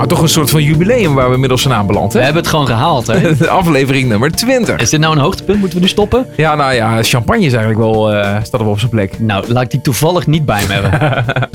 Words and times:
Nou, 0.00 0.12
toch 0.12 0.22
een 0.22 0.28
soort 0.28 0.50
van 0.50 0.62
jubileum 0.62 1.14
waar 1.14 1.28
we 1.28 1.34
inmiddels 1.34 1.62
zijn 1.62 1.74
aanbeland. 1.74 2.12
We 2.12 2.18
Hè? 2.18 2.24
hebben 2.24 2.42
het 2.42 2.50
gewoon 2.50 2.66
gehaald, 2.66 3.06
hè? 3.06 3.34
Aflevering 3.48 4.08
nummer 4.08 4.30
20. 4.32 4.80
Is 4.80 4.90
dit 4.90 5.00
nou 5.00 5.14
een 5.14 5.20
hoogtepunt? 5.22 5.58
Moeten 5.58 5.78
we 5.78 5.84
nu 5.84 5.90
stoppen? 5.90 6.26
Ja, 6.36 6.54
nou 6.54 6.72
ja, 6.74 7.02
champagne 7.02 7.44
is 7.44 7.52
eigenlijk 7.52 7.82
wel, 7.82 8.12
eh, 8.12 8.36
staat 8.42 8.60
wel 8.60 8.70
op 8.70 8.78
zijn 8.78 8.90
plek. 8.90 9.18
Nou, 9.18 9.52
laat 9.52 9.62
ik 9.62 9.70
die 9.70 9.80
toevallig 9.80 10.26
niet 10.26 10.44
bij 10.44 10.62
me 10.68 10.72
hebben. 10.72 11.24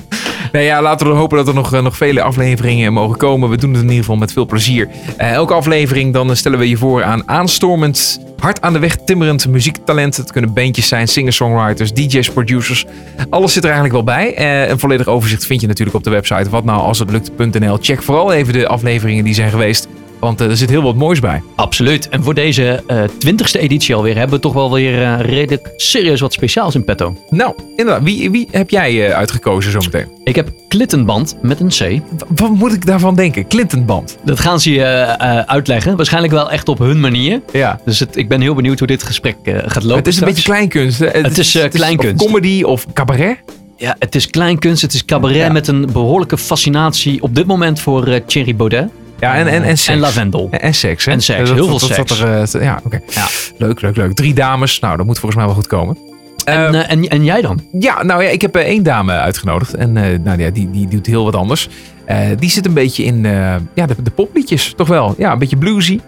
Nee, 0.56 0.66
ja, 0.66 0.82
laten 0.82 1.08
we 1.08 1.14
hopen 1.14 1.38
dat 1.38 1.48
er 1.48 1.54
nog, 1.54 1.74
eh, 1.74 1.82
nog 1.82 1.98
vele 1.98 2.22
afleveringen 2.22 2.94
mogen 2.94 3.18
komen. 3.18 3.50
We 3.50 3.58
doen 3.58 3.70
het 3.70 3.82
in 3.82 3.88
ieder 3.88 4.04
geval 4.04 4.16
met 4.16 4.32
veel 4.32 4.46
plezier. 4.46 4.88
Eh, 5.18 5.32
elke 5.32 5.54
aflevering 5.54 6.14
dan 6.14 6.30
eh, 6.30 6.36
stellen 6.36 6.60
we 6.60 6.70
je 6.70 6.78
voor 6.78 7.04
aan 7.04 7.30
aanstormend, 7.30 8.20
hard 8.38 8.62
aan 8.62 8.74
de 8.74 8.80
weg 8.80 8.98
timmerend 9.06 9.48
muziektalent. 9.48 10.18
Het 10.18 10.32
kunnen 10.32 10.54
bandjes 10.54 10.88
zijn, 10.88 11.08
singer-songwriters, 11.08 11.94
DJ's, 11.94 12.30
producers. 12.30 12.86
Alles 13.30 13.54
zit 13.54 13.64
er 13.64 13.70
eigenlijk 13.72 14.06
wel 14.06 14.16
bij. 14.16 14.40
Een 14.70 14.80
volledig 14.80 15.08
overzicht 15.08 15.46
vind 15.46 15.62
je 15.62 15.68
natuurlijk 15.68 15.98
op 15.98 16.04
de 16.04 16.10
website 16.10 16.50
watnoualshetlukt.nl. 16.50 17.78
Check 17.82 18.04
vooral 18.04 18.34
even 18.34 18.54
de 18.54 18.68
afleveringen 18.68 19.24
die 19.24 19.34
zijn 19.34 19.50
geweest, 19.50 19.88
want 20.20 20.42
eh, 20.42 20.50
er 20.50 20.58
zit 20.58 20.70
heel 20.70 20.82
wat 20.82 20.96
moois 20.96 21.20
bij. 21.20 21.42
Absoluut. 21.56 22.10
En 22.10 22.24
voor 22.24 22.34
deze 22.34 22.84
twintigste 23.18 23.60
editie 23.60 23.96
alweer 23.96 24.18
hebben 24.18 24.36
we 24.36 24.42
toch 24.42 24.54
wel 24.54 24.74
weer 24.74 25.02
eh, 25.02 25.20
redelijk 25.20 25.74
serieus 25.76 26.20
wat 26.20 26.34
speciaals 26.34 26.76
in 26.76 26.84
petto. 26.84 27.18
Nou, 27.30 27.54
inderdaad, 27.76 28.04
wie, 28.04 28.32
wie 28.32 28.48
heb 28.52 28.70
jij 28.70 29.08
eh, 29.08 29.16
uitgekozen 29.16 29.72
zometeen? 29.72 30.08
Ik 30.24 30.36
heb 30.36 30.50
Klittenband 30.68 31.38
met 31.42 31.60
een 31.60 31.68
C. 31.68 32.02
Wat 32.36 32.50
moet 32.50 32.74
ik 32.74 32.86
daarvan 32.86 33.16
denken? 33.16 33.48
Clintonband. 33.48 34.18
Dat 34.24 34.40
gaan 34.40 34.60
ze 34.60 34.72
je 34.72 34.84
eh, 34.84 35.38
eh, 35.38 35.46
uitleggen. 35.46 35.96
Waarschijnlijk 35.96 36.34
wel 36.34 36.52
echt 36.52 36.70
op 36.70 36.78
hun 36.80 37.00
manier. 37.00 37.42
Ja. 37.52 37.80
Dus 37.86 38.00
het, 38.00 38.18
ik 38.18 38.28
ben 38.28 38.42
heel 38.42 38.54
benieuwd 38.56 38.80
hoe 38.80 38.88
dit 38.88 39.04
gesprek 39.04 39.36
eh, 39.44 39.58
gaat 39.66 39.84
lopen. 39.84 39.98
Het 39.98 40.08
is 40.08 40.20
een 40.20 40.26
beetje 40.26 40.44
kleinkunst. 40.44 41.00
Het 41.00 41.38
is, 41.38 41.56
eh, 41.56 41.70
kleinkunst. 41.70 42.26
Comedy 42.26 42.64
of 42.64 42.86
cabaret. 42.94 43.38
Ja, 43.78 43.96
het 44.00 44.16
is 44.16 44.30
kleinkunst, 44.30 44.82
het 44.82 44.94
is 44.94 45.06
cabaret 45.06 45.52
met 45.52 45.68
een 45.68 45.90
behoorlijke 45.94 46.38
fascinatie 46.38 47.22
op 47.22 47.36
dit 47.36 47.46
moment 47.46 47.80
voor 47.80 48.08
eh, 48.08 48.20
Thierry 48.26 48.56
Baudet 48.56 48.90
Ja, 49.20 49.36
en, 49.36 49.48
en, 49.48 49.64
en 49.64 49.78
seks. 49.78 49.88
en 49.88 50.00
Lavendel. 50.00 50.48
En, 50.52 50.62
en 50.62 50.74
seks, 50.74 51.06
hè? 51.06 51.12
En 51.12 51.22
seks, 51.22 51.38
heel 51.38 51.48
dat- 51.48 51.56
veel 51.80 51.80
dat- 51.88 51.98
dat 51.98 52.08
seks. 52.08 52.22
er, 52.54 52.62
eh, 52.62 52.66
ja, 52.68 52.80
oké. 52.86 53.00
Ja. 53.08 53.26
Leuk, 53.58 53.82
leuk, 53.82 53.96
leuk. 53.96 54.14
Drie 54.14 54.34
dames. 54.34 54.80
Nou, 54.80 54.98
dat 54.98 55.06
moet 55.06 55.16
volgens 55.20 55.36
mij 55.36 55.46
wel 55.46 55.56
goed 55.56 55.68
komen. 55.68 55.98
En, 56.46 56.74
Eh, 56.74 56.80
eh, 56.82 56.92
en, 56.92 57.08
en 57.08 57.24
jij 57.24 57.42
dan? 57.42 57.60
ja, 57.80 58.04
nou 58.04 58.24
ja, 58.24 58.30
ik 58.30 58.42
heb 58.42 58.56
eh, 58.56 58.62
één 58.64 58.84
dame 58.84 59.12
uitgenodigd. 59.14 59.74
En 59.74 59.94
nou, 60.24 60.40
ja, 60.40 60.50
die, 60.50 60.72
die 60.72 60.88
doet 60.88 61.06
heel 61.06 61.24
wat 61.24 61.36
anders. 61.36 61.70
Die 62.40 62.50
zit 62.50 62.66
een 62.66 62.74
beetje 62.74 63.04
in 63.04 63.24
ja, 63.74 63.86
de, 63.86 63.96
de 64.04 64.12
popliedjes, 64.12 64.74
toch 64.78 64.88
wel. 64.88 65.16
Ja, 65.18 65.32
een 65.32 65.40
beetje 65.40 65.58
bluesy. 65.58 66.00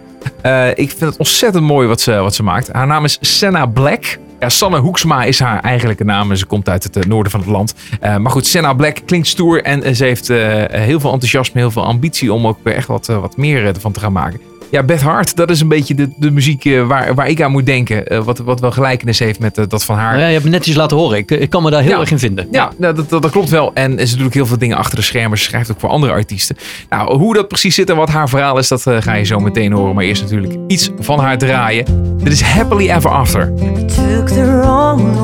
Ik 0.74 0.88
vind 0.88 1.00
het 1.00 1.16
ontzettend 1.16 1.64
mooi 1.64 1.86
wat 1.88 2.00
ze, 2.00 2.12
wat 2.12 2.34
ze 2.34 2.42
maakt. 2.42 2.68
Haar 2.72 2.86
naam 2.86 3.04
is 3.04 3.18
Senna 3.20 3.66
Black. 3.66 4.18
Ja, 4.40 4.48
Sanne 4.48 4.78
Hoeksma 4.78 5.24
is 5.24 5.40
haar 5.40 5.60
eigenlijke 5.60 6.04
naam. 6.04 6.36
Ze 6.36 6.46
komt 6.46 6.68
uit 6.68 6.84
het 6.84 6.96
eh, 6.96 7.02
noorden 7.02 7.30
van 7.32 7.40
het 7.40 7.48
land. 7.48 7.74
Eh, 8.00 8.16
maar 8.16 8.30
goed, 8.32 8.46
Senna 8.46 8.72
Black 8.72 8.98
klinkt 9.06 9.26
stoer. 9.26 9.62
En 9.62 9.82
eh, 9.82 9.94
ze 9.94 10.04
heeft 10.04 10.28
heel 10.28 11.00
veel 11.00 11.12
enthousiasme, 11.12 11.60
heel 11.60 11.70
veel 11.70 11.84
ambitie 11.84 12.32
om 12.32 12.46
ook 12.46 12.58
echt 12.64 12.86
wat, 12.86 13.06
wat 13.06 13.36
meer 13.36 13.64
ervan 13.66 13.92
te 13.92 14.00
gaan 14.00 14.12
maken. 14.12 14.40
Ja, 14.70 14.82
Beth 14.82 15.00
Hart, 15.00 15.36
dat 15.36 15.50
is 15.50 15.60
een 15.60 15.68
beetje 15.68 15.94
de, 15.94 16.08
de 16.16 16.30
muziek 16.30 16.68
waar, 16.86 17.14
waar 17.14 17.28
ik 17.28 17.42
aan 17.42 17.50
moet 17.50 17.66
denken. 17.66 18.24
Wat, 18.24 18.38
wat 18.38 18.60
wel 18.60 18.70
gelijkenis 18.70 19.18
heeft 19.18 19.38
met 19.38 19.60
dat 19.68 19.84
van 19.84 19.96
haar. 19.96 20.18
Ja, 20.18 20.26
je 20.26 20.32
hebt 20.32 20.42
het 20.42 20.52
netjes 20.52 20.74
laten 20.74 20.96
horen. 20.96 21.18
Ik, 21.18 21.30
ik 21.30 21.50
kan 21.50 21.62
me 21.62 21.70
daar 21.70 21.82
heel 21.82 21.90
Ja. 21.90 22.00
erg 22.00 22.10
in 22.10 22.18
vinden. 22.18 22.48
Ja, 22.50 22.70
nou, 22.78 22.94
dat, 22.94 23.10
dat, 23.10 23.22
dat 23.22 23.30
klopt 23.30 23.48
wel. 23.48 23.70
En 23.74 24.08
ze 24.08 24.16
doet 24.16 24.26
ook 24.26 24.34
heel 24.34 24.46
veel 24.46 24.58
dingen 24.58 24.76
achter 24.76 24.96
de 24.96 25.02
schermen. 25.02 25.38
Ze 25.38 25.44
schrijft 25.44 25.70
ook 25.70 25.80
voor 25.80 25.88
andere 25.88 26.12
artiesten. 26.12 26.56
Nou, 26.88 27.16
hoe 27.18 27.34
dat 27.34 27.48
precies 27.48 27.74
zit 27.74 27.90
en 27.90 27.96
wat 27.96 28.08
haar 28.08 28.28
verhaal 28.28 28.58
is, 28.58 28.68
dat 28.68 28.82
ga 28.98 29.14
je 29.14 29.24
zo 29.24 29.38
meteen 29.38 29.72
horen. 29.72 29.94
Maar 29.94 30.04
eerst 30.04 30.22
natuurlijk 30.22 30.54
iets 30.66 30.90
van 30.98 31.18
haar 31.20 31.38
draaien. 31.38 31.84
Dit 32.22 32.32
is 32.32 32.40
Happily 32.42 32.90
Ever 32.90 33.10
After. 33.10 33.52
我 34.78 35.17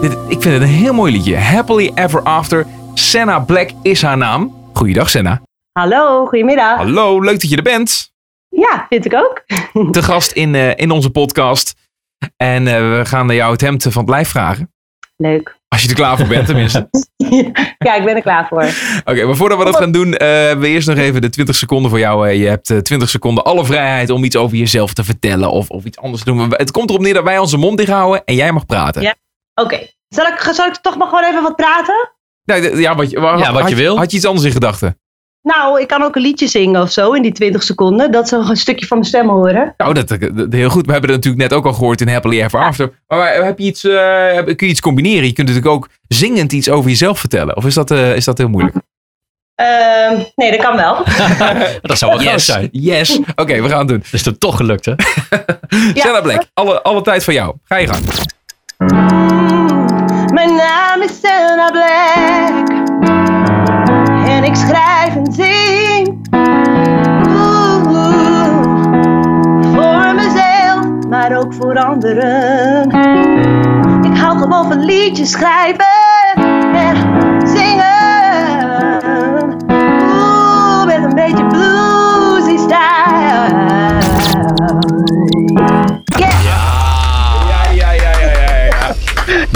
Dit, 0.00 0.12
ik 0.12 0.42
vind 0.42 0.44
het 0.44 0.62
een 0.62 0.68
heel 0.68 0.92
mooi 0.92 1.12
liedje. 1.12 1.36
Happily 1.36 1.92
Ever 1.94 2.22
After. 2.22 2.66
Senna 2.94 3.38
Black 3.38 3.70
is 3.82 4.02
haar 4.02 4.16
naam. 4.16 4.70
Goeiedag 4.72 5.10
Senna. 5.10 5.42
Hallo, 5.72 6.26
goedemiddag. 6.26 6.76
Hallo, 6.76 7.20
leuk 7.20 7.40
dat 7.40 7.50
je 7.50 7.56
er 7.56 7.62
bent. 7.62 8.12
Ja, 8.48 8.86
vind 8.88 9.04
ik 9.04 9.14
ook. 9.14 9.42
Te 9.92 10.02
gast 10.02 10.32
in, 10.32 10.54
eh, 10.54 10.70
in 10.76 10.90
onze 10.90 11.10
podcast. 11.10 11.74
En 12.36 12.66
eh, 12.66 12.98
we 12.98 13.04
gaan 13.04 13.28
jou 13.28 13.52
het 13.52 13.60
hemd 13.60 13.82
van 13.82 14.02
het 14.02 14.10
lijf 14.10 14.28
vragen. 14.28 14.72
Leuk. 15.16 15.58
Als 15.68 15.82
je 15.82 15.88
er 15.88 15.94
klaar 15.94 16.16
voor 16.16 16.26
bent 16.26 16.46
tenminste. 16.46 16.88
ja, 17.78 17.94
ik 17.94 18.04
ben 18.04 18.16
er 18.16 18.22
klaar 18.22 18.46
voor. 18.48 18.64
Oké, 19.04 19.24
maar 19.24 19.36
voordat 19.36 19.58
we 19.58 19.64
dat 19.64 19.76
gaan 19.76 19.92
doen, 19.92 20.14
eh, 20.14 20.28
hebben 20.28 20.60
we 20.60 20.68
eerst 20.68 20.88
nog 20.88 20.96
even 20.96 21.20
de 21.20 21.30
20 21.30 21.56
seconden 21.56 21.90
voor 21.90 21.98
jou. 21.98 22.28
Je 22.28 22.48
hebt 22.48 22.70
eh, 22.70 22.78
20 22.78 23.08
seconden 23.08 23.44
alle 23.44 23.64
vrijheid 23.64 24.10
om 24.10 24.24
iets 24.24 24.36
over 24.36 24.56
jezelf 24.56 24.92
te 24.92 25.04
vertellen 25.04 25.50
of, 25.50 25.68
of 25.68 25.84
iets 25.84 25.98
anders 25.98 26.22
te 26.22 26.30
doen. 26.30 26.48
Maar 26.48 26.58
Het 26.58 26.70
komt 26.70 26.90
erop 26.90 27.02
neer 27.02 27.14
dat 27.14 27.24
wij 27.24 27.38
onze 27.38 27.56
mond 27.56 27.78
dicht 27.78 27.90
houden 27.90 28.24
en 28.24 28.34
jij 28.34 28.52
mag 28.52 28.66
praten. 28.66 29.02
Ja. 29.02 29.14
Oké. 29.54 29.78
Zal, 30.08 30.26
ik, 30.26 30.48
zal 30.52 30.66
ik 30.66 30.76
toch 30.76 30.96
maar 30.96 31.08
gewoon 31.08 31.24
even 31.24 31.42
wat 31.42 31.56
praten? 31.56 32.10
De- 32.42 32.76
ja, 32.80 32.94
wat 32.94 33.10
Ja, 33.10 33.20
wat 33.20 33.60
had 33.60 33.68
je 33.70 33.74
wil. 33.76 33.96
Had 33.96 34.10
je 34.10 34.16
iets 34.16 34.26
anders 34.26 34.46
in 34.46 34.52
gedachten? 34.52 34.98
Nou, 35.42 35.80
ik 35.80 35.88
kan 35.88 36.02
ook 36.02 36.16
een 36.16 36.22
liedje 36.22 36.46
zingen 36.46 36.82
of 36.82 36.90
zo 36.90 37.12
in 37.12 37.22
die 37.22 37.32
20 37.32 37.62
seconden. 37.62 38.12
Dat 38.12 38.28
ze 38.28 38.36
een 38.36 38.56
stukje 38.56 38.86
van 38.86 38.96
mijn 38.98 39.08
stem 39.08 39.28
horen. 39.28 39.74
Nou, 39.76 39.94
dat, 39.94 40.08
dat, 40.08 40.20
dat- 40.20 40.52
heel 40.52 40.70
goed. 40.70 40.86
We 40.86 40.92
hebben 40.92 41.10
het 41.10 41.24
natuurlijk 41.24 41.50
net 41.50 41.58
ook 41.58 41.66
al 41.66 41.72
gehoord 41.72 42.00
in 42.00 42.08
Happily 42.08 42.42
Ever 42.42 42.60
After. 42.60 43.02
Maar 43.06 43.44
heb 43.44 43.58
je 43.58 43.64
iets, 43.64 43.84
eh, 43.84 44.32
heb- 44.32 44.44
kun 44.46 44.66
je 44.66 44.72
iets 44.72 44.80
combineren? 44.80 45.26
Je 45.26 45.32
kunt 45.32 45.48
natuurlijk 45.48 45.74
ook 45.74 45.88
zingend 46.08 46.52
iets 46.52 46.68
over 46.68 46.90
jezelf 46.90 47.18
vertellen. 47.18 47.56
Of 47.56 47.64
is 47.66 47.74
dat, 47.74 47.90
eh, 47.90 48.16
is 48.16 48.24
dat 48.24 48.38
heel 48.38 48.48
moeilijk? 48.48 48.76
Ehm, 49.54 50.22
nee, 50.34 50.50
dat 50.50 50.60
kan 50.60 50.76
wel. 50.76 51.04
Dat 51.82 51.98
zou 51.98 52.12
wel 52.12 52.22
Yes, 52.22 52.44
zijn. 52.44 52.68
yes. 52.72 53.18
Oké, 53.34 53.62
we 53.62 53.68
gaan 53.68 53.78
het 53.78 53.88
doen. 53.88 54.02
Is 54.12 54.24
het 54.24 54.40
toch 54.40 54.56
gelukt, 54.56 54.84
hè? 54.84 54.94
Senna 55.94 56.20
Black, 56.20 56.44
alle, 56.54 56.82
alle 56.82 57.02
tijd 57.02 57.24
van 57.24 57.34
jou. 57.34 57.54
Ga 57.64 57.76
je 57.76 57.86
gang. 57.86 59.39
Mijn 60.32 60.54
naam 60.54 61.02
is 61.02 61.20
Senna 61.20 61.70
Black. 61.70 62.68
En 64.28 64.44
ik 64.44 64.54
schrijf 64.54 65.16
en 65.16 65.32
zing. 65.32 66.28
Voor 69.74 70.14
mezelf, 70.14 71.06
maar 71.08 71.36
ook 71.36 71.54
voor 71.54 71.78
anderen. 71.78 72.90
Ik 74.02 74.18
hou 74.18 74.38
gewoon 74.38 74.68
van 74.68 74.84
liedjes 74.84 75.30
schrijven 75.30 75.86
en 76.72 76.96
zingen. 77.48 78.98
Oeh, 80.02 80.84
met 80.84 81.02
een 81.04 81.14
beetje 81.14 81.46
bluesy 81.46 82.56
style. 82.56 83.79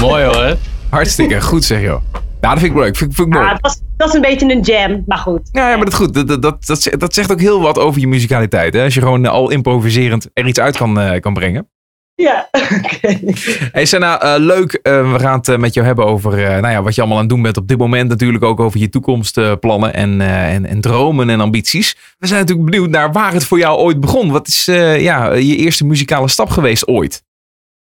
Mooi 0.09 0.25
hoor. 0.25 0.57
Hartstikke 0.91 1.41
goed 1.41 1.65
zeg 1.65 1.81
joh. 1.81 2.01
Nou, 2.41 2.55
dat 2.55 2.59
vind 2.59 2.75
ik 2.75 2.79
leuk. 2.83 2.97
Vind, 2.97 3.15
vind 3.15 3.29
ik 3.29 3.35
mooi. 3.35 3.47
Het, 3.49 3.61
was, 3.61 3.73
het 3.73 3.83
was 3.97 4.15
een 4.15 4.21
beetje 4.21 4.53
een 4.55 4.61
jam, 4.61 5.03
maar 5.07 5.19
goed. 5.19 5.49
Ja, 5.53 5.69
ja, 5.71 5.77
maar 5.77 5.85
dat 5.85 5.93
is 5.95 5.99
goed. 5.99 6.15
Dat, 6.15 6.29
dat, 6.29 6.43
dat, 6.43 6.67
dat 6.67 6.83
zegt- 6.83 7.01
dat 7.01 7.15
zegt 7.15 7.33
ook 7.33 7.41
heel 7.41 7.61
wat 7.61 7.79
over 7.79 8.01
je 8.01 8.07
muzikaliteit. 8.09 8.75
Hè? 8.75 8.83
Als 8.85 8.95
je 8.95 9.01
gewoon 9.01 9.25
eh, 9.25 9.31
al 9.31 9.51
improviserend 9.51 10.29
er 10.33 10.47
iets 10.47 10.61
uit 10.61 10.77
kan, 10.77 11.01
eh, 11.01 11.21
kan 11.21 11.35
brengen. 11.35 11.69
Ja, 12.15 12.49
oké. 12.53 13.19
Hey 13.73 13.85
Senna, 13.85 14.21
eh, 14.21 14.35
leuk. 14.41 14.73
Eh, 14.73 15.13
we 15.13 15.19
gaan 15.19 15.41
het 15.45 15.59
met 15.59 15.75
jou 15.75 15.87
hebben 15.87 16.07
over 16.07 16.45
eh, 16.45 16.49
nou 16.61 16.73
ja, 16.73 16.83
wat 16.83 16.95
je 16.95 17.01
allemaal 17.01 17.19
aan 17.19 17.25
het 17.25 17.33
doen 17.35 17.43
bent 17.43 17.57
op 17.57 17.69
dit 17.69 17.79
moment. 17.79 18.09
Natuurlijk 18.09 18.45
ook 18.45 18.61
over 18.61 18.81
je 18.81 18.89
toekomstplannen 18.89 19.95
en, 19.95 20.21
eh, 20.21 20.55
en, 20.55 20.67
en 20.67 20.81
dromen 20.81 21.31
en 21.31 21.41
ambities. 21.41 21.97
We 22.19 22.27
zijn 22.27 22.41
natuurlijk 22.41 22.71
benieuwd 22.71 22.91
naar 22.91 23.13
waar 23.13 23.33
het 23.33 23.45
voor 23.45 23.59
jou 23.59 23.79
ooit 23.79 24.01
begon. 24.01 24.31
Wat 24.31 24.49
is 24.49 24.69
eh, 24.69 25.01
ja, 25.03 25.33
je 25.33 25.57
eerste 25.57 25.85
muzikale 25.85 26.29
stap 26.29 26.51
geweest 26.51 26.87
ooit? 26.89 27.23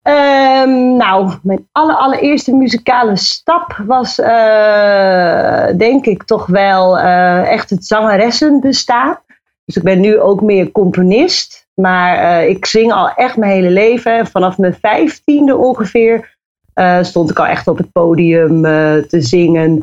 Ehm, 0.03 0.97
nou, 0.97 1.33
mijn 1.43 1.69
aller, 1.73 1.97
allereerste 1.97 2.55
muzikale 2.55 3.17
stap 3.17 3.83
was 3.87 4.19
eh, 4.19 5.67
denk 5.77 6.07
ik 6.07 6.23
toch 6.23 6.47
wel 6.47 6.99
eh, 6.99 7.53
echt 7.53 7.71
het 7.71 7.87
zangeressenbestaan. 7.87 9.19
Dus 9.65 9.77
ik 9.77 9.83
ben 9.83 10.01
nu 10.01 10.21
ook 10.21 10.41
meer 10.41 10.71
componist. 10.71 11.69
Maar 11.75 12.17
eh, 12.17 12.49
ik 12.49 12.67
zing 12.67 12.93
al 12.93 13.11
echt 13.11 13.37
mijn 13.37 13.53
hele 13.53 13.71
leven. 13.71 14.19
En 14.19 14.27
vanaf 14.27 14.59
mijn 14.59 14.75
vijftiende 14.81 15.57
ongeveer 15.57 16.39
stond 17.01 17.31
ik 17.31 17.39
al 17.39 17.47
echt 17.47 17.69
op 17.69 17.77
het 17.77 17.93
podium 17.93 18.63
te 19.09 19.21
zingen. 19.21 19.83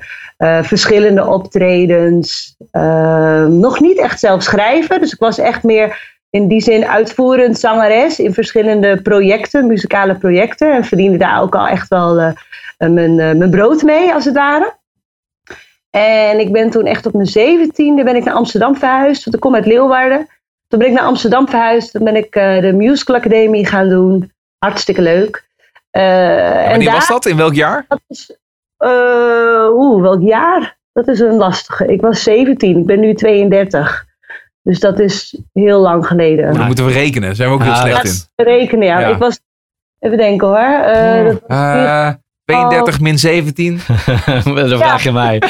Verschillende 0.62 1.28
optredens. 1.28 2.58
Eh, 2.72 3.46
nog 3.46 3.80
niet 3.80 3.98
echt 3.98 4.20
zelf 4.20 4.44
schrijven. 4.44 5.00
Dus 5.00 5.14
ik 5.14 5.20
was 5.20 5.38
echt 5.38 5.64
meer 5.64 6.17
in 6.30 6.48
die 6.48 6.62
zin 6.62 6.86
uitvoerend 6.86 7.60
zangeres 7.60 8.20
in 8.20 8.34
verschillende 8.34 9.02
projecten, 9.02 9.68
muzikale 9.68 10.16
projecten. 10.16 10.74
En 10.74 10.84
verdiende 10.84 11.18
daar 11.18 11.42
ook 11.42 11.56
al 11.56 11.68
echt 11.68 11.88
wel 11.88 12.20
eh, 12.20 12.32
eh, 12.78 12.90
mijn, 12.90 13.20
eh, 13.20 13.36
mijn 13.36 13.50
brood 13.50 13.82
mee, 13.82 14.14
als 14.14 14.26
het 14.26 14.36
ware. 14.36 14.76
En 15.90 16.40
ik 16.40 16.52
ben 16.52 16.70
toen 16.70 16.86
echt 16.86 17.06
op 17.06 17.14
mijn 17.14 17.26
zeventiende 17.26 18.04
ben 18.04 18.16
ik 18.16 18.24
naar 18.24 18.34
Amsterdam 18.34 18.76
verhuisd. 18.76 19.24
Want 19.24 19.36
ik 19.36 19.42
kom 19.42 19.56
uit 19.56 19.66
Leeuwarden. 19.66 20.28
Toen 20.68 20.80
ben 20.80 20.88
ik 20.88 20.94
naar 20.94 21.04
Amsterdam 21.04 21.48
verhuisd. 21.48 21.92
Toen 21.92 22.04
ben 22.04 22.16
ik 22.16 22.34
de 22.34 22.72
Musical 22.76 23.16
Academy 23.16 23.64
gaan 23.64 23.90
doen. 23.90 24.32
Hartstikke 24.58 25.02
leuk. 25.02 25.48
Eh, 25.98 26.70
Wanneer 26.70 26.92
was 26.92 27.08
dat? 27.08 27.26
In 27.26 27.38
welk 27.38 27.54
jaar? 27.54 27.86
dat 27.88 28.02
is, 28.08 28.38
eh, 28.78 29.68
oeh, 29.72 30.02
welk 30.02 30.22
jaar? 30.22 30.78
Dat 30.94 31.08
is 31.08 31.20
een 31.20 31.36
lastige. 31.36 31.86
Ik 31.86 32.02
was 32.02 32.24
17, 32.24 32.78
ik 32.78 32.86
ben 32.86 33.00
nu 33.00 33.14
32. 33.14 34.06
Dus 34.68 34.80
dat 34.80 35.00
is 35.00 35.40
heel 35.54 35.80
lang 35.80 36.08
geleden. 36.08 36.54
Dan 36.54 36.66
moeten 36.66 36.86
we 36.86 36.92
rekenen. 36.92 37.22
Daar 37.22 37.36
zijn 37.36 37.50
we 37.50 37.56
ook 37.56 37.64
heel 37.64 37.72
Ja, 37.72 37.80
slecht 38.00 38.32
in. 38.36 38.46
rekenen, 38.46 38.88
ja. 38.88 39.00
Ja. 39.00 39.08
Ik 39.08 39.18
was, 39.18 39.40
even 40.00 40.18
denken 40.18 40.48
hoor. 40.48 40.58
Eh, 40.58 41.26
dat 41.26 41.42
was 41.48 41.58
Eh 41.58 42.10
32 42.46 43.00
min 43.00 43.20
17. 43.20 43.80
Dan 44.44 44.68
vraag 44.68 45.04
je 45.04 45.12
mij. 45.12 45.42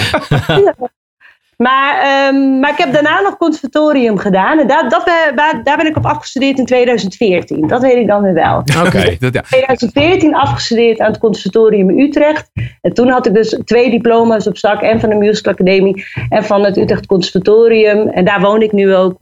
Maar, 1.58 2.00
ehm, 2.02 2.60
maar 2.60 2.72
ik 2.72 2.78
heb 2.78 2.94
daarna 2.94 3.22
nog 3.22 3.38
conservatorium 3.38 4.18
gedaan. 4.18 4.60
En 4.60 4.68
daar, 4.68 4.90
dat, 4.90 5.04
ben- 5.06 5.36
daar, 5.36 5.62
daar 5.64 5.78
ben 5.78 5.86
ik 5.88 5.98
op 5.98 6.06
afgestudeerd 6.06 6.58
in 6.60 6.66
2014. 6.66 7.68
Dat 7.68 7.82
weet 7.82 7.96
ik 7.98 8.08
dan 8.08 8.22
weer 8.22 8.34
wel. 8.34 8.58
Oké. 8.86 9.16
dat- 9.20 9.34
ja. 9.34 9.42
2014 9.42 10.36
afgestudeerd 10.36 11.00
aan 11.00 11.12
het 11.12 11.20
conservatorium 11.20 11.90
in 11.90 12.00
Utrecht. 12.00 12.50
En 12.82 12.94
toen 12.94 13.10
had 13.10 13.26
ik 13.26 13.34
dus 13.34 13.60
twee 13.66 13.90
diploma's 13.90 14.48
op 14.48 14.58
zak. 14.58 14.82
En 14.82 15.00
van 15.00 15.10
de 15.10 15.16
Musical 15.16 15.54
Academy 15.54 16.04
en 16.30 16.44
van 16.44 16.64
het 16.64 16.78
Utrecht 16.78 17.06
Conservatorium. 17.06 18.08
En 18.08 18.26
daar 18.26 18.42
woon 18.42 18.62
ik 18.62 18.72
nu 18.72 18.96
ook. 18.96 19.18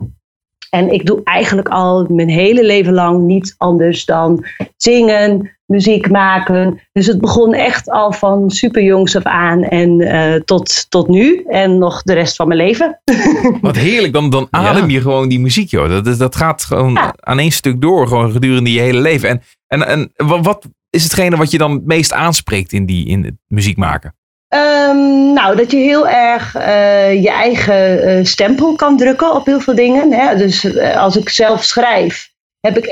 En 0.75 0.93
ik 0.93 1.05
doe 1.05 1.21
eigenlijk 1.23 1.69
al 1.69 2.05
mijn 2.09 2.29
hele 2.29 2.65
leven 2.65 2.93
lang 2.93 3.21
niets 3.23 3.55
anders 3.57 4.05
dan 4.05 4.45
zingen, 4.77 5.49
muziek 5.65 6.09
maken. 6.09 6.79
Dus 6.91 7.05
het 7.07 7.21
begon 7.21 7.53
echt 7.53 7.89
al 7.89 8.11
van 8.11 8.49
super 8.49 8.83
jongs 8.83 9.15
af 9.15 9.23
aan 9.23 9.63
en 9.63 10.01
eh, 10.01 10.41
tot, 10.41 10.89
tot 10.89 11.07
nu. 11.07 11.43
En 11.47 11.77
nog 11.77 12.01
de 12.01 12.13
rest 12.13 12.35
van 12.35 12.47
mijn 12.47 12.59
leven. 12.59 13.01
Wat 13.61 13.75
heerlijk. 13.75 14.13
Dan, 14.13 14.29
dan 14.29 14.47
adem 14.49 14.89
je 14.89 15.01
gewoon 15.01 15.29
die 15.29 15.39
muziek, 15.39 15.69
joh. 15.69 15.89
Dat, 15.89 16.07
is- 16.07 16.17
dat 16.17 16.35
gaat 16.35 16.63
gewoon 16.63 16.93
Ja. 16.93 17.13
aan 17.19 17.39
één 17.39 17.51
stuk 17.51 17.81
door, 17.81 18.07
gewoon 18.07 18.31
gedurende 18.31 18.71
je 18.73 18.79
hele 18.79 19.01
leven. 19.01 19.29
En, 19.29 19.41
en, 19.67 19.87
en 19.87 20.27
wa- 20.27 20.41
wat 20.41 20.67
is 20.89 21.03
hetgene 21.03 21.37
wat 21.37 21.51
je 21.51 21.57
dan 21.57 21.71
het 21.71 21.85
meest 21.85 22.13
aanspreekt 22.13 22.73
in, 22.73 22.85
die, 22.85 23.07
in 23.07 23.23
het 23.23 23.35
muziek 23.47 23.77
maken? 23.77 24.15
Ehm, 24.47 25.33
nou, 25.33 25.55
dat 25.55 25.71
je 25.71 25.77
heel 25.77 26.07
erg 26.07 26.55
eh, 26.55 27.21
je 27.23 27.29
eigen 27.29 28.01
eh, 28.03 28.25
stempel 28.25 28.75
kan 28.75 28.97
drukken 28.97 29.33
op 29.33 29.45
heel 29.45 29.59
veel 29.59 29.75
dingen. 29.75 30.11
Hè? 30.11 30.35
Dus 30.35 30.63
eh, 30.63 30.97
als 30.97 31.15
ik 31.15 31.29
zelf 31.29 31.63
schrijf, 31.63 32.29
heb 32.59 32.77
ik 32.77 32.85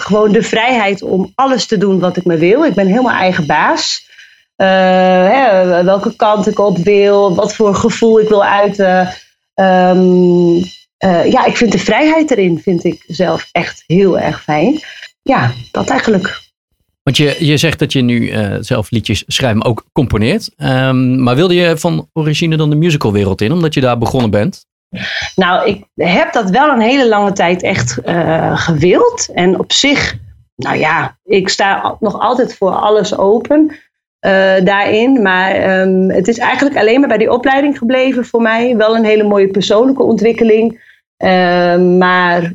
gewoon 0.00 0.32
de 0.32 0.42
vrijheid 0.42 1.02
om 1.02 1.32
alles 1.34 1.66
te 1.66 1.78
doen 1.78 1.98
wat 1.98 2.16
ik 2.16 2.24
me 2.24 2.36
wil. 2.36 2.64
Ik 2.64 2.74
ben 2.74 2.86
helemaal 2.86 3.16
eigen 3.16 3.46
baas. 3.46 4.10
Hè, 4.56 5.84
welke 5.84 6.16
kant 6.16 6.46
ik 6.46 6.58
op 6.58 6.78
wil, 6.78 7.34
wat 7.34 7.54
voor 7.54 7.74
gevoel 7.74 8.20
ik 8.20 8.28
wil 8.28 8.44
uiten. 8.44 9.14
Ehm, 9.54 10.62
eh, 11.02 11.30
ja, 11.30 11.44
ik 11.44 11.56
vind 11.56 11.72
de 11.72 11.78
vrijheid 11.78 12.30
erin, 12.30 12.60
vind 12.62 12.84
ik 12.84 13.04
zelf 13.06 13.48
echt 13.52 13.84
heel 13.86 14.18
erg 14.18 14.42
fijn. 14.42 14.80
Ja, 15.22 15.52
dat 15.70 15.90
eigenlijk. 15.90 16.41
Want 17.02 17.16
je, 17.16 17.36
je 17.46 17.56
zegt 17.56 17.78
dat 17.78 17.92
je 17.92 18.00
nu 18.00 18.28
eh, 18.28 18.56
zelf 18.60 18.90
liedjes 18.90 19.24
schrijft, 19.26 19.56
maar 19.56 19.66
ook 19.66 19.84
componeert. 19.92 20.50
Ehm, 20.56 21.22
maar 21.22 21.34
wilde 21.34 21.54
je 21.54 21.76
van 21.76 22.08
origine 22.12 22.56
dan 22.56 22.70
de 22.70 22.76
musicalwereld 22.76 23.40
in, 23.40 23.52
omdat 23.52 23.74
je 23.74 23.80
daar 23.80 23.98
begonnen 23.98 24.30
bent? 24.30 24.66
Nou, 25.34 25.68
ik 25.68 25.84
heb 25.94 26.32
dat 26.32 26.50
wel 26.50 26.68
een 26.68 26.80
hele 26.80 27.08
lange 27.08 27.32
tijd 27.32 27.62
echt 27.62 27.98
eh, 27.98 28.58
gewild. 28.58 29.28
En 29.34 29.58
op 29.58 29.72
zich, 29.72 30.16
nou 30.56 30.78
ja, 30.78 31.18
ik 31.24 31.48
sta 31.48 31.96
nog 32.00 32.20
altijd 32.20 32.56
voor 32.56 32.70
alles 32.70 33.16
open 33.16 33.76
eh, 34.18 34.64
daarin. 34.64 35.22
Maar 35.22 35.50
ehm, 35.50 36.08
het 36.08 36.28
is 36.28 36.38
eigenlijk 36.38 36.76
alleen 36.76 37.00
maar 37.00 37.08
bij 37.08 37.18
die 37.18 37.32
opleiding 37.32 37.78
gebleven 37.78 38.24
voor 38.24 38.42
mij. 38.42 38.76
Wel 38.76 38.96
een 38.96 39.04
hele 39.04 39.24
mooie 39.24 39.48
persoonlijke 39.48 40.02
ontwikkeling. 40.02 40.90
Ehm, 41.16 41.98
maar 41.98 42.52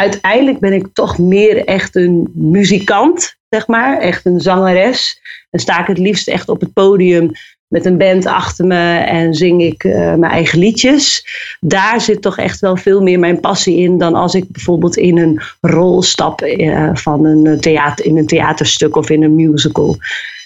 uiteindelijk 0.00 0.58
ben 0.58 0.72
ik 0.72 0.86
toch 0.92 1.18
meer 1.18 1.64
echt 1.64 1.96
een 1.96 2.30
muzikant, 2.34 3.36
zeg 3.48 3.66
maar. 3.66 3.98
Echt 3.98 4.26
een 4.26 4.40
zangeres. 4.40 5.20
Dan 5.50 5.60
sta 5.60 5.80
ik 5.80 5.86
het 5.86 5.98
liefst 5.98 6.28
echt 6.28 6.48
op 6.48 6.60
het 6.60 6.72
podium 6.72 7.30
met 7.66 7.84
een 7.84 7.98
band 7.98 8.26
achter 8.26 8.66
me 8.66 8.98
en 8.98 9.34
zing 9.34 9.62
ik 9.62 9.84
eh, 9.84 10.14
mijn 10.14 10.32
eigen 10.32 10.58
liedjes. 10.58 11.26
Daar 11.60 12.00
zit 12.00 12.22
toch 12.22 12.38
echt 12.38 12.60
wel 12.60 12.76
veel 12.76 13.02
meer 13.02 13.18
mijn 13.18 13.40
passie 13.40 13.76
in 13.76 13.98
dan 13.98 14.14
als 14.14 14.34
ik 14.34 14.44
bijvoorbeeld 14.48 14.96
in 14.96 15.18
een 15.18 15.40
rol 15.60 16.02
stap 16.02 16.42
eh, 16.42 16.90
van 16.92 17.24
een 17.24 17.60
theater, 17.60 18.04
in 18.04 18.18
een 18.18 18.26
theaterstuk 18.26 18.96
of 18.96 19.10
in 19.10 19.22
een 19.22 19.34
musical. 19.34 19.98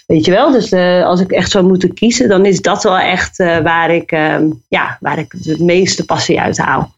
Weet 0.05 0.25
je 0.25 0.31
wel? 0.31 0.51
Dus 0.51 0.71
eh, 0.71 1.05
als 1.05 1.21
ik 1.21 1.31
echt 1.31 1.51
zou 1.51 1.65
moeten 1.65 1.93
kiezen, 1.93 2.29
dan 2.29 2.45
is 2.45 2.61
dat 2.61 2.83
wel 2.83 2.97
echt 2.97 3.39
eh, 3.39 3.59
waar, 3.59 3.95
ik, 3.95 4.11
eh, 4.11 4.37
ja, 4.67 4.97
waar 4.99 5.19
ik 5.19 5.43
de 5.43 5.63
meeste 5.63 6.05
passie 6.05 6.39
uit 6.39 6.57
haal. 6.57 6.94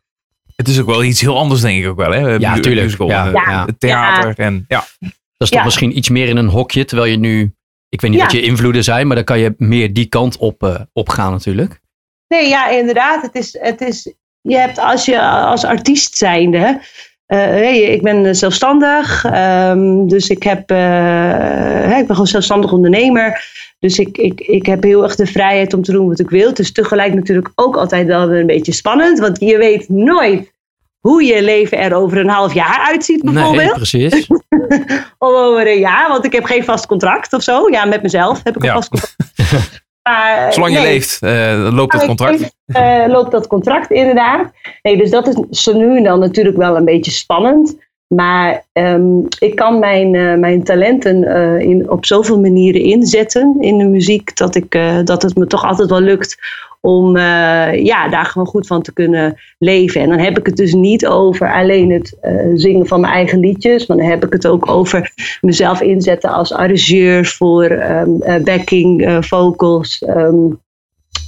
Het 0.57 0.67
is 0.67 0.79
ook 0.79 0.85
wel 0.87 1.03
iets 1.03 1.21
heel 1.21 1.37
anders, 1.37 1.61
denk 1.61 1.83
ik 1.83 1.89
ook 1.89 1.97
wel. 1.97 2.11
Hè? 2.11 2.19
Ja, 2.35 2.53
Mu- 2.55 2.61
tuurlijk. 2.61 2.85
musical, 2.85 3.07
Ja. 3.07 3.25
eh, 3.27 3.31
Ja. 3.33 3.65
het 3.65 3.79
theater. 3.79 4.33
En, 4.39 4.65
ja. 4.67 4.85
Dat 4.99 5.11
is 5.37 5.49
toch 5.49 5.59
Ja. 5.59 5.63
misschien 5.65 5.97
iets 5.97 6.09
meer 6.09 6.27
in 6.27 6.37
een 6.37 6.47
hokje, 6.47 6.85
terwijl 6.85 7.11
je 7.11 7.17
nu... 7.17 7.51
Ik 7.89 8.01
weet 8.01 8.09
niet 8.11 8.19
Ja. 8.19 8.25
wat 8.25 8.35
je 8.35 8.41
invloeden 8.41 8.83
zijn, 8.83 9.07
maar 9.07 9.15
dan 9.15 9.25
kan 9.25 9.39
je 9.39 9.53
meer 9.57 9.93
die 9.93 10.05
kant 10.05 10.37
op, 10.37 10.63
eh, 10.63 10.75
op 10.93 11.09
gaan 11.09 11.31
natuurlijk. 11.31 11.81
Nee, 12.27 12.47
ja, 12.49 12.69
inderdaad. 12.69 13.21
Het 13.21 13.35
is, 13.35 13.57
het 13.61 13.81
is, 13.81 14.13
je 14.41 14.57
hebt 14.57 14.77
als 14.79 15.05
je 15.05 15.21
als 15.21 15.65
artiest 15.65 16.17
zijnde. 16.17 16.79
eh, 17.25 17.37
hey, 17.37 17.81
ik 17.81 18.01
ben 18.01 18.35
zelfstandig, 18.35 19.25
ehm, 19.25 20.07
dus 20.07 20.27
ik, 20.29 20.43
heb, 20.43 20.69
eh, 20.71 20.77
hè, 20.77 21.95
ik 21.97 22.05
ben 22.05 22.07
gewoon 22.11 22.27
zelfstandig 22.27 22.71
ondernemer. 22.71 23.45
Dus 23.79 23.99
ik, 23.99 24.17
ik, 24.17 24.41
ik 24.41 24.65
heb 24.65 24.83
heel 24.83 25.03
erg 25.03 25.15
de 25.15 25.25
vrijheid 25.25 25.73
om 25.73 25.83
te 25.83 25.91
doen 25.91 26.07
wat 26.07 26.19
ik 26.19 26.29
wil. 26.29 26.47
Het 26.47 26.59
is 26.59 26.71
tegelijk 26.71 27.13
natuurlijk 27.13 27.51
ook 27.55 27.75
altijd 27.75 28.07
wel 28.07 28.27
weer 28.27 28.39
een 28.39 28.45
beetje 28.45 28.71
spannend, 28.71 29.19
want 29.19 29.39
je 29.39 29.57
weet 29.57 29.89
nooit 29.89 30.51
hoe 30.99 31.23
je 31.23 31.43
leven 31.43 31.77
er 31.77 31.93
over 31.93 32.17
een 32.17 32.29
half 32.29 32.53
jaar 32.53 32.85
uitziet, 32.87 33.23
bijvoorbeeld. 33.23 33.65
Nee, 33.65 33.73
precies. 33.73 34.27
Of 35.17 35.33
over 35.33 35.67
een 35.67 35.79
jaar, 35.79 36.07
want 36.07 36.25
ik 36.25 36.31
heb 36.31 36.43
geen 36.43 36.63
vast 36.63 36.85
contract 36.85 37.33
of 37.33 37.43
zo. 37.43 37.69
Ja, 37.69 37.85
met 37.85 38.01
mezelf 38.01 38.43
heb 38.43 38.55
ik 38.55 38.61
een 38.61 38.67
Ja. 38.67 38.73
vast 38.73 38.89
contract. 38.89 39.15
Maar, 40.03 40.53
Zolang 40.53 40.73
je 40.73 40.79
nee. 40.79 40.87
leeft, 40.87 41.21
eh, 41.21 41.69
loopt 41.71 41.93
het 41.93 42.05
contract. 42.05 42.55
Eh, 42.65 43.03
loopt 43.07 43.31
dat 43.31 43.47
contract 43.47 43.91
inderdaad. 43.91 44.51
Nee, 44.81 44.97
dus 44.97 45.09
dat 45.09 45.27
is 45.27 45.61
zo 45.63 45.77
nu 45.77 45.97
en 45.97 46.03
dan 46.03 46.19
natuurlijk 46.19 46.57
wel 46.57 46.75
een 46.75 46.85
beetje 46.85 47.11
spannend. 47.11 47.75
Maar 48.07 48.65
ehm, 48.73 49.19
ik 49.39 49.55
kan 49.55 49.79
mijn, 49.79 50.15
eh, 50.15 50.35
mijn 50.35 50.63
talenten 50.63 51.23
eh, 51.23 51.59
in, 51.59 51.89
op 51.89 52.05
zoveel 52.05 52.39
manieren 52.39 52.81
inzetten 52.81 53.55
in 53.59 53.77
de 53.77 53.85
muziek. 53.85 54.37
Dat, 54.37 54.55
ik, 54.55 54.75
eh, 54.75 54.97
dat 55.03 55.21
het 55.21 55.35
me 55.35 55.47
toch 55.47 55.63
altijd 55.63 55.89
wel 55.89 56.01
lukt 56.01 56.37
om 56.81 57.17
ja, 57.17 58.09
daar 58.09 58.25
gewoon 58.25 58.47
goed 58.47 58.67
van 58.67 58.81
te 58.81 58.93
kunnen 58.93 59.37
leven. 59.57 60.01
En 60.01 60.09
dan 60.09 60.19
heb 60.19 60.37
ik 60.37 60.45
het 60.45 60.55
dus 60.55 60.73
niet 60.73 61.07
over 61.07 61.53
alleen 61.53 61.91
het 61.91 62.17
zingen 62.55 62.87
van 62.87 63.01
mijn 63.01 63.13
eigen 63.13 63.39
liedjes. 63.39 63.85
Maar 63.85 63.97
dan 63.97 64.05
heb 64.05 64.25
ik 64.25 64.33
het 64.33 64.47
ook 64.47 64.69
over 64.69 65.11
mezelf 65.41 65.81
inzetten 65.81 66.29
als 66.29 66.53
arrangeur 66.53 67.25
voor 67.25 67.65
ehm, 67.65 68.21
eh, 68.21 68.43
backing 68.43 69.17
vocals. 69.25 70.03
ehm, 70.03 70.45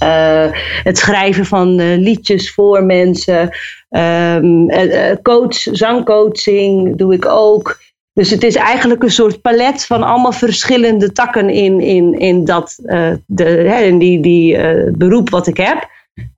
eh, 0.00 0.46
het 0.82 0.98
schrijven 0.98 1.46
van 1.46 1.96
liedjes 1.96 2.52
voor 2.52 2.84
mensen. 2.84 3.50
Ehm, 3.90 4.68
eh, 4.68 5.10
eh, 5.10 5.18
coach, 5.22 5.54
zangcoaching 5.54 6.96
doe 6.96 7.14
ik 7.14 7.26
ook. 7.26 7.78
Dus 8.12 8.30
het 8.30 8.42
is 8.42 8.54
eigenlijk 8.54 9.02
een 9.02 9.10
soort 9.10 9.40
palet 9.40 9.86
van 9.86 10.02
allemaal 10.02 10.32
verschillende 10.32 11.12
takken 11.12 11.50
in, 11.50 11.80
in, 11.80 12.18
in, 12.18 12.44
dat, 12.44 12.78
eh, 12.84 13.12
de, 13.26 13.44
hè, 13.44 13.82
in 13.82 13.98
die, 13.98 14.20
die 14.20 14.56
eh, 14.56 14.92
beroep 14.92 15.30
wat 15.30 15.46
ik 15.46 15.56
heb. 15.56 15.88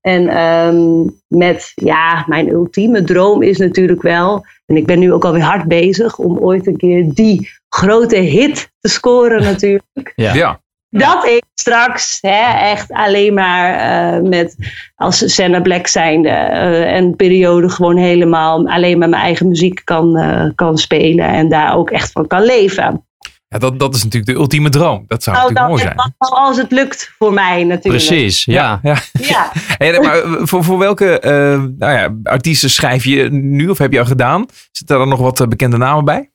En 0.01 0.29
ehm, 0.29 1.09
met, 1.29 1.73
ja, 1.75 2.25
mijn 2.27 2.49
ultieme 2.49 3.05
droom 3.05 3.43
is 3.43 3.59
natuurlijk 3.59 4.03
wel, 4.03 4.45
en 4.67 4.77
ik 4.77 4.87
ben 4.87 4.99
nu 4.99 5.13
ook 5.13 5.25
alweer 5.25 5.43
hard 5.43 5.69
bezig 5.69 6.19
om 6.19 6.39
ooit 6.39 6.67
een 6.67 6.77
keer 6.77 7.15
die 7.15 7.51
grote 7.69 8.17
hit 8.17 8.73
te 8.81 8.89
scoren 8.89 9.43
natuurlijk. 9.43 10.13
Ja. 10.15 10.35
Ja. 10.35 10.62
Dat 10.95 11.25
ik 11.25 11.45
straks 11.55 12.19
hè, 12.21 12.71
echt 12.71 12.93
alleen 12.93 13.35
maar 13.35 13.75
eh, 13.75 14.23
met 14.23 14.57
als 14.95 15.35
Senna 15.35 15.61
Black 15.61 15.87
zijnde 15.87 16.29
eh, 16.29 16.95
een 16.97 17.17
periode 17.17 17.69
gewoon 17.69 17.97
helemaal 17.97 18.69
alleen 18.69 18.99
maar 18.99 19.09
mijn 19.09 19.23
eigen 19.23 19.49
muziek 19.49 19.81
kan, 19.85 20.17
eh, 20.17 20.51
kan 20.55 20.79
spelen 20.79 21.27
en 21.27 21.49
daar 21.49 21.77
ook 21.77 21.91
echt 21.91 22.13
van 22.13 22.27
kan 22.27 22.43
leven. 22.43 23.07
Ja, 23.49 23.59
dat, 23.59 23.79
dat 23.79 23.95
is 23.95 24.05
natuurlijk 24.05 24.33
de 24.33 24.39
ultieme 24.39 24.69
droom. 24.69 25.05
Dat 25.07 25.23
zou 25.23 25.37
Nou, 25.37 25.53
natuurlijk 25.53 25.83
mooi 25.83 25.95
zijn. 25.97 26.15
als 26.19 26.57
het 26.57 26.71
lukt 26.71 27.15
voor 27.19 27.33
mij 27.33 27.65
natuurlijk. 27.65 28.05
Precies, 28.05 28.45
ja. 28.45 28.81
Ja. 28.83 28.97
Ja. 29.13 29.53
Hey, 29.79 30.01
maar 30.01 30.23
voor, 30.47 30.65
voor 30.65 30.79
welke 30.79 31.21
eh, 31.21 31.33
nou 31.79 31.93
ja, 31.93 32.17
artiesten 32.23 32.71
schrijf 32.71 33.05
je 33.05 33.29
nu 33.31 33.69
of 33.69 33.79
heb 33.79 33.93
je 33.93 33.99
al 33.99 34.05
gedaan? 34.05 34.47
Zitten 34.73 34.87
daar 34.87 34.99
dan 34.99 35.09
nog 35.09 35.21
wat 35.21 35.49
bekende 35.49 35.77
namen 35.77 36.05
bij? 36.05 36.31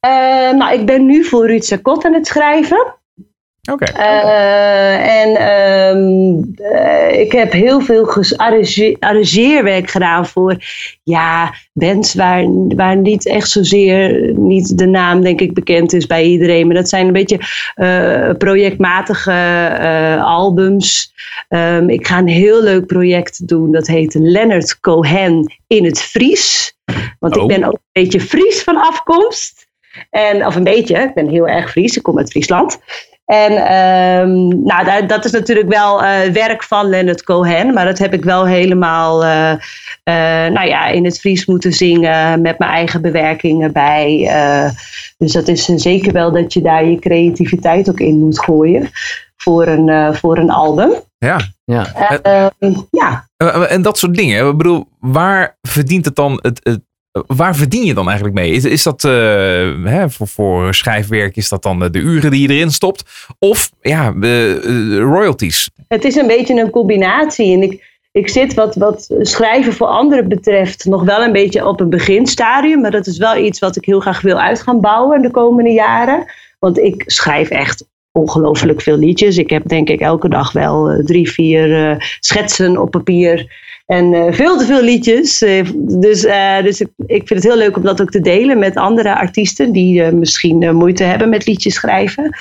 Eh, 0.00 0.10
nou, 0.50 0.72
ik 0.72 0.86
ben 0.86 1.06
nu 1.06 1.24
voor 1.24 1.46
Ruud 1.46 1.62
Sakot 1.62 2.04
aan 2.04 2.14
het 2.14 2.26
schrijven. 2.26 2.99
Oké. 3.72 3.84
Eh, 3.84 5.22
en 5.22 5.36
ehm, 5.36 6.42
eh, 6.74 7.20
ik 7.20 7.32
heb 7.32 7.52
heel 7.52 7.80
veel 7.80 8.12
arrangeerwerk 8.98 9.90
gedaan 9.90 10.26
voor 10.26 10.56
ja, 11.02 11.54
bands 11.72 12.14
waar, 12.14 12.44
waar 12.76 12.96
niet 12.96 13.26
echt 13.26 13.48
zozeer 13.48 14.32
niet 14.36 14.78
de 14.78 14.86
naam 14.86 15.20
denk 15.20 15.40
ik 15.40 15.54
bekend 15.54 15.92
is 15.92 16.06
bij 16.06 16.24
iedereen. 16.24 16.66
Maar 16.66 16.76
dat 16.76 16.88
zijn 16.88 17.06
een 17.06 17.12
beetje 17.12 17.38
eh, 17.74 18.30
projectmatige 18.38 19.32
albums. 20.22 21.12
Ehm, 21.48 21.88
ik 21.88 22.06
ga 22.06 22.18
een 22.18 22.28
heel 22.28 22.62
leuk 22.62 22.86
project 22.86 23.48
doen. 23.48 23.72
Dat 23.72 23.86
heet 23.86 24.14
Leonard 24.14 24.80
Cohen 24.80 25.54
in 25.66 25.84
het 25.84 26.02
Fries. 26.02 26.74
Want 27.18 27.36
Oh. 27.36 27.42
ik 27.42 27.48
ben 27.48 27.64
ook 27.64 27.72
een 27.72 28.02
beetje 28.02 28.20
Fries 28.20 28.62
van 28.62 28.76
afkomst. 28.76 29.68
En, 30.10 30.46
of 30.46 30.56
een 30.56 30.64
beetje, 30.64 30.96
ik 30.96 31.14
ben 31.14 31.28
heel 31.28 31.48
erg 31.48 31.70
Fries. 31.70 31.96
Ik 31.96 32.02
kom 32.02 32.18
uit 32.18 32.30
Friesland. 32.30 32.78
En 33.30 33.52
ehm, 33.66 34.48
nou, 34.64 35.06
dat 35.06 35.24
is 35.24 35.30
natuurlijk 35.30 35.68
wel 35.68 36.02
eh, 36.02 36.30
werk 36.32 36.62
van 36.62 36.88
Leonard 36.88 37.22
Cohen. 37.24 37.74
Maar 37.74 37.84
dat 37.84 37.98
heb 37.98 38.12
ik 38.12 38.24
wel 38.24 38.46
helemaal 38.46 39.24
eh, 39.24 39.50
eh, 40.02 40.52
nou 40.52 40.66
ja, 40.66 40.86
in 40.86 41.04
het 41.04 41.18
Fries 41.20 41.46
moeten 41.46 41.72
zingen. 41.72 42.40
Met 42.40 42.58
mijn 42.58 42.70
eigen 42.70 43.02
bewerkingen 43.02 43.72
bij. 43.72 44.26
eh, 44.28 44.70
dus 45.18 45.32
dat 45.32 45.48
is 45.48 45.64
zeker 45.64 46.12
wel 46.12 46.32
dat 46.32 46.52
je 46.52 46.62
daar 46.62 46.84
je 46.84 46.98
creativiteit 46.98 47.90
ook 47.90 48.00
in 48.00 48.18
moet 48.18 48.44
gooien. 48.44 48.90
Voor 49.36 49.66
een, 49.66 49.88
eh, 49.88 50.12
voor 50.14 50.38
een 50.38 50.50
album. 50.50 50.90
Ja. 51.18 51.40
ja. 51.64 51.86
Eh, 51.94 52.46
ehm, 52.60 52.74
ja, 52.90 53.28
En 53.68 53.82
dat 53.82 53.98
soort 53.98 54.14
dingen. 54.14 54.48
Ik 54.48 54.56
bedoel, 54.56 54.84
waar 54.98 55.58
verdient 55.62 56.04
het 56.04 56.16
dan 56.16 56.38
het, 56.42 56.60
het 56.62 56.80
Waar 57.12 57.56
verdien 57.56 57.84
je 57.84 57.94
dan 57.94 58.06
eigenlijk 58.06 58.38
mee? 58.38 58.50
Is, 58.50 58.64
is 58.64 58.82
dat 58.82 59.04
eh, 59.04 59.10
hè, 59.84 60.10
voor, 60.10 60.28
voor 60.28 60.74
schrijfwerk, 60.74 61.36
is 61.36 61.48
dat 61.48 61.62
dan 61.62 61.78
de 61.78 61.98
uren 61.98 62.30
die 62.30 62.48
je 62.48 62.54
erin 62.54 62.70
stopt? 62.70 63.28
Of 63.38 63.70
ja, 63.80 64.14
eh, 64.20 64.50
eh, 64.50 64.98
royalties? 64.98 65.70
Het 65.88 66.04
is 66.04 66.14
een 66.14 66.26
beetje 66.26 66.60
een 66.60 66.70
combinatie. 66.70 67.52
En 67.52 67.62
ik, 67.62 67.98
ik 68.12 68.28
zit 68.28 68.54
wat, 68.54 68.74
wat 68.74 69.14
schrijven 69.18 69.72
voor 69.72 69.86
anderen 69.86 70.28
betreft 70.28 70.84
nog 70.84 71.04
wel 71.04 71.22
een 71.22 71.32
beetje 71.32 71.66
op 71.66 71.80
een 71.80 71.90
beginstadium. 71.90 72.80
Maar 72.80 72.90
dat 72.90 73.06
is 73.06 73.18
wel 73.18 73.36
iets 73.36 73.58
wat 73.58 73.76
ik 73.76 73.84
heel 73.84 74.00
graag 74.00 74.20
wil 74.20 74.40
uit 74.40 74.62
gaan 74.62 74.80
bouwen 74.80 75.22
de 75.22 75.30
komende 75.30 75.70
jaren. 75.70 76.24
Want 76.58 76.78
ik 76.78 77.02
schrijf 77.06 77.48
echt 77.48 77.84
ongelooflijk 78.12 78.80
veel 78.80 78.98
liedjes. 78.98 79.36
Ik 79.38 79.50
heb 79.50 79.68
denk 79.68 79.88
ik 79.88 80.00
elke 80.00 80.28
dag 80.28 80.52
wel 80.52 81.02
drie, 81.04 81.30
vier 81.30 81.96
schetsen 82.20 82.76
op 82.76 82.90
papier. 82.90 83.68
En 83.90 84.14
eh, 84.14 84.32
veel 84.32 84.58
te 84.58 84.64
veel 84.64 84.82
liedjes. 84.82 85.42
Eh, 85.42 85.64
dus 85.74 86.24
eh, 86.24 86.62
dus 86.62 86.80
ik, 86.80 86.88
vind 87.06 87.28
het 87.28 87.42
heel 87.42 87.56
leuk 87.56 87.76
om 87.76 87.82
dat 87.82 88.00
ook 88.00 88.10
te 88.10 88.20
delen 88.20 88.58
met 88.58 88.76
andere 88.76 89.16
artiesten 89.16 89.72
die 89.72 90.02
misschien 90.02 90.76
moeite 90.76 91.04
hebben 91.04 91.28
met 91.28 91.46
liedjes 91.46 91.74
schrijven. 91.74 92.36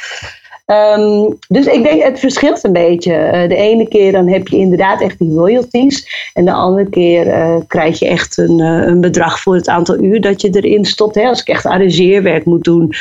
Ehm, 0.65 1.32
dus 1.48 1.65
ik 1.65 1.84
denk, 1.84 2.03
het 2.03 2.20
verschilt 2.20 2.63
een 2.63 2.74
beetje. 2.74 3.46
De 3.48 3.56
ene 3.56 3.88
keer 3.88 4.12
dan 4.12 4.27
heb 4.27 4.48
je 4.48 4.58
inderdaad 4.58 5.01
echt 5.01 5.20
die 5.20 5.34
royalties. 5.34 6.29
En 6.34 6.46
de 6.46 6.51
andere 6.51 6.89
keer 6.89 7.25
krijg 7.68 8.00
je 8.00 8.08
echt 8.08 8.38
een, 8.38 8.60
een 8.60 9.01
bedrag 9.01 9.39
voor 9.39 9.56
het 9.56 9.68
aantal 9.68 10.03
uur 10.03 10.22
dat 10.22 10.41
je 10.41 10.50
erin 10.50 10.86
stopt. 10.86 11.15
Hè. 11.15 11.27
Als 11.27 11.41
ik 11.41 11.48
echt 11.48 11.65
arrangeerwerk 11.65 12.46
moet 12.46 12.63
doen, 12.63 12.94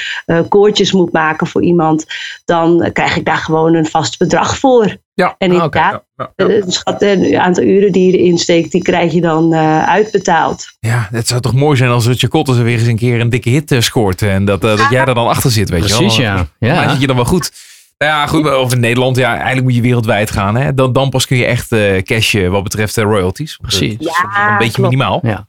koortjes 0.49 0.93
moet 0.93 1.13
maken 1.13 1.47
voor 1.47 1.63
iemand, 1.63 2.07
dan 2.45 2.91
krijg 2.93 3.17
ik 3.17 3.25
daar 3.25 3.37
gewoon 3.37 3.75
een 3.75 3.87
vast 3.87 4.19
bedrag 4.19 4.59
voor. 4.59 4.97
Ja, 5.19 5.35
En 5.39 5.49
ah, 5.49 5.55
inderdaad, 5.55 5.95
oké. 5.95 6.03
Ja, 6.17 6.33
ja, 6.37 6.47
eh, 6.47 6.61
het 6.65 6.73
schat- 6.73 7.03
eh, 7.03 7.11
het 7.21 7.35
aantal 7.35 7.65
uren 7.65 7.93
die 7.93 8.13
je 8.13 8.19
erin 8.19 8.39
steekt, 8.39 8.73
die 8.73 8.83
krijg 8.83 9.13
je 9.13 9.21
dan 9.21 9.53
eh, 9.55 9.89
uitbetaald. 9.89 10.67
Ja, 10.81 11.09
het 11.13 11.27
zou 11.29 11.41
toch 11.41 11.55
mooi 11.55 11.77
zijn 11.77 11.91
als 11.91 12.07
Rutje 12.07 12.29
Kotters 12.29 12.59
weer 12.59 12.79
eens 12.79 12.87
een 12.87 12.97
keer 12.97 13.21
een 13.21 13.29
dikke 13.31 13.51
hit 13.51 13.77
scoort. 13.79 14.23
En 14.23 14.45
dat, 14.45 14.61
dat 14.61 14.87
jij 14.91 15.05
er 15.05 15.15
dan 15.15 15.27
achter 15.29 15.51
zit, 15.51 15.69
weet 15.71 15.81
Precies, 15.81 16.17
je 16.17 16.23
wel. 16.23 16.31
ja. 16.31 16.47
Ja. 16.59 16.75
Ja. 16.75 16.81
Dan 16.83 16.91
zit 16.91 17.01
je 17.01 17.07
dan 17.07 17.17
wel 17.17 17.25
goed. 17.25 17.53
Nou 17.99 18.13
ja, 18.13 18.27
goed. 18.27 18.57
Of 18.57 18.73
in 18.73 18.81
Nederland, 18.81 19.17
ja, 19.17 19.35
eigenlijk 19.35 19.63
moet 19.63 19.75
je 19.75 19.81
wereldwijd 19.81 20.31
gaan. 20.31 20.57
Hè? 20.57 20.75
Dan, 20.75 20.93
dan 20.93 21.11
pas 21.11 21.27
kun 21.27 21.37
je 21.37 21.45
echt 21.45 21.73
eh 21.73 22.03
cashen 22.03 22.51
wat 22.51 22.63
betreft 22.63 22.99
eh, 22.99 23.05
royalties. 23.05 23.57
Precies. 23.57 23.97
Ja, 23.99 24.51
een 24.53 24.59
beetje 24.59 24.73
klopt. 24.73 24.91
minimaal. 24.91 25.21
Ja. 25.23 25.49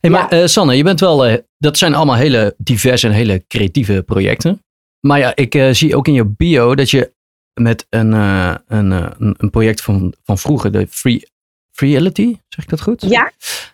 Hey, 0.00 0.10
maar 0.10 0.28
eh, 0.28 0.46
Sanne, 0.46 0.76
je 0.76 0.82
bent 0.82 1.00
wel, 1.00 1.26
eh, 1.26 1.36
dat 1.58 1.78
zijn 1.78 1.94
allemaal 1.94 2.16
hele 2.16 2.54
diverse 2.58 3.06
en 3.06 3.12
hele 3.12 3.44
creatieve 3.48 4.02
projecten. 4.02 4.62
Maar 5.00 5.18
ja, 5.18 5.32
ik 5.34 5.54
eh, 5.54 5.68
zie 5.72 5.96
ook 5.96 6.06
in 6.06 6.12
je 6.14 6.24
bio 6.24 6.74
dat 6.74 6.90
je 6.90 7.12
met 7.58 7.86
een, 7.90 8.12
eh, 8.12 8.54
een, 8.66 8.92
eh, 8.92 9.06
een, 9.18 9.34
een 9.38 9.50
project 9.50 9.80
van, 9.80 10.14
van 10.24 10.38
vroeger, 10.38 10.72
de 10.72 10.86
Free, 10.90 11.28
Freeality, 11.72 12.36
zeg 12.48 12.64
ik 12.64 12.70
dat 12.70 12.80
goed? 12.80 13.02
Ja, 13.08 13.30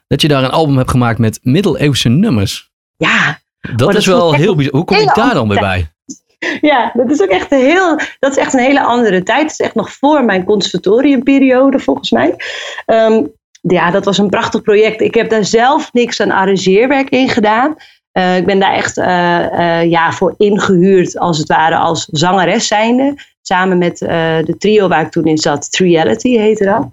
Dat 0.06 0.20
je 0.20 0.28
daar 0.28 0.44
een 0.44 0.50
album 0.50 0.76
hebt 0.76 0.90
gemaakt 0.90 1.18
met 1.18 1.38
middeleeuwse 1.42 2.08
nummers. 2.08 2.70
ja. 2.96 3.42
Dat 3.60 3.78
dat 3.78 3.94
is 3.94 4.06
wel 4.06 4.34
heel 4.34 4.54
bijzonder. 4.54 4.70
Hoe 4.76 4.84
kom 4.84 4.96
je 4.96 5.12
daar 5.14 5.34
dan 5.34 5.48
weer 5.48 5.60
bij? 5.60 5.92
Ja, 6.60 6.90
dat 6.94 7.10
is 7.10 7.22
ook 7.22 7.28
echt 7.28 7.52
een 7.52 7.58
heel, 7.60 7.96
dat 8.18 8.30
is 8.30 8.36
echt 8.36 8.52
een 8.52 8.60
hele 8.60 8.82
andere 8.82 9.22
tijd. 9.22 9.42
Het 9.42 9.50
is 9.50 9.60
echt 9.60 9.74
nog 9.74 9.92
voor 9.92 10.24
mijn 10.24 10.44
conservatoriumperiode 10.44 11.78
volgens 11.78 12.10
mij. 12.10 12.36
Ehm, 12.86 13.24
ja, 13.60 13.90
dat 13.90 14.04
was 14.04 14.18
een 14.18 14.30
prachtig 14.30 14.62
project. 14.62 15.00
Ik 15.00 15.14
heb 15.14 15.30
daar 15.30 15.44
zelf 15.44 15.92
niks 15.92 16.20
aan 16.20 16.30
arrangeerwerk 16.30 17.08
in 17.08 17.28
gedaan. 17.28 17.76
Eh, 18.14 18.36
ik 18.36 18.46
ben 18.46 18.58
daar 18.58 18.74
echt 18.74 18.98
eh, 18.98 19.80
eh, 19.80 19.90
ja, 19.90 20.12
voor 20.12 20.34
ingehuurd, 20.38 21.18
als 21.18 21.38
het 21.38 21.48
ware, 21.48 21.76
als 21.76 22.08
zangeres 22.10 22.66
zijnde. 22.66 23.14
Samen 23.42 23.78
met 23.78 23.98
de 23.98 24.54
trio 24.58 24.88
waar 24.88 25.04
ik 25.04 25.10
toen 25.10 25.24
in 25.24 25.38
zat, 25.38 25.72
Triality 25.72 26.36
heette 26.36 26.64
dat. 26.64 26.88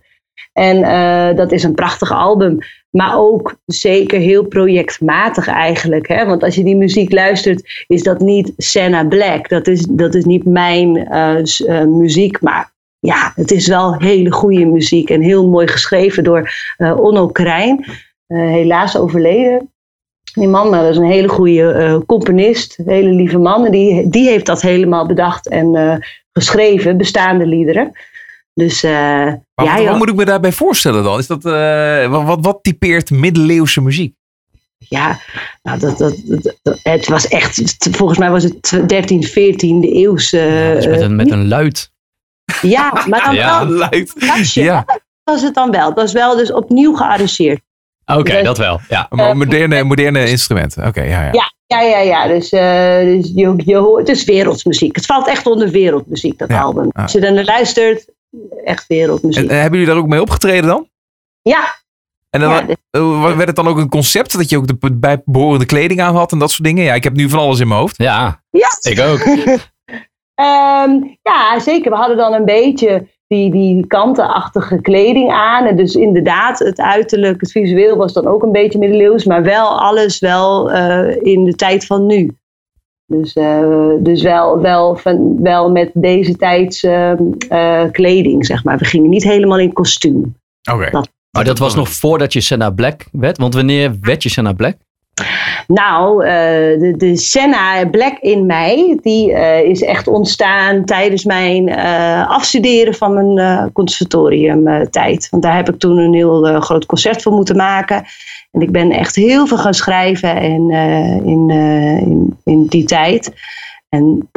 En 0.53 1.35
dat 1.35 1.51
is 1.51 1.63
een 1.63 1.73
prachtig 1.73 2.11
album. 2.11 2.57
Maar 2.89 3.17
ook 3.17 3.55
zeker 3.65 4.19
heel 4.19 4.43
projectmatig 4.43 5.47
eigenlijk. 5.47 6.07
Hè? 6.07 6.25
Want 6.25 6.43
als 6.43 6.55
je 6.55 6.63
die 6.63 6.75
muziek 6.75 7.11
luistert, 7.11 7.85
is 7.87 8.03
dat 8.03 8.19
niet 8.19 8.53
Senna 8.57 9.05
Black. 9.05 9.49
Dat 9.49 9.67
is, 9.67 9.85
dat 9.89 10.15
is 10.15 10.25
niet 10.25 10.45
mijn 10.45 11.07
muziek. 11.97 12.41
Maar 12.41 12.71
ja, 12.99 13.31
het 13.35 13.51
is 13.51 13.67
wel 13.67 13.97
hele 13.97 14.31
goede 14.31 14.65
muziek. 14.65 15.09
En 15.09 15.21
heel 15.21 15.49
mooi 15.49 15.67
geschreven 15.67 16.23
door 16.23 16.51
Onno 16.77 17.27
Krijn. 17.27 17.85
helaas 18.27 18.97
overleden. 18.97 19.70
Die 20.33 20.47
man 20.47 20.71
dat 20.71 20.89
is 20.89 20.97
een 20.97 21.11
hele 21.11 21.27
goede 21.27 21.73
uh, 21.73 21.97
componist, 22.05 22.79
een 22.79 22.89
hele 22.89 23.09
lieve 23.09 23.37
man. 23.37 23.65
En 23.65 23.71
die, 23.71 24.09
die 24.09 24.29
heeft 24.29 24.45
dat 24.45 24.61
helemaal 24.61 25.05
bedacht 25.05 25.49
en 25.49 25.75
uh, 25.75 25.95
geschreven, 26.33 26.97
bestaande 26.97 27.45
liederen. 27.45 27.91
Dus, 28.53 28.83
uh, 28.83 28.91
maar 28.91 29.65
ja, 29.65 29.83
wat, 29.83 29.97
moet 29.97 30.09
ik 30.09 30.15
me 30.15 30.25
daarbij 30.25 30.51
voorstellen 30.51 31.03
dan? 31.03 31.19
Is 31.19 31.27
dat, 31.27 31.43
wat, 32.09 32.37
wat 32.41 32.59
typeert 32.61 33.09
middeleeuwse 33.09 33.81
muziek? 33.81 34.15
Ja, 34.77 35.19
nou 35.63 35.79
dat, 35.79 35.97
dat, 35.97 36.15
dat, 36.61 36.79
het 36.83 37.07
was 37.07 37.27
echt, 37.27 37.77
volgens 37.91 38.19
mij 38.19 38.29
was 38.29 38.43
het 38.43 38.81
13, 38.87 39.23
14 39.23 39.81
de 39.81 39.91
eeuwse. 39.91 40.37
Ja, 40.37 40.73
dus 40.73 40.87
met, 40.87 41.01
een, 41.01 41.15
met 41.15 41.31
een 41.31 41.47
luid. 41.47 41.91
Ja, 42.61 43.03
maar 43.07 43.23
dan 43.23 43.35
ja, 43.43 43.67
wel. 43.67 43.77
Luid. 43.77 44.13
ja. 44.53 44.83
Dat 44.85 45.01
was 45.23 45.41
het 45.41 45.53
dan 45.53 45.71
wel. 45.71 45.85
Het 45.87 45.95
was 45.95 46.11
wel 46.11 46.35
dus 46.35 46.51
opnieuw 46.51 46.93
gearrangeerd. 46.93 47.61
Oké, 48.17 48.43
dat 48.43 48.57
wel. 48.57 48.79
Ja. 48.89 49.07
Maar 49.09 49.37
moderne, 49.37 49.83
moderne 49.83 50.29
instrumenten. 50.29 50.87
Oké, 50.87 51.01
ja, 51.01 51.23
ja. 51.23 51.31
Ja, 51.67 51.81
ja, 51.81 51.81
ja. 51.81 51.99
ja. 51.99 52.27
Dus, 52.27 52.51
uh, 52.53 52.61
dus 53.21 53.31
je, 53.35 53.53
je 53.65 53.75
hoort, 53.75 54.07
het 54.07 54.17
is 54.17 54.23
wereldmuziek. 54.23 54.95
Het 54.95 55.05
valt 55.05 55.27
echt 55.27 55.45
onder 55.45 55.69
wereldmuziek, 55.69 56.37
dat 56.37 56.49
Ja, 56.49 56.61
album. 56.61 56.89
ah. 56.91 57.03
Als 57.03 57.11
je 57.11 57.19
dan 57.19 57.33
naar 57.33 57.43
luistert, 57.43 58.05
echt 58.63 58.87
wereldmuziek. 58.87 59.43
En, 59.43 59.49
eh, 59.49 59.61
hebben 59.61 59.79
jullie 59.79 59.93
daar 59.93 60.03
ook 60.03 60.09
mee 60.09 60.21
opgetreden 60.21 60.67
dan? 60.69 60.87
ja, 61.41 61.79
En 62.29 62.39
dan, 62.39 62.49
Ja, 62.49 62.65
eh, 62.89 63.35
werd 63.35 63.47
het 63.47 63.55
dan 63.55 63.67
ook 63.67 63.77
een 63.77 63.89
concept 63.89 64.37
dat 64.37 64.49
je 64.49 64.57
ook 64.57 64.67
de 64.67 64.93
bijbehorende 64.93 65.65
kleding 65.65 66.01
aan 66.01 66.15
had 66.15 66.31
en 66.31 66.39
dat 66.39 66.51
soort 66.51 66.63
dingen? 66.63 66.83
Ja, 66.83 66.93
ik 66.93 67.03
heb 67.03 67.13
nu 67.13 67.29
van 67.29 67.39
alles 67.39 67.59
in 67.59 67.67
mijn 67.67 67.79
hoofd. 67.79 67.97
Ja, 67.97 68.43
ja. 68.49 68.69
ik 68.81 68.99
ook. 68.99 69.19
Ehm, 70.35 70.91
ja, 71.21 71.59
zeker. 71.59 71.91
We 71.91 71.97
hadden 71.97 72.17
dan 72.17 72.33
een 72.33 72.45
beetje 72.45 73.07
die, 73.31 73.51
die 73.51 73.87
kantenachtige 73.87 74.81
kleding 74.81 75.31
aan. 75.31 75.65
En 75.65 75.75
dus 75.75 75.95
inderdaad, 75.95 76.59
het 76.59 76.79
uiterlijk, 76.79 77.41
het 77.41 77.51
visueel 77.51 77.97
was 77.97 78.13
dan 78.13 78.27
ook 78.27 78.43
een 78.43 78.51
beetje 78.51 78.79
middeleeuws. 78.79 79.25
Maar 79.25 79.43
wel 79.43 79.79
alles 79.79 80.19
wel 80.19 80.71
eh, 80.71 81.17
in 81.21 81.43
de 81.43 81.55
tijd 81.55 81.85
van 81.85 82.05
nu. 82.05 82.35
Dus, 83.05 83.33
eh, 83.33 83.93
dus 83.99 84.21
wel, 84.21 84.59
wel, 84.61 84.95
van, 84.95 85.41
wel 85.41 85.71
met 85.71 85.91
deze 85.93 86.35
tijds 86.35 86.83
ehm, 86.83 87.23
eh, 87.49 87.83
kleding, 87.91 88.45
zeg 88.45 88.63
maar. 88.63 88.77
We 88.77 88.85
gingen 88.85 89.09
niet 89.09 89.23
helemaal 89.23 89.59
in 89.59 89.73
kostuum. 89.73 90.35
Oké. 90.71 90.89
Maar 91.31 91.43
dat 91.43 91.59
was 91.59 91.75
nog 91.75 91.89
voordat 91.89 92.33
je 92.33 92.41
Senna 92.41 92.69
Black 92.69 93.05
werd. 93.11 93.37
Want 93.37 93.53
wanneer 93.53 93.97
werd 94.01 94.23
je 94.23 94.29
Senna 94.29 94.53
Black? 94.53 94.77
Nou, 95.67 96.25
eh, 96.25 96.79
de, 96.79 96.93
de 96.97 97.17
Senna 97.17 97.85
Black 97.85 98.17
in 98.19 98.45
mij, 98.45 98.99
die 99.01 99.33
eh, 99.33 99.69
is 99.69 99.81
echt 99.81 100.07
ontstaan 100.07 100.85
tijdens 100.85 101.23
mijn 101.23 101.69
eh, 101.69 102.29
afstuderen 102.29 102.93
van 102.93 103.13
mijn 103.13 103.71
conservatoriumtijd. 103.71 105.27
Want 105.29 105.43
daar 105.43 105.55
heb 105.55 105.69
ik 105.69 105.79
toen 105.79 105.97
een 105.97 106.13
heel 106.13 106.61
groot 106.61 106.85
concert 106.85 107.21
voor 107.21 107.33
moeten 107.33 107.55
maken. 107.55 108.03
En 108.51 108.61
ik 108.61 108.71
ben 108.71 108.91
echt 108.91 109.15
heel 109.15 109.47
veel 109.47 109.57
gaan 109.57 109.73
schrijven 109.73 110.35
en, 110.35 110.69
in, 111.25 111.49
in, 112.05 112.37
in 112.43 112.65
die 112.65 112.83
tijd. 112.83 113.33
En 113.89 114.29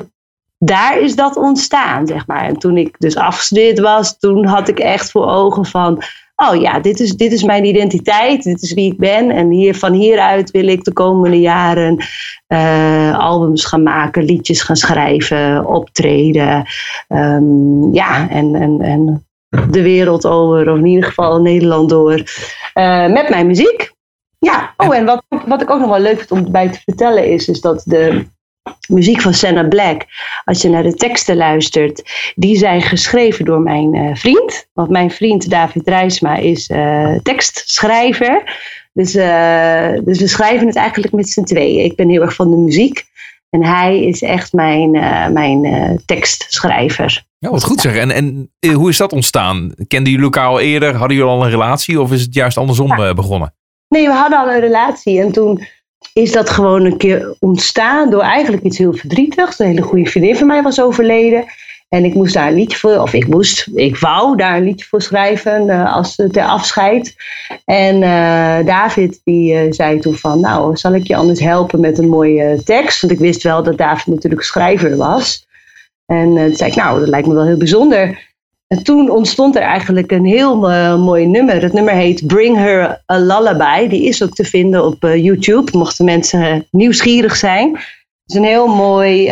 daar 0.59 1.01
is 1.01 1.17
dat 1.17 1.37
ontstaan, 1.37 2.07
zeg 2.07 2.27
maar. 2.27 2.45
En 2.45 2.59
toen 2.59 2.77
ik 2.77 2.95
dus 2.99 3.17
afgestudeerd 3.17 3.81
was, 3.81 4.19
toen 4.19 4.47
had 4.47 4.69
ik 4.69 4.79
echt 4.79 5.11
voor 5.11 5.27
ogen 5.27 5.65
van... 5.65 6.03
Oh 6.37 6.61
ja, 6.61 6.81
dit 6.81 7.01
is, 7.01 7.17
dit 7.17 7.33
is 7.33 7.43
mijn 7.43 7.65
identiteit, 7.65 8.43
dit 8.43 8.63
is 8.63 8.73
wie 8.73 8.93
ik 8.93 8.99
ben. 8.99 9.31
En 9.31 9.51
hier, 9.51 9.75
van 9.75 9.93
hieruit 9.93 10.51
wil 10.51 10.69
ik 10.69 10.85
de 10.85 10.93
komende 10.93 11.41
jaren 11.41 12.05
eh, 12.47 13.19
albums 13.19 13.65
gaan 13.65 13.83
maken, 13.83 14.25
liedjes 14.25 14.63
gaan 14.63 14.77
schrijven, 14.77 15.67
optreden. 15.67 16.65
Ehm, 17.09 17.93
ja, 17.93 18.29
en, 18.29 18.55
en, 18.55 18.81
en 18.81 19.27
de 19.71 19.83
wereld 19.83 20.27
over, 20.27 20.71
of 20.71 20.79
in 20.79 20.87
ieder 20.87 21.05
geval 21.05 21.41
Nederland 21.41 21.89
door, 21.89 22.23
eh, 22.73 23.07
met 23.07 23.29
mijn 23.29 23.47
muziek. 23.47 23.93
Ja, 24.39 24.75
oh 24.77 24.97
en 24.97 25.05
wat, 25.05 25.23
wat 25.47 25.63
ik 25.63 25.71
ook 25.71 25.81
nog 25.81 25.89
wel 25.89 26.01
leuk 26.01 26.19
vind 26.19 26.31
om 26.31 26.45
erbij 26.45 26.69
te 26.69 26.81
vertellen 26.85 27.31
is, 27.31 27.49
is 27.49 27.61
dat 27.61 27.83
de 27.85 28.27
muziek 28.89 29.21
van 29.21 29.35
Senna 29.35 29.69
Black, 29.69 30.03
als 30.45 30.63
je 30.63 30.69
naar 30.69 30.83
de 30.83 30.95
teksten 30.95 31.37
luistert, 31.37 32.03
die 32.35 32.57
zijn 32.57 32.83
geschreven 32.83 33.45
door 33.45 33.61
mijn 33.61 33.95
eh, 33.95 34.15
vriend. 34.15 34.67
Want 34.73 34.91
mijn 34.91 35.11
vriend 35.11 35.51
David 35.51 35.89
Rijsma 35.89 36.37
is 36.37 36.67
eh, 36.67 37.15
tekstschrijver. 37.23 38.59
Dus, 38.93 39.15
eh, 39.15 39.93
dus 40.05 40.19
we 40.19 40.29
schrijven 40.29 40.67
het 40.67 40.77
eigenlijk 40.77 41.13
met 41.13 41.29
z'n 41.29 41.43
tweeën. 41.43 41.85
Ik 41.85 41.97
ben 41.97 42.09
heel 42.09 42.23
erg 42.23 42.35
van 42.35 42.51
de 42.51 42.57
muziek. 42.57 43.05
En 43.51 43.65
hij 43.65 44.05
is 44.05 44.23
echt 44.23 44.53
mijn, 44.53 44.91
mijn 45.33 46.01
tekstschrijver. 46.07 47.25
Ja, 47.39 47.51
wat 47.51 47.65
goed 47.65 47.81
zeg. 47.81 47.97
En, 47.97 48.11
en 48.11 48.51
hoe 48.73 48.89
is 48.89 48.97
dat 48.97 49.13
ontstaan? 49.13 49.75
Kenden 49.89 50.13
jullie 50.13 50.25
elkaar 50.25 50.47
al 50.47 50.61
eerder? 50.61 50.95
Hadden 50.95 51.17
jullie 51.17 51.33
al 51.33 51.45
een 51.45 51.51
relatie? 51.51 52.01
Of 52.01 52.13
is 52.13 52.21
het 52.21 52.35
juist 52.35 52.57
andersom 52.57 53.15
begonnen? 53.15 53.55
Nee, 53.89 54.07
we 54.07 54.13
hadden 54.13 54.39
al 54.39 54.51
een 54.51 54.61
relatie. 54.61 55.21
En 55.21 55.33
toen 55.33 55.67
is 56.15 56.33
dat 56.33 56.51
gewoon 56.51 56.85
een 56.85 56.97
keer 56.97 57.37
ontstaan 57.41 58.11
door 58.11 58.23
eigenlijk 58.23 58.63
iets 58.63 58.79
heel 58.79 58.93
verdrietigs. 58.93 59.59
Een 59.59 59.67
hele 59.67 59.83
goede 59.83 60.11
vriendin 60.11 60.37
van 60.37 60.47
mij 60.47 60.63
was 60.63 60.81
overleden. 60.81 61.45
En 61.89 62.05
ik 62.05 62.15
moest 62.15 62.35
daar 62.35 62.49
een 62.49 62.55
liedje 62.55 62.79
voor, 62.79 62.99
of 62.99 63.13
ik 63.13 63.27
moest, 63.27 63.69
ik 63.75 63.97
wou 63.97 64.37
daar 64.37 64.57
een 64.57 64.65
liedje 64.65 64.87
voor 64.87 65.03
schrijven 65.03 65.71
eh, 65.71 65.95
als 65.95 66.15
ter 66.15 66.45
afscheid. 66.45 67.17
En 67.65 68.03
eh, 68.03 68.67
David 68.67 69.21
die 69.25 69.55
eh, 69.55 69.73
zei 69.73 69.99
toen 69.99 70.15
van, 70.15 70.41
nou, 70.41 70.77
zal 70.77 70.95
ik 70.95 71.07
je 71.07 71.17
anders 71.17 71.41
helpen 71.41 71.81
met 71.81 71.99
een 71.99 72.09
mooie 72.09 72.63
tekst? 72.65 73.01
Want 73.01 73.13
ik 73.13 73.19
wist 73.19 73.43
wel 73.43 73.63
dat 73.63 73.79
David 73.79 74.07
natuurlijk 74.07 74.43
schrijver 74.43 74.97
was. 74.97 75.47
En 76.07 76.35
toen 76.35 76.57
zei 76.57 76.71
ik, 76.71 76.77
nou, 76.77 77.01
dat 77.01 77.09
lijkt 77.09 77.27
me 77.27 77.35
wel 77.35 77.47
heel 77.47 77.57
bijzonder. 77.57 78.34
En 78.75 78.83
toen 78.83 79.11
ontstond 79.11 79.57
er 79.57 79.63
eigenlijk 79.63 80.11
een 80.11 80.25
heel 80.25 80.71
eh, 80.71 80.97
mooi 80.97 81.27
nummer. 81.27 81.63
Het 81.63 81.73
nummer 81.73 81.95
heet 81.95 82.27
Bring 82.27 82.57
Her 82.57 83.03
a 83.13 83.19
Lullaby. 83.19 83.89
Die 83.89 84.05
is 84.05 84.23
ook 84.23 84.35
te 84.35 84.45
vinden 84.45 84.85
op 84.85 85.05
eh, 85.05 85.25
YouTube, 85.25 85.79
mochten 85.79 86.05
mensen 86.05 86.43
eh, 86.43 86.61
nieuwsgierig 86.71 87.37
zijn. 87.37 87.73
Het 87.73 88.33
is 88.33 88.35
een 88.35 88.45
heel 88.45 88.67
mooi 88.67 89.27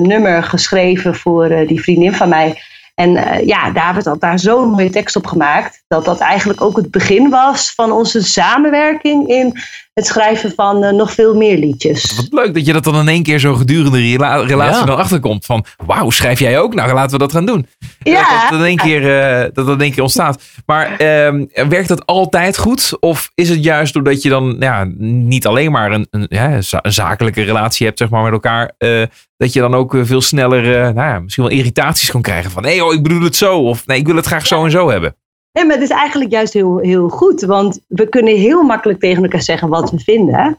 nummer 0.00 0.42
geschreven 0.42 1.14
voor 1.14 1.66
die 1.66 1.80
vriendin 1.80 2.12
van 2.12 2.28
mij. 2.28 2.62
En 2.94 3.10
ja, 3.46 3.70
David 3.70 4.04
had 4.04 4.20
daar 4.20 4.38
zo'n 4.38 4.70
mooie 4.70 4.90
tekst 4.90 5.16
op 5.16 5.26
gemaakt. 5.26 5.82
Dat 5.88 6.04
dat 6.04 6.18
eigenlijk 6.18 6.60
ook 6.60 6.76
het 6.76 6.90
begin 6.90 7.30
was 7.30 7.72
van 7.74 7.92
onze 7.92 8.22
samenwerking 8.22 9.28
in 9.28 9.58
het 9.96 10.06
schrijven 10.06 10.52
van 10.56 10.84
eh, 10.84 10.92
nog 10.92 11.12
veel 11.12 11.34
meer 11.34 11.58
liedjes. 11.58 12.16
Wat 12.16 12.26
leuk 12.30 12.54
dat 12.54 12.66
je 12.66 12.72
dat 12.72 12.84
dan 12.84 12.98
in 12.98 13.08
één 13.08 13.22
keer 13.22 13.38
zo 13.38 13.54
gedurende 13.54 13.98
rela- 13.98 14.36
relatie 14.42 14.80
Ja. 14.80 14.84
dan 14.84 14.96
achterkomt. 14.96 15.44
Van, 15.44 15.64
wauw, 15.86 16.10
schrijf 16.10 16.38
jij 16.38 16.58
ook? 16.60 16.74
Nou, 16.74 16.92
laten 16.92 17.10
we 17.12 17.18
dat 17.18 17.32
gaan 17.32 17.46
doen. 17.46 17.66
Ja. 18.02 18.40
Dat 18.40 18.50
dat 18.50 18.58
in 18.60 18.64
één 18.66 18.76
keer, 18.76 19.20
eh, 19.20 19.40
dat 19.52 19.66
dat 19.66 19.74
in 19.74 19.80
één 19.80 19.92
keer 19.92 20.02
ontstaat. 20.02 20.42
Maar 20.66 20.96
ehm, 20.96 21.44
werkt 21.68 21.88
dat 21.88 22.06
altijd 22.06 22.58
goed? 22.58 22.96
Of 23.00 23.30
is 23.34 23.48
het 23.48 23.64
juist 23.64 23.92
doordat 23.94 24.22
je 24.22 24.28
dan 24.28 24.56
ja, 24.60 24.86
niet 24.98 25.46
alleen 25.46 25.70
maar 25.72 25.92
een, 25.92 26.06
een, 26.10 26.26
ja, 26.28 26.52
een 26.82 26.92
zakelijke 26.92 27.42
relatie 27.42 27.86
hebt 27.86 27.98
zeg 27.98 28.08
maar, 28.08 28.22
met 28.22 28.32
elkaar. 28.32 28.72
eh, 28.78 29.02
dat 29.36 29.52
je 29.52 29.60
dan 29.60 29.74
ook 29.74 29.94
eh, 29.94 30.00
veel 30.04 30.20
sneller 30.20 30.74
eh, 30.76 30.80
nou 30.82 31.08
ja, 31.08 31.18
misschien 31.20 31.44
wel 31.44 31.52
irritaties 31.52 32.10
kan 32.10 32.22
krijgen. 32.22 32.50
Van 32.50 32.62
nee, 32.62 32.84
oh, 32.84 32.92
ik 32.94 33.02
bedoel 33.02 33.22
het 33.22 33.36
zo. 33.36 33.58
Of 33.58 33.86
nee, 33.86 33.98
ik 33.98 34.06
wil 34.06 34.16
het 34.16 34.26
graag 34.26 34.46
zo 34.46 34.64
en 34.64 34.70
zo 34.70 34.90
hebben. 34.90 35.16
Ja, 35.56 35.64
maar 35.64 35.74
het 35.74 35.84
is 35.84 35.96
eigenlijk 35.96 36.30
juist 36.30 36.52
heel, 36.52 36.78
heel 36.78 37.08
goed. 37.08 37.42
Want 37.42 37.80
we 37.88 38.08
kunnen 38.08 38.36
heel 38.36 38.62
makkelijk 38.62 39.00
tegen 39.00 39.22
elkaar 39.22 39.42
zeggen 39.42 39.68
wat 39.68 39.90
we 39.90 39.98
vinden. 39.98 40.58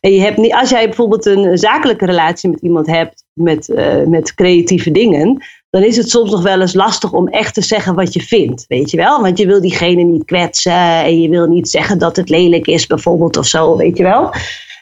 En 0.00 0.12
je 0.12 0.20
hebt 0.20 0.36
niet, 0.36 0.52
als 0.52 0.70
jij 0.70 0.86
bijvoorbeeld 0.86 1.26
een 1.26 1.58
zakelijke 1.58 2.06
relatie 2.06 2.50
met 2.50 2.60
iemand 2.60 2.86
hebt 2.86 3.24
met, 3.32 3.68
eh, 3.68 4.02
met 4.02 4.34
creatieve 4.34 4.90
dingen, 4.90 5.44
dan 5.70 5.82
is 5.82 5.96
het 5.96 6.10
soms 6.10 6.30
nog 6.30 6.42
wel 6.42 6.60
eens 6.60 6.74
lastig 6.74 7.12
om 7.12 7.28
echt 7.28 7.54
te 7.54 7.62
zeggen 7.62 7.94
wat 7.94 8.12
je 8.12 8.20
vindt. 8.20 8.64
Weet 8.68 8.90
je 8.90 8.96
wel? 8.96 9.22
Want 9.22 9.38
je 9.38 9.46
wil 9.46 9.60
diegene 9.60 10.02
niet 10.02 10.24
kwetsen 10.24 11.04
en 11.04 11.20
je 11.20 11.28
wil 11.28 11.46
niet 11.46 11.68
zeggen 11.68 11.98
dat 11.98 12.16
het 12.16 12.28
lelijk 12.28 12.66
is, 12.66 12.86
bijvoorbeeld, 12.86 13.36
of 13.36 13.46
zo, 13.46 13.76
weet 13.76 13.96
je 13.96 14.02
wel. 14.02 14.30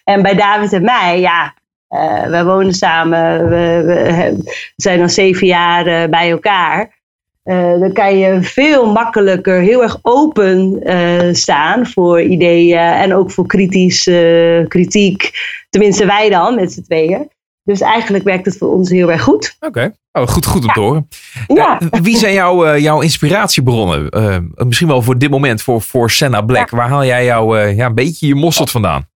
En 0.05 0.23
bij 0.23 0.35
David 0.35 0.73
en 0.73 0.83
mij, 0.83 1.21
ja, 1.21 1.55
eh 1.89 2.27
wij 2.27 2.45
wonen 2.45 2.75
samen, 2.75 3.49
we, 3.49 3.83
we 3.85 4.35
we 4.37 4.83
zijn 4.83 5.01
al 5.01 5.09
zeven 5.09 5.47
jaar 5.47 5.87
eh, 5.87 6.09
bij 6.09 6.31
elkaar. 6.31 7.03
Eh, 7.45 7.79
dan 7.79 7.93
kan 7.93 8.19
je 8.19 8.43
veel 8.43 8.93
makkelijker 8.93 9.61
heel 9.61 9.83
erg 9.83 9.99
open 10.03 10.83
eh, 10.83 11.35
staan 11.35 11.87
voor 11.87 12.23
ideeën 12.23 12.79
en 12.79 13.15
ook 13.15 13.31
voor 13.31 13.47
kritisch, 13.47 14.07
eh, 14.07 14.67
kritiek. 14.69 15.31
Tenminste, 15.71 16.07
wij 16.07 16.31
dan 16.31 16.55
met 16.55 16.73
z'n 16.73 16.83
tweeën. 16.83 17.31
Dus 17.63 17.81
eigenlijk 17.81 18.25
werkt 18.25 18.45
het 18.45 18.57
voor 18.57 18.69
ons 18.69 18.91
heel 18.91 19.11
erg 19.11 19.23
goed. 19.23 19.57
Oké, 19.61 19.95
oh, 20.13 20.27
goed, 20.27 20.47
goed 20.47 20.65
om 20.65 20.73
te 20.73 20.81
horen. 20.81 21.09
Ja. 21.47 21.79
Wie 22.03 22.17
zijn 22.17 22.35
jouw, 22.35 22.77
jouw 22.77 23.01
inspiratiebronnen? 23.01 24.09
Misschien 24.55 24.89
wel 24.89 25.03
voor 25.03 25.19
dit 25.19 25.31
moment, 25.31 25.63
voor, 25.63 25.81
voor 25.81 26.11
Senna 26.11 26.41
Black. 26.41 26.71
Waar 26.71 26.89
haal 26.89 27.05
jij 27.05 27.25
jouw, 27.25 27.57
ja, 27.57 27.87
een 27.87 27.95
beetje 27.95 28.27
je 28.27 28.35
mosterd 28.35 28.71
vandaan? 28.71 29.09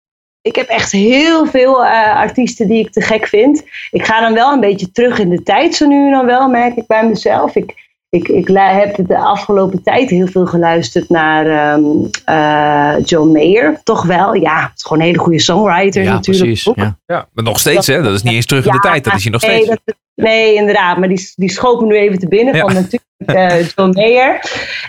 Ik 0.42 0.56
heb 0.56 0.68
echt 0.68 0.92
heel 0.92 1.46
veel 1.46 1.86
artiesten 1.86 2.68
die 2.68 2.80
ik 2.80 2.92
te 2.92 3.02
gek 3.02 3.28
vind. 3.28 3.64
Ik 3.92 4.06
ga 4.06 4.20
dan 4.20 4.34
wel 4.34 4.54
een 4.54 4.60
beetje 4.60 4.92
terug 4.92 5.20
in 5.20 5.30
de 5.30 5.44
tijd, 5.44 5.76
zo 5.76 5.88
nu 5.88 6.06
en 6.06 6.12
dan 6.12 6.26
wel, 6.26 6.50
merk 6.50 6.76
ik 6.76 6.88
bij 6.88 7.08
mezelf. 7.08 7.56
Ik, 7.56 7.87
ik, 8.10 8.28
ik 8.28 8.48
heb 8.58 9.08
de 9.08 9.18
afgelopen 9.18 9.84
tijd 9.84 10.10
heel 10.10 10.28
veel 10.28 10.46
geluisterd 10.46 11.10
naar 11.10 11.46
ehm, 11.46 11.84
eh, 12.26 13.06
John 13.06 13.32
Mayer. 13.32 13.80
Toch 13.84 14.04
wel, 14.06 14.34
ja, 14.34 14.62
het 14.62 14.72
is 14.76 14.84
gewoon 14.84 15.00
een 15.00 15.06
hele 15.10 15.20
goede 15.20 15.40
songwriter 15.40 16.04
Ja, 16.04 16.12
natuurlijk. 16.14 16.46
precies. 16.46 16.72
Ja. 16.76 16.98
Ja, 17.06 17.28
maar 17.34 17.44
nog 17.44 17.60
steeds, 17.60 17.88
hè? 17.88 18.02
Dat 18.02 18.14
is 18.14 18.24
niet 18.24 18.34
eens 18.34 18.46
terug 18.46 18.66
in 18.66 18.72
de 18.72 18.80
Ja, 18.84 18.90
tijd. 18.90 19.04
Dat 19.04 19.14
is 19.14 19.24
hij 19.24 19.32
nog 19.32 19.42
nee, 19.42 19.64
steeds. 19.64 19.82
dat- 19.86 19.96
nee, 20.16 20.54
inderdaad. 20.56 20.98
Maar 20.98 21.08
die, 21.10 21.34
die 21.36 21.50
schoot 21.50 21.82
me 21.82 21.88
nu 21.88 21.96
even 21.98 22.20
te 22.20 22.28
binnen 22.28 22.56
Ja. 22.56 22.62
van 22.62 22.74
natuurlijk 22.74 23.04
eh, 23.18 23.68
John 23.76 23.92
Mayer. 23.94 24.40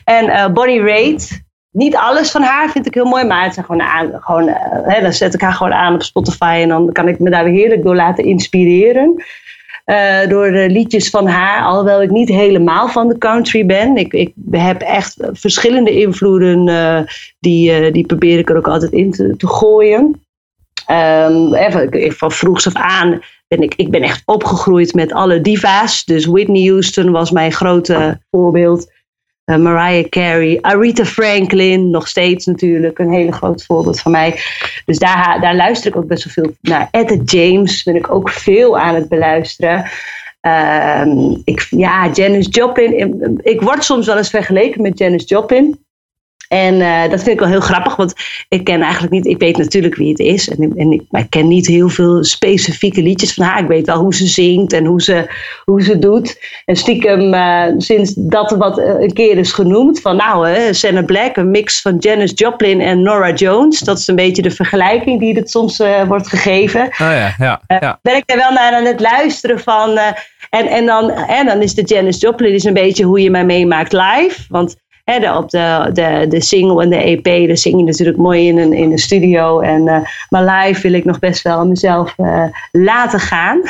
En 0.05 0.29
eh 0.29 0.53
Bonnie 0.53 0.81
Raitt. 0.83 1.47
Niet 1.71 1.97
alles 1.97 2.31
van 2.31 2.43
haar 2.43 2.71
vind 2.71 2.87
ik 2.87 2.95
heel 2.95 3.05
mooi, 3.05 3.25
maar 3.25 3.45
het 3.45 3.55
zijn 3.55 3.67
gewoon 3.67 3.83
aan, 3.83 4.11
gewoon, 4.15 4.49
hè, 4.85 5.01
dan 5.01 5.13
zet 5.13 5.35
ik 5.35 5.41
haar 5.41 5.53
gewoon 5.53 5.73
aan 5.73 5.95
op 5.95 6.03
Spotify 6.03 6.59
en 6.63 6.69
dan 6.69 6.93
kan 6.93 7.09
ik 7.09 7.19
me 7.19 7.31
daar 7.31 7.45
weer 7.45 7.53
heerlijk 7.53 7.83
door 7.83 7.95
laten 7.95 8.25
inspireren. 8.25 9.25
Eh, 9.89 10.29
door 10.29 10.51
liedjes 10.51 11.11
van 11.11 11.27
haar, 11.27 11.65
alhoewel 11.65 12.03
ik 12.03 12.11
niet 12.11 12.29
helemaal 12.29 12.89
van 12.89 13.09
de 13.09 13.19
country 13.19 13.67
ben. 13.67 13.97
Ik, 13.97 14.13
ik 14.13 14.33
heb 14.51 14.81
echt 14.81 15.17
verschillende 15.33 15.91
invloeden, 15.91 16.69
eh, 16.69 17.01
die, 17.39 17.73
eh, 17.73 17.93
die 17.93 18.07
probeer 18.07 18.39
ik 18.39 18.51
er 18.51 18.57
ook 18.57 18.69
altijd 18.69 18.93
in 18.93 19.11
te, 19.11 19.37
te 19.37 19.47
gooien. 19.47 20.21
Ehm, 20.87 21.55
even, 21.55 22.13
van 22.13 22.33
vroegs 22.33 22.67
af 22.67 22.75
aan 22.75 23.21
ben 23.47 23.63
ik, 23.63 23.75
ik 23.75 23.91
ben 23.91 24.03
echt 24.03 24.23
opgegroeid 24.25 24.95
met 24.95 25.13
alle 25.13 25.41
diva's. 25.41 26.05
Dus 26.05 26.27
Whitney 26.27 26.69
Houston 26.69 27.11
was 27.11 27.31
mijn 27.31 27.53
grote 27.53 28.21
voorbeeld. 28.31 28.93
Eh, 29.49 29.57
Mariah 29.57 30.09
Carey, 30.09 30.59
Aretha 30.61 31.05
Franklin, 31.05 31.91
nog 31.91 32.09
steeds 32.09 32.47
natuurlijk 32.47 32.99
een 32.99 33.13
hele 33.13 33.33
groot 33.33 33.65
voorbeeld 33.65 34.01
van 34.01 34.13
mij. 34.13 34.41
Dus 34.85 34.99
daar, 34.99 35.39
daar 35.41 35.57
luister 35.57 35.91
ik 35.91 35.97
ook 35.97 36.07
best 36.07 36.25
wel 36.25 36.33
veel 36.33 36.55
naar. 36.61 36.89
Etta 36.91 37.17
James 37.25 37.83
ben 37.83 37.97
ik 37.97 38.11
ook 38.11 38.31
veel 38.31 38.79
aan 38.79 38.95
het 38.95 39.09
beluisteren. 39.09 39.91
Ehm, 40.41 41.37
ik, 41.45 41.67
ja, 41.71 42.11
Janis 42.11 42.47
Joplin. 42.51 43.39
Ik 43.43 43.61
word 43.61 43.85
soms 43.85 44.07
wel 44.07 44.17
eens 44.17 44.31
vergeleken 44.31 44.83
met 44.83 44.99
Janis 44.99 45.29
Joplin. 45.29 45.79
En 46.49 46.81
eh, 46.81 47.11
dat 47.11 47.23
vind 47.23 47.27
ik 47.27 47.39
wel 47.39 47.49
heel 47.49 47.61
grappig, 47.61 47.97
want 47.97 48.15
ik 48.49 48.65
ken 48.65 48.81
eigenlijk 48.81 49.13
niet, 49.13 49.27
ik 49.27 49.39
weet 49.39 49.57
natuurlijk 49.57 49.95
wie 49.95 50.09
het 50.09 50.19
is. 50.19 50.49
En, 50.49 50.73
en 50.77 50.93
ik, 50.93 51.03
maar 51.11 51.21
ik 51.21 51.31
ken 51.31 51.49
niet 51.49 51.67
heel 51.67 51.89
veel 51.89 52.25
specifieke 52.25 53.03
liedjes 53.03 53.35
van 53.35 53.45
haar. 53.45 53.63
Ik 53.63 53.69
weet 53.69 53.87
wel 53.87 53.99
hoe 53.99 54.15
ze 54.15 54.27
zingt 54.27 54.73
en 54.73 54.85
hoe 54.85 55.03
ze, 55.03 55.31
hoe 55.65 55.83
ze 55.83 55.99
doet. 55.99 56.39
En 56.65 56.77
stiekem, 56.77 57.35
eh, 57.35 57.65
sinds 57.77 58.15
dat 58.17 58.51
wat 58.51 58.79
eh, 58.79 59.01
een 59.01 59.13
keer 59.13 59.39
is 59.39 59.53
genoemd, 59.53 60.01
van 60.01 60.17
nou, 60.17 60.49
hè, 60.49 60.73
Senna 60.73 61.03
Black, 61.03 61.37
een 61.37 61.51
mix 61.51 61.81
van 61.81 61.97
Janis 61.97 62.33
Joplin 62.35 62.81
en 62.81 63.03
Nora 63.03 63.33
Jones. 63.33 63.81
Dat 63.81 63.99
is 63.99 64.07
een 64.07 64.17
beetje 64.17 64.43
de 64.43 64.51
vergelijking 64.51 65.21
die 65.21 65.41
er 65.41 65.49
soms 65.49 65.83
wordt 66.07 66.29
gegeven 66.29 66.83
Oh 66.83 66.99
ja, 66.99 67.35
ja, 67.39 67.61
ja. 67.67 67.99
ben 68.03 68.17
ik 68.17 68.23
er 68.27 68.37
wel 68.37 68.53
naar 68.53 68.73
aan 68.73 68.85
het 68.85 69.01
luisteren 69.01 69.61
van. 69.61 69.99
en, 70.51 70.67
en, 70.67 70.87
dan, 70.87 71.11
en 71.11 71.47
dan 71.47 71.63
is 71.63 71.75
de 71.75 71.83
Janis 71.83 72.21
Joplin 72.21 72.55
is 72.55 72.65
een 72.65 72.75
beetje 72.75 73.05
hoe 73.05 73.23
je 73.23 73.31
mij 73.31 73.45
meemaakt 73.45 73.93
live. 73.93 74.45
Want 74.49 74.77
hè, 75.11 75.19
de, 75.21 75.35
op 75.37 75.51
de, 75.51 75.91
de, 75.93 76.27
de 76.29 76.43
single 76.43 76.83
en 76.83 76.91
de 76.91 76.97
EP, 76.97 77.49
daar 77.49 77.57
zing 77.57 77.79
je 77.79 77.85
natuurlijk 77.85 78.19
mooi 78.19 78.47
in 78.47 78.59
een, 78.59 78.73
in 78.73 78.93
een 78.93 78.99
studio. 78.99 79.61
En, 79.61 79.89
eh, 79.89 80.01
maar 80.29 80.45
live 80.45 80.81
wil 80.81 80.93
ik 80.93 81.05
nog 81.05 81.19
best 81.19 81.43
wel 81.43 81.67
mezelf 81.67 82.15
eh, 82.17 82.45
laten 82.71 83.21
gaan. 83.21 83.63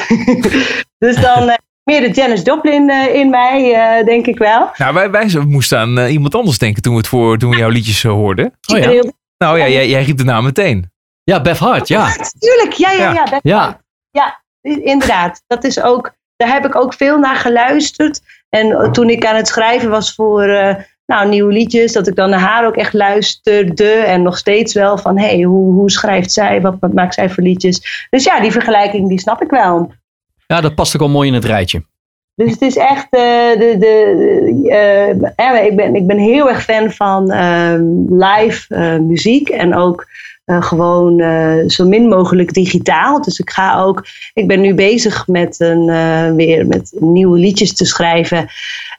dus 1.05 1.17
dan 1.17 1.49
eh, 1.49 1.57
meer 1.85 2.01
de 2.01 2.11
Janis 2.11 2.43
Joplin 2.43 2.91
eh, 2.91 3.15
in 3.15 3.31
mij, 3.31 3.75
eh, 3.75 4.05
denk 4.05 4.27
ik 4.27 4.39
wel. 4.39 4.71
Nou, 4.77 4.95
wij, 4.95 5.11
wij 5.11 5.31
moesten 5.47 5.79
aan 5.79 5.99
iemand 5.99 6.35
anders 6.35 6.59
denken 6.59 6.83
toen 6.83 6.93
we, 6.93 6.99
het 6.99 7.09
voor, 7.09 7.39
toen 7.39 7.51
we 7.51 7.57
jouw 7.57 7.69
liedjes 7.69 8.03
hoorden. 8.03 8.53
Oh 8.73 8.79
ja. 8.79 9.03
Nou 9.39 9.59
ja, 9.59 9.69
jij, 9.69 9.89
jij 9.89 10.03
riep 10.03 10.17
de 10.17 10.25
naam 10.25 10.45
meteen. 10.45 10.91
ja, 11.23 11.41
Beth 11.41 11.59
Hart, 11.59 11.89
ja. 11.89 12.13
Tuurlijk, 12.39 12.73
ja, 12.73 12.91
ja, 12.91 13.13
Ja. 13.13 13.25
ja. 13.31 13.41
Ja, 13.43 13.81
Ja, 14.11 14.43
inderdaad. 14.61 15.43
Dat 15.47 15.65
is 15.65 15.83
ook, 15.83 16.13
daar 16.37 16.53
heb 16.53 16.65
ik 16.65 16.77
ook 16.77 16.95
veel 16.95 17.19
naar 17.19 17.37
geluisterd. 17.37 18.21
En 18.49 18.93
toen 18.93 19.11
ik 19.11 19.27
aan 19.27 19.37
het 19.37 19.49
schrijven 19.49 19.91
was 19.91 20.15
voor 20.15 20.43
eh, 20.43 20.75
nou, 21.09 21.29
nieuwe 21.29 21.53
liedjes, 21.53 21.93
dat 21.93 22.07
ik 22.07 22.15
dan 22.15 22.31
naar 22.31 22.41
haar 22.41 22.67
ook 22.67 22.77
echt 22.77 22.93
luisterde. 22.93 23.91
En 23.91 24.23
nog 24.23 24.39
steeds 24.39 24.75
wel 24.75 24.99
van, 24.99 25.19
hé, 25.19 25.27
hey, 25.27 25.43
hoe, 25.43 25.73
hoe 25.73 25.91
schrijft 25.91 26.33
zij? 26.33 26.61
Wat, 26.61 26.77
wat 26.81 26.93
maakt 26.93 27.15
zij 27.15 27.31
voor 27.31 27.43
liedjes? 27.43 28.07
Dus 28.11 28.25
ja, 28.25 28.41
die 28.41 28.53
vergelijking, 28.53 29.09
die 29.09 29.21
snap 29.21 29.43
ik 29.43 29.51
wel. 29.51 29.93
ja, 30.47 30.61
dat 30.61 30.75
past 30.75 30.95
ook 30.95 31.03
al 31.03 31.09
mooi 31.09 31.29
in 31.29 31.35
het 31.35 31.45
rijtje. 31.45 31.83
Dus 32.39 32.51
het 32.51 32.63
is 32.63 32.77
echt, 32.77 33.07
eh, 33.11 33.21
de, 33.59 33.77
de, 33.79 34.69
eh, 34.69 35.57
eh, 35.57 35.65
ik, 35.65 35.77
ben, 35.77 35.95
ik 35.95 36.07
ben 36.07 36.19
heel 36.19 36.49
erg 36.49 36.63
fan 36.63 36.91
van 36.91 37.31
ehm, 37.31 37.83
live 38.09 38.75
muziek 39.01 39.49
en 39.49 39.75
ook 39.75 40.07
gewoon 40.61 41.23
zo 41.71 41.89
min 41.89 42.09
mogelijk 42.09 42.53
digitaal. 42.53 43.23
Dus 43.23 43.39
ik 43.39 43.51
ga 43.51 43.81
ook, 43.81 44.07
ik 44.35 44.47
ben 44.47 44.61
nu 44.61 44.75
bezig 44.75 45.27
met, 45.27 45.61
een, 45.61 45.87
weer 46.37 46.67
met 46.67 46.93
nieuwe 46.99 47.39
liedjes 47.39 47.75
te 47.75 47.85
schrijven. 47.85 48.49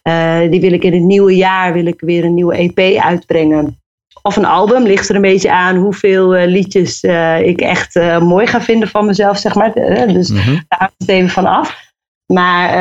Eh, 0.09 0.51
die 0.51 0.61
wil 0.61 0.71
ik 0.71 0.83
in 0.83 0.93
het 0.93 1.01
nieuwe 1.03 1.35
jaar, 1.35 1.73
wil 1.73 1.85
ik 1.85 1.99
weer 1.99 2.23
een 2.23 2.33
nieuwe 2.33 2.55
EP 2.55 2.99
uitbrengen. 3.01 3.81
Of 4.21 4.35
een 4.35 4.45
album, 4.45 4.83
ligt 4.83 5.09
er 5.09 5.15
een 5.15 5.21
beetje 5.21 5.51
aan 5.51 5.75
hoeveel 5.75 6.35
eh, 6.35 6.47
liedjes 6.47 7.01
eh, 7.01 7.41
ik 7.41 7.61
echt 7.61 7.95
mooi 8.19 8.47
ga 8.47 8.61
vinden 8.61 8.87
van 8.87 9.05
mezelf, 9.05 9.37
zeg 9.37 9.55
maar. 9.55 9.73
Dus 10.07 10.29
Mhm. 10.29 10.53
daar 10.67 10.79
hangt 10.79 10.93
het 10.97 11.09
even 11.09 11.29
van 11.29 11.45
af. 11.45 11.87
Maar 12.33 12.73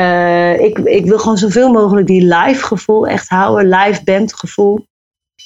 ik, 0.59 0.77
ik 0.77 1.05
wil 1.05 1.19
gewoon 1.19 1.37
zoveel 1.37 1.71
mogelijk 1.71 2.07
die 2.07 2.21
live 2.21 2.63
gevoel 2.63 3.07
echt 3.07 3.29
houden. 3.29 3.69
Live 3.69 4.03
band 4.03 4.33
gevoel. 4.33 4.85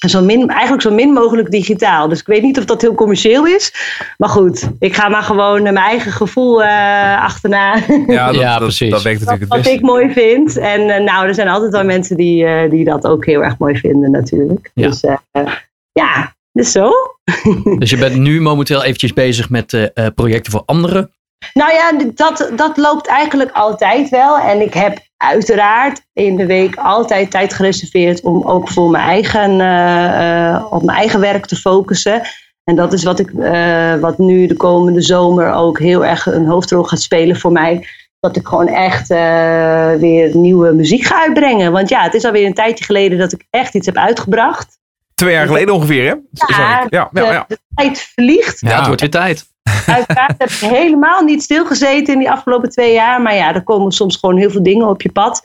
En 0.04 0.10
zo 0.10 0.22
min, 0.22 0.48
eigenlijk 0.48 0.82
zo 0.82 0.90
min 0.90 1.12
mogelijk 1.12 1.50
digitaal. 1.50 2.08
Dus 2.08 2.20
ik 2.20 2.26
weet 2.26 2.42
niet 2.42 2.58
of 2.58 2.64
dat 2.64 2.80
heel 2.80 2.94
commercieel 2.94 3.46
is. 3.46 3.72
Maar 4.18 4.28
goed, 4.28 4.70
ik 4.78 4.94
ga 4.94 5.08
maar 5.08 5.22
gewoon 5.22 5.56
eh, 5.56 5.72
mijn 5.72 5.76
eigen 5.76 6.12
gevoel 6.12 6.62
eh, 6.62 7.22
achterna. 7.22 7.74
Ja, 8.06 8.26
dat, 8.32 8.34
Ja, 8.34 8.52
dat, 8.52 8.62
precies. 8.62 8.90
dat 8.90 9.02
werkt 9.02 9.20
natuurlijk 9.20 9.52
het 9.52 9.64
Wat 9.64 9.74
ik 9.74 9.80
mooi 9.80 10.12
vind. 10.12 10.56
En 10.56 10.90
eh, 10.90 11.04
nou, 11.04 11.26
er 11.26 11.34
zijn 11.34 11.48
altijd 11.48 11.72
wel 11.72 11.84
mensen 11.84 12.16
die, 12.16 12.44
eh, 12.44 12.70
die 12.70 12.84
dat 12.84 13.06
ook 13.06 13.26
heel 13.26 13.42
erg 13.42 13.58
mooi 13.58 13.76
vinden 13.76 14.10
natuurlijk. 14.10 14.70
Ja. 14.74 14.88
Dus 14.88 15.00
eh, 15.00 15.46
ja, 15.92 16.34
dus 16.52 16.72
zo. 16.72 16.90
Dus 17.78 17.90
je 17.90 17.96
bent 17.96 18.16
nu 18.16 18.40
momenteel 18.40 18.82
eventjes 18.82 19.12
bezig 19.12 19.50
met 19.50 19.92
projecten 20.14 20.52
voor 20.52 20.62
anderen. 20.66 21.10
Nou 21.52 21.72
ja, 21.72 21.92
dat, 22.14 22.50
dat 22.56 22.76
loopt 22.76 23.06
eigenlijk 23.06 23.50
altijd 23.50 24.08
wel. 24.08 24.38
En 24.38 24.60
ik 24.60 24.74
heb 24.74 24.98
uiteraard 25.16 26.00
in 26.12 26.36
de 26.36 26.46
week 26.46 26.76
altijd 26.76 27.30
tijd 27.30 27.54
gereserveerd 27.54 28.20
om 28.20 28.42
ook 28.42 28.68
voor 28.68 28.90
mijn 28.90 29.04
eigen, 29.04 29.60
eh, 29.60 30.54
eh, 30.54 30.72
op 30.72 30.82
mijn 30.82 30.98
eigen 30.98 31.20
werk 31.20 31.46
te 31.46 31.56
focussen. 31.56 32.22
En 32.64 32.76
dat 32.76 32.92
is 32.92 33.02
wat, 33.04 33.18
ik, 33.18 33.30
eh, 33.30 33.94
wat 33.94 34.18
nu 34.18 34.46
de 34.46 34.56
komende 34.56 35.00
zomer 35.00 35.52
ook 35.52 35.78
heel 35.78 36.04
erg 36.04 36.26
een 36.26 36.46
hoofdrol 36.46 36.82
gaat 36.82 37.00
spelen 37.00 37.36
voor 37.36 37.52
mij. 37.52 37.86
Dat 38.20 38.36
ik 38.36 38.46
gewoon 38.46 38.68
echt 38.68 39.10
eh, 39.10 39.94
weer 39.94 40.36
nieuwe 40.36 40.72
muziek 40.72 41.04
ga 41.04 41.20
uitbrengen. 41.20 41.72
Want 41.72 41.88
ja, 41.88 42.02
het 42.02 42.14
is 42.14 42.24
alweer 42.24 42.46
een 42.46 42.54
tijdje 42.54 42.84
geleden 42.84 43.18
dat 43.18 43.32
ik 43.32 43.46
echt 43.50 43.74
iets 43.74 43.86
heb 43.86 43.96
uitgebracht. 43.96 44.78
Twee 45.14 45.32
jaar 45.32 45.46
geleden 45.46 45.74
ongeveer, 45.74 46.06
hè? 46.06 46.12
Ik. 46.12 46.56
Ja, 46.56 46.86
ja, 46.88 47.08
de, 47.12 47.20
ja. 47.20 47.44
de 47.48 47.58
tijd 47.74 48.00
vliegt. 48.00 48.60
Ja, 48.60 48.76
het 48.76 48.86
wordt 48.86 49.00
weer 49.00 49.10
tijd. 49.10 49.46
Uiteraard 49.86 50.34
heb 50.38 50.50
ik 50.50 50.58
helemaal 50.58 51.22
niet 51.22 51.42
stilgezeten 51.42 52.12
in 52.12 52.18
die 52.18 52.30
afgelopen 52.30 52.70
twee 52.70 52.92
jaar. 52.92 53.22
Maar 53.22 53.34
ja, 53.34 53.54
er 53.54 53.62
komen 53.62 53.92
soms 53.92 54.16
gewoon 54.16 54.36
heel 54.36 54.50
veel 54.50 54.62
dingen 54.62 54.88
op 54.88 55.02
je 55.02 55.12
pad. 55.12 55.42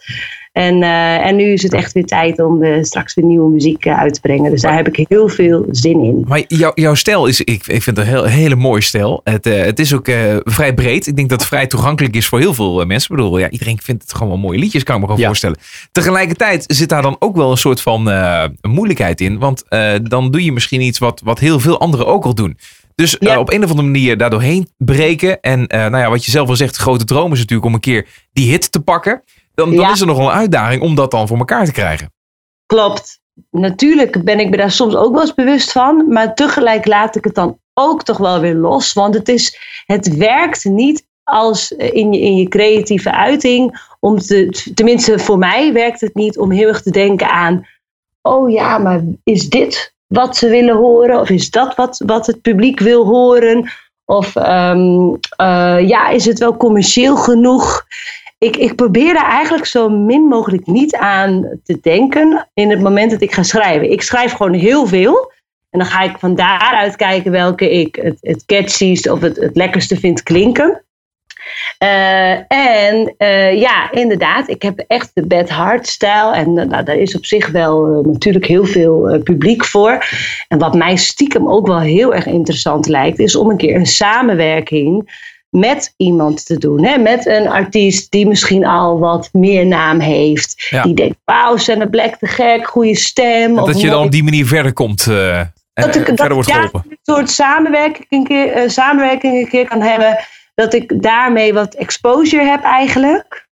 En, 0.52 0.84
eh, 0.84 1.26
en 1.26 1.36
nu 1.36 1.44
is 1.52 1.64
het 1.64 1.74
echt 1.74 1.92
weer 1.94 2.06
tijd 2.06 2.40
om 2.40 2.64
eh, 2.64 2.84
straks 2.84 3.14
weer 3.14 3.26
nieuwe 3.26 3.50
muziek 3.52 3.86
eh, 3.86 4.00
uit 4.00 4.14
te 4.14 4.20
brengen. 4.20 4.52
Dus 4.52 4.62
daar 4.62 4.76
heb 4.76 4.88
ik 4.88 5.06
heel 5.10 5.30
veel 5.30 5.66
zin 5.72 6.04
in. 6.04 6.26
Maar 6.28 6.44
jou, 6.48 6.72
jouw 6.76 6.94
stijl 6.94 7.26
is, 7.26 7.42
ik, 7.42 7.68
ik 7.68 7.84
vind 7.84 7.86
het 7.86 7.98
een 7.98 8.06
heel, 8.06 8.24
hele 8.24 8.56
mooie 8.56 8.82
stijl. 8.82 9.22
Het, 9.24 9.46
eh, 9.46 9.62
het 9.64 9.80
is 9.80 9.94
ook 9.94 10.08
eh, 10.08 10.36
vrij 10.44 10.74
breed. 10.74 11.08
Ik 11.08 11.16
denk 11.16 11.30
dat 11.30 11.40
het 11.40 11.48
vrij 11.50 11.68
toegankelijk 11.68 12.16
is 12.16 12.28
voor 12.28 12.40
heel 12.40 12.54
veel 12.54 12.86
mensen. 12.86 13.12
Ik 13.12 13.18
bedoel, 13.18 13.38
ja, 13.40 13.50
iedereen 13.50 13.80
vindt 13.84 14.02
het 14.02 14.14
gewoon 14.14 14.28
wel 14.28 14.38
mooie 14.38 14.60
liedjes, 14.60 14.84
kan 14.84 14.96
ik 14.96 15.00
me 15.02 15.06
gewoon 15.08 15.22
Ja. 15.22 15.28
voorstellen. 15.28 15.58
Tegelijkertijd 15.92 16.64
zit 16.68 16.90
daar 16.90 17.02
dan 17.02 17.16
ook 17.20 17.36
wel 17.36 17.52
een 17.52 17.58
soort 17.58 17.82
van 17.82 18.10
eh, 18.10 18.44
moeilijkheid 18.62 19.22
in. 19.22 19.38
Want 19.40 19.64
eh, 19.68 19.92
dan 20.04 20.32
doe 20.32 20.44
je 20.44 20.52
misschien 20.52 20.82
iets 20.82 21.00
wat, 21.00 21.22
wat 21.24 21.40
heel 21.40 21.60
veel 21.60 21.80
anderen 21.80 22.08
ook 22.08 22.26
al 22.26 22.36
doen. 22.36 22.58
Dus 23.00 23.18
eh, 23.18 23.38
op 23.38 23.52
een 23.52 23.64
of 23.64 23.70
andere 23.70 23.88
manier 23.88 24.18
daardoorheen 24.18 24.70
breken. 24.78 25.42
En 25.42 25.68
eh, 25.68 25.80
nou 25.80 25.98
ja, 25.98 26.10
wat 26.10 26.26
je 26.26 26.32
zelf 26.32 26.50
al 26.50 26.56
zegt, 26.56 26.76
grote 26.76 27.06
droom 27.06 27.32
is 27.32 27.40
natuurlijk 27.40 27.68
om 27.68 27.74
een 27.74 27.80
keer 27.80 28.08
die 28.34 28.50
hit 28.52 28.72
te 28.72 28.80
pakken. 28.80 29.24
Dan, 29.54 29.70
dan 29.70 29.80
Ja. 29.80 29.92
is 29.92 30.02
er 30.02 30.08
nog 30.08 30.18
wel 30.18 30.26
een 30.26 30.38
uitdaging 30.38 30.82
om 30.82 30.96
dat 30.96 31.12
dan 31.12 31.28
voor 31.28 31.38
elkaar 31.38 31.66
te 31.66 31.72
krijgen. 31.72 32.14
Klopt. 32.66 33.20
Natuurlijk 33.52 34.24
ben 34.24 34.40
ik 34.40 34.50
me 34.50 34.58
daar 34.58 34.72
soms 34.72 34.96
ook 34.96 35.12
wel 35.12 35.22
eens 35.22 35.34
bewust 35.34 35.72
van. 35.72 36.08
Maar 36.08 36.36
tegelijk 36.36 36.86
laat 36.86 37.16
ik 37.16 37.24
het 37.24 37.36
dan 37.36 37.60
ook 37.74 38.04
toch 38.04 38.18
wel 38.18 38.40
weer 38.40 38.56
los. 38.56 38.94
Want 38.94 39.14
het, 39.14 39.30
is, 39.30 39.58
het 39.86 40.16
werkt 40.16 40.66
niet 40.66 41.08
als 41.24 41.76
eh, 41.76 41.94
in 41.94 42.14
je, 42.14 42.20
in 42.20 42.36
je 42.36 42.48
creatieve 42.48 43.12
uiting. 43.12 43.88
Om 44.00 44.18
te, 44.18 44.72
tenminste, 44.74 45.20
voor 45.20 45.38
mij 45.38 45.74
werkt 45.74 46.02
het 46.02 46.16
niet 46.16 46.38
om 46.38 46.52
heel 46.52 46.68
erg 46.68 46.82
te 46.82 46.92
denken 46.92 47.30
aan. 47.30 47.68
Oh 48.22 48.50
ja, 48.50 48.78
maar 48.78 49.04
is 49.24 49.50
dit 49.50 49.98
wat 50.10 50.38
ze 50.38 50.50
willen 50.50 50.76
horen? 50.76 51.20
Of 51.20 51.30
is 51.30 51.50
dat 51.50 51.76
wat, 51.76 52.04
wat 52.06 52.28
het 52.28 52.42
publiek 52.42 52.80
wil 52.80 53.06
horen? 53.06 53.70
Of 54.06 54.36
ehm, 54.36 55.16
eh, 55.36 55.88
ja, 55.88 56.10
is 56.10 56.26
het 56.26 56.40
wel 56.40 56.58
commercieel 56.58 57.16
genoeg? 57.16 57.86
Ik, 58.38 58.58
ik 58.58 58.76
probeer 58.76 59.14
daar 59.14 59.30
eigenlijk 59.30 59.66
zo 59.66 59.90
min 59.90 60.22
mogelijk 60.22 60.66
niet 60.66 60.96
aan 60.96 61.60
te 61.64 61.80
denken 61.82 62.50
in 62.54 62.70
het 62.70 62.82
moment 62.82 63.12
dat 63.12 63.22
ik 63.22 63.34
ga 63.34 63.44
schrijven. 63.44 63.92
Ik 63.92 64.02
schrijf 64.02 64.32
gewoon 64.32 64.54
heel 64.54 64.88
veel. 64.88 65.32
En 65.70 65.80
dan 65.80 65.88
ga 65.88 66.02
ik 66.02 66.18
van 66.18 66.36
daaruit 66.36 66.96
kijken 66.96 67.32
welke 67.32 67.72
ik 67.72 67.96
het, 67.96 68.18
het 68.22 68.46
catchiest 68.46 69.10
of 69.10 69.22
het, 69.22 69.38
het 69.38 69.56
lekkerste 69.56 70.00
vind 70.00 70.24
klinken. 70.24 70.84
Eh, 71.78 72.32
en 72.52 73.14
eh, 73.18 73.60
ja, 73.60 73.92
inderdaad, 73.92 74.50
ik 74.50 74.62
heb 74.62 74.84
echt 74.88 75.12
de 75.14 75.26
Bad 75.26 75.50
Heart 75.50 75.88
stijl. 75.88 76.34
En 76.34 76.58
uh, 76.58 76.66
nou, 76.66 76.84
daar 76.84 76.98
is 76.98 77.16
op 77.16 77.26
zich 77.26 77.50
wel 77.50 78.02
natuurlijk 78.04 78.46
heel 78.46 78.66
veel 78.66 79.22
publiek 79.24 79.66
voor. 79.66 80.06
En 80.48 80.60
wat 80.60 80.76
mij 80.76 80.96
stiekem 80.96 81.50
ook 81.50 81.68
wel 81.68 81.80
heel 81.80 82.14
erg 82.14 82.26
interessant 82.26 82.88
lijkt, 82.88 83.20
is 83.20 83.36
om 83.36 83.50
een 83.50 83.58
keer 83.58 83.76
een 83.76 83.86
samenwerking 83.86 85.12
met 85.50 85.94
iemand 85.98 86.46
te 86.46 86.58
doen. 86.58 86.86
Hè? 86.86 86.98
Met 86.98 87.26
een 87.26 87.48
artiest 87.48 88.12
die 88.12 88.28
misschien 88.28 88.66
al 88.66 89.00
wat 89.00 89.30
meer 89.32 89.66
naam 89.66 90.00
heeft. 90.00 90.68
Ja. 90.70 90.84
Die 90.84 90.94
denkt, 90.94 91.18
wauw, 91.26 91.58
Senna 91.58 91.86
Black 91.86 92.16
te 92.16 92.28
gek, 92.28 92.68
goede 92.68 92.96
stem. 92.96 93.58
En 93.58 93.60
of 93.60 93.66
dat 93.66 93.82
je 93.82 93.90
dan 93.90 94.04
op 94.04 94.12
die 94.12 94.24
manier 94.24 94.46
verder 94.46 94.74
komt. 94.74 95.08
eh, 95.08 95.40
en 95.40 95.50
dat 95.74 95.96
ik 95.96 96.08
en 96.08 96.18
verder 96.18 96.38
dat 96.38 96.72
wordt 96.72 96.86
een 96.90 96.98
soort 97.02 97.30
samenwerking 97.30 98.06
een, 98.10 98.24
keer, 98.24 98.52
eh, 98.52 98.70
samenwerking 98.70 99.38
een 99.38 99.50
keer 99.50 99.68
kan 99.68 99.82
hebben. 99.82 100.18
Dat 100.60 100.74
ik 100.74 101.02
daarmee 101.02 101.54
wat 101.54 101.74
exposure 101.76 102.44
heb 102.44 102.64
eigenlijk. 102.64 103.48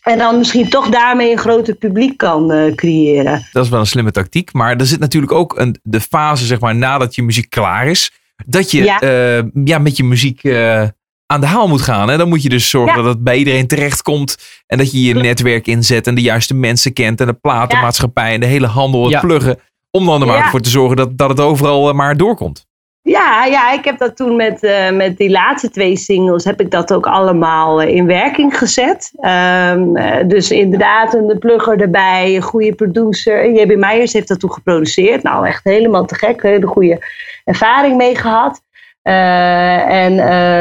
En 0.00 0.18
dan 0.18 0.38
misschien 0.38 0.68
toch 0.68 0.88
daarmee 0.88 1.32
een 1.32 1.38
groter 1.38 1.74
publiek 1.74 2.16
kan 2.16 2.52
eh, 2.52 2.74
creëren. 2.74 3.46
Dat 3.52 3.64
is 3.64 3.70
wel 3.70 3.80
een 3.80 3.86
slimme 3.86 4.10
tactiek. 4.10 4.52
Maar 4.52 4.76
er 4.76 4.86
zit 4.86 4.98
natuurlijk 5.00 5.32
ook 5.32 5.58
een, 5.58 5.78
de 5.82 6.00
fase, 6.00 6.44
zeg 6.46 6.60
maar, 6.60 6.74
nadat 6.74 7.14
je 7.14 7.22
muziek 7.22 7.50
klaar 7.50 7.86
is. 7.86 8.12
Dat 8.46 8.70
je 8.70 8.84
Ja. 8.84 8.96
ja. 9.00 9.42
ja, 9.64 9.78
met 9.78 9.96
je 9.96 10.04
muziek 10.04 10.44
eh, 10.44 10.82
aan 11.26 11.40
de 11.40 11.46
haal 11.46 11.68
moet 11.68 11.82
gaan. 11.82 12.08
Hè? 12.08 12.16
Dan 12.16 12.28
moet 12.28 12.42
je 12.42 12.48
dus 12.48 12.70
zorgen 12.70 12.96
Ja. 12.96 13.02
dat 13.02 13.14
het 13.14 13.24
bij 13.24 13.36
iedereen 13.36 13.66
terechtkomt. 13.66 14.36
En 14.66 14.78
dat 14.78 14.92
je 14.92 15.02
je 15.02 15.14
netwerk 15.14 15.66
inzet 15.66 16.06
en 16.06 16.14
de 16.14 16.20
juiste 16.22 16.54
mensen 16.54 16.92
kent. 16.92 17.20
En 17.20 17.26
de 17.26 17.32
platenmaatschappij 17.32 18.34
en 18.34 18.40
de 18.40 18.46
hele 18.46 18.66
handel, 18.66 19.02
het 19.02 19.12
Ja. 19.12 19.20
pluggen. 19.20 19.58
Om 19.90 20.06
dan 20.06 20.20
er 20.20 20.26
maar 20.26 20.36
Ja. 20.36 20.50
voor 20.50 20.60
te 20.60 20.70
zorgen 20.70 20.96
dat, 20.96 21.18
dat 21.18 21.28
het 21.28 21.40
overal 21.40 21.88
eh, 21.88 21.94
maar 21.94 22.16
doorkomt. 22.16 22.68
Ja, 23.02 23.44
ja, 23.44 23.72
ik 23.72 23.84
heb 23.84 23.98
dat 23.98 24.16
toen 24.16 24.36
met, 24.36 24.62
eh, 24.62 24.90
met 24.90 25.16
die 25.16 25.30
laatste 25.30 25.70
twee 25.70 25.96
singles, 25.96 26.44
heb 26.44 26.60
ik 26.60 26.70
dat 26.70 26.92
ook 26.92 27.06
allemaal 27.06 27.82
eh, 27.82 27.94
in 27.94 28.06
werking 28.06 28.58
gezet. 28.58 29.12
Ehm, 29.16 29.96
eh, 29.96 30.28
dus 30.28 30.50
inderdaad, 30.50 31.14
een 31.14 31.38
plugger 31.38 31.80
erbij, 31.80 32.36
een 32.36 32.42
goede 32.42 32.74
producer. 32.74 33.50
JB 33.52 33.76
Meijers 33.76 34.12
heeft 34.12 34.28
dat 34.28 34.40
toen 34.40 34.52
geproduceerd. 34.52 35.22
Nou, 35.22 35.46
echt 35.46 35.64
helemaal 35.64 36.04
te 36.04 36.14
gek, 36.14 36.42
hele 36.42 36.66
goede 36.66 37.06
ervaring 37.44 37.96
mee 37.96 38.16
gehad. 38.16 38.62
Eh, 39.02 40.04
en 40.04 40.18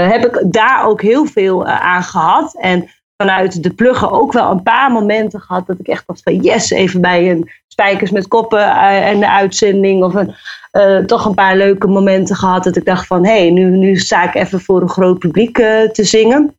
heb 0.10 0.25
ik 0.25 0.43
daar 0.52 0.86
ook 0.86 1.02
heel 1.02 1.25
veel 1.25 1.65
aan 1.65 2.04
gehad. 2.04 2.56
En 2.60 2.89
vanuit 3.17 3.63
de 3.63 3.73
pluggen 3.73 4.12
ook 4.12 4.34
wel 4.34 4.52
een 4.52 4.63
paar 4.63 4.91
momenten 4.91 5.41
gehad 5.41 5.67
dat 5.67 5.80
ik 5.80 5.88
echt 5.88 6.04
dacht 6.08 6.21
van 6.23 6.36
yes, 6.36 6.69
even 6.69 7.02
bij 7.02 7.32
een 7.32 7.49
Spijkers 7.67 8.12
met 8.12 8.28
Koppen 8.28 8.75
en 8.82 9.19
de 9.19 9.30
uitzending 9.30 10.04
of 10.04 10.13
een, 10.13 10.36
eh, 10.71 10.97
toch 10.97 11.25
een 11.25 11.34
paar 11.34 11.58
leuke 11.58 11.88
momenten 11.88 12.36
gehad 12.36 12.63
dat 12.63 12.75
ik 12.75 12.86
dacht 12.86 13.08
van 13.08 13.25
hé, 13.25 13.39
hey, 13.39 13.49
nu, 13.49 13.77
nu 13.77 13.97
sta 13.97 14.23
ik 14.23 14.36
even 14.36 14.62
voor 14.62 14.82
een 14.82 14.89
groot 14.89 15.19
publiek 15.19 15.58
eh, 15.58 15.89
te 15.89 16.03
zingen. 16.03 16.58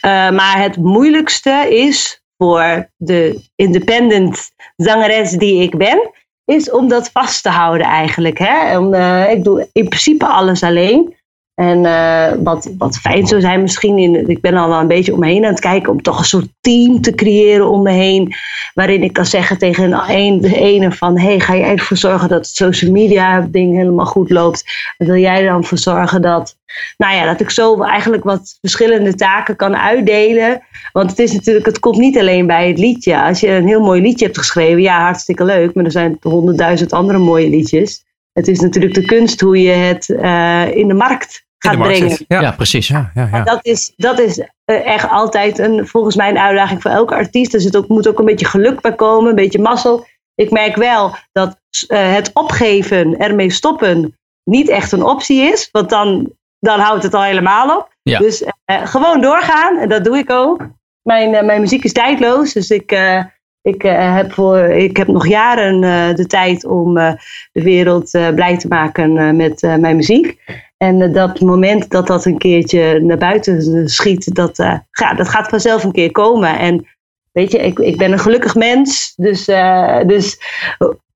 Eh, 0.00 0.30
maar 0.30 0.62
het 0.62 0.76
moeilijkste 0.76 1.66
is 1.70 2.22
voor 2.36 2.90
de 2.96 3.40
independent 3.56 4.50
zangeres 4.76 5.30
die 5.30 5.62
ik 5.62 5.76
ben, 5.76 6.10
is 6.44 6.70
om 6.70 6.88
dat 6.88 7.10
vast 7.10 7.42
te 7.42 7.48
houden 7.48 7.86
eigenlijk. 7.86 8.38
Hè? 8.38 9.28
Ik 9.30 9.44
doe 9.44 9.68
in 9.72 9.88
principe 9.88 10.26
alles 10.26 10.62
alleen. 10.62 11.16
En 11.58 11.84
eh, 11.84 12.32
wat, 12.42 12.70
wat 12.78 12.98
fijn 12.98 13.26
zou 13.26 13.40
zijn 13.40 13.60
misschien, 13.60 13.98
in, 13.98 14.28
ik 14.28 14.40
ben 14.40 14.54
al 14.54 14.68
wel 14.68 14.80
een 14.80 14.86
beetje 14.86 15.12
om 15.12 15.20
me 15.20 15.26
heen 15.26 15.44
aan 15.44 15.50
het 15.50 15.60
kijken, 15.60 15.92
om 15.92 16.02
toch 16.02 16.18
een 16.18 16.24
soort 16.24 16.48
team 16.60 17.00
te 17.00 17.14
creëren 17.14 17.68
om 17.68 17.82
me 17.82 17.90
heen. 17.90 18.34
Waarin 18.74 19.02
ik 19.02 19.12
kan 19.12 19.26
zeggen 19.26 19.58
tegen 19.58 20.10
een, 20.10 20.40
de 20.40 20.56
ene 20.56 20.92
van, 20.92 21.18
hey, 21.18 21.40
ga 21.40 21.56
jij 21.56 21.70
ervoor 21.70 21.96
zorgen 21.96 22.28
dat 22.28 22.38
het 22.38 22.56
social 22.56 22.90
media 22.90 23.40
ding 23.50 23.76
helemaal 23.76 24.06
goed 24.06 24.30
loopt? 24.30 24.64
Wil 24.96 25.16
jij 25.16 25.44
dan 25.44 25.64
voor 25.64 25.78
zorgen 25.78 26.22
dat, 26.22 26.56
nou 26.96 27.14
ja, 27.14 27.24
dat 27.24 27.40
ik 27.40 27.50
zo 27.50 27.82
eigenlijk 27.82 28.24
wat 28.24 28.58
verschillende 28.60 29.14
taken 29.14 29.56
kan 29.56 29.76
uitdelen. 29.76 30.62
Want 30.92 31.10
het 31.10 31.18
is 31.18 31.32
natuurlijk, 31.32 31.66
het 31.66 31.78
komt 31.78 31.98
niet 31.98 32.18
alleen 32.18 32.46
bij 32.46 32.68
het 32.68 32.78
liedje. 32.78 33.22
Als 33.22 33.40
je 33.40 33.48
een 33.48 33.66
heel 33.66 33.82
mooi 33.82 34.02
liedje 34.02 34.24
hebt 34.24 34.38
geschreven, 34.38 34.82
ja, 34.82 35.00
hartstikke 35.00 35.44
leuk, 35.44 35.74
maar 35.74 35.84
er 35.84 35.90
zijn 35.90 36.16
honderdduizend 36.20 36.92
andere 36.92 37.18
mooie 37.18 37.48
liedjes. 37.48 38.04
Het 38.32 38.48
is 38.48 38.60
natuurlijk 38.60 38.94
de 38.94 39.04
kunst 39.04 39.40
hoe 39.40 39.62
je 39.62 39.70
het 39.70 40.10
eh, 40.10 40.76
in 40.76 40.88
de 40.88 40.94
markt 40.94 41.46
gaat 41.58 41.78
brengen. 41.78 42.18
Ja. 42.28 42.40
Ja, 42.40 42.52
precies. 42.52 42.88
Ja, 42.88 43.10
ja, 43.14 43.28
ja. 43.32 43.42
Dat 43.42 43.58
is, 43.62 43.92
dat 43.96 44.18
is 44.18 44.38
eh, 44.64 44.86
echt 44.86 45.08
altijd 45.10 45.58
een, 45.58 45.86
volgens 45.86 46.16
mij 46.16 46.28
een 46.28 46.38
uitdaging 46.38 46.82
voor 46.82 46.90
elke 46.90 47.14
artiest. 47.14 47.54
Er 47.54 47.60
zit 47.60 47.76
ook, 47.76 47.88
moet 47.88 48.08
ook 48.08 48.18
een 48.18 48.24
beetje 48.24 48.46
geluk 48.46 48.80
bij 48.80 48.94
komen, 48.94 49.30
een 49.30 49.36
beetje 49.36 49.58
mazzel. 49.60 50.06
Ik 50.34 50.50
merk 50.50 50.76
wel 50.76 51.14
dat 51.32 51.58
eh, 51.86 52.12
het 52.12 52.30
opgeven, 52.34 53.18
ermee 53.18 53.50
stoppen, 53.50 54.18
niet 54.44 54.68
echt 54.68 54.92
een 54.92 55.02
optie 55.04 55.42
is. 55.42 55.68
Want 55.72 55.90
dan, 55.90 56.32
dan 56.58 56.80
houdt 56.80 57.02
het 57.02 57.14
al 57.14 57.22
helemaal 57.22 57.76
op. 57.76 57.88
Ja. 58.02 58.18
Dus 58.18 58.44
eh, 58.64 58.86
gewoon 58.86 59.20
doorgaan, 59.20 59.78
en 59.78 59.88
dat 59.88 60.04
doe 60.04 60.18
ik 60.18 60.30
ook. 60.30 60.66
Mijn, 61.02 61.34
eh, 61.34 61.44
mijn 61.44 61.60
muziek 61.60 61.84
is 61.84 61.92
tijdloos, 61.92 62.52
dus 62.52 62.70
ik, 62.70 62.92
eh, 62.92 63.24
ik, 63.62 63.84
eh, 63.84 64.14
heb, 64.14 64.32
voor, 64.32 64.58
ik 64.58 64.96
heb 64.96 65.06
nog 65.06 65.26
jaren 65.28 65.84
eh, 65.84 66.14
de 66.14 66.26
tijd 66.26 66.64
om 66.64 66.96
eh, 66.98 67.12
de 67.52 67.62
wereld 67.62 68.14
eh, 68.14 68.28
blij 68.28 68.58
te 68.58 68.68
maken 68.68 69.16
eh, 69.18 69.30
met 69.30 69.62
eh, 69.62 69.74
mijn 69.74 69.96
muziek. 69.96 70.40
En 70.78 71.02
eh, 71.02 71.12
dat 71.12 71.40
moment 71.40 71.90
dat 71.90 72.06
dat 72.06 72.24
een 72.24 72.38
keertje 72.38 73.00
naar 73.00 73.18
buiten 73.18 73.88
schiet, 73.88 74.34
dat, 74.34 74.56
ga, 74.90 75.14
dat 75.14 75.28
gaat 75.28 75.48
vanzelf 75.48 75.84
een 75.84 75.92
keer 75.92 76.12
komen. 76.12 76.58
En 76.58 76.86
weet 77.32 77.52
je, 77.52 77.58
ik, 77.58 77.78
ik 77.78 77.96
ben 77.96 78.12
een 78.12 78.18
gelukkig 78.18 78.54
mens. 78.54 79.12
Dus, 79.16 79.48
eh, 79.48 80.06
dus 80.06 80.40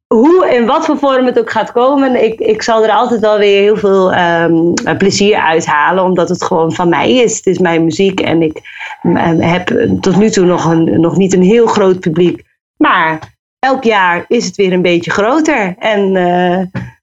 hoe 0.07 0.46
en 0.46 0.66
wat 0.66 0.85
voor 0.85 0.98
vorm 0.98 1.27
het 1.27 1.38
ook 1.38 1.51
gaat 1.51 1.72
komen, 1.72 2.25
ik, 2.25 2.40
ik 2.40 2.62
zal 2.62 2.85
er 2.85 2.90
altijd 2.90 3.20
wel 3.20 3.38
weer 3.38 3.61
heel 3.61 3.77
veel 3.77 4.12
ehm, 4.12 4.96
plezier 4.98 5.37
uithalen. 5.37 6.05
Omdat 6.05 6.29
het 6.29 6.44
gewoon 6.44 6.72
van 6.72 6.88
mij 6.88 7.12
is. 7.12 7.37
Het 7.37 7.46
is 7.46 7.59
mijn 7.59 7.85
muziek 7.85 8.20
en 8.20 8.42
ik 8.42 8.61
heb 9.38 9.87
tot 10.01 10.16
nu 10.16 10.31
toe 10.31 10.44
nog, 10.44 10.64
een, 10.64 11.01
nog 11.01 11.16
niet 11.16 11.33
een 11.33 11.42
heel 11.42 11.66
groot 11.66 12.01
publiek. 12.01 12.42
Maar 12.77 13.37
elk 13.59 13.85
jaar 13.85 14.25
is 14.29 14.44
het 14.44 14.57
weer 14.57 14.72
een 14.72 14.83
beetje 14.83 15.11
groter. 15.11 15.75
En 15.79 16.16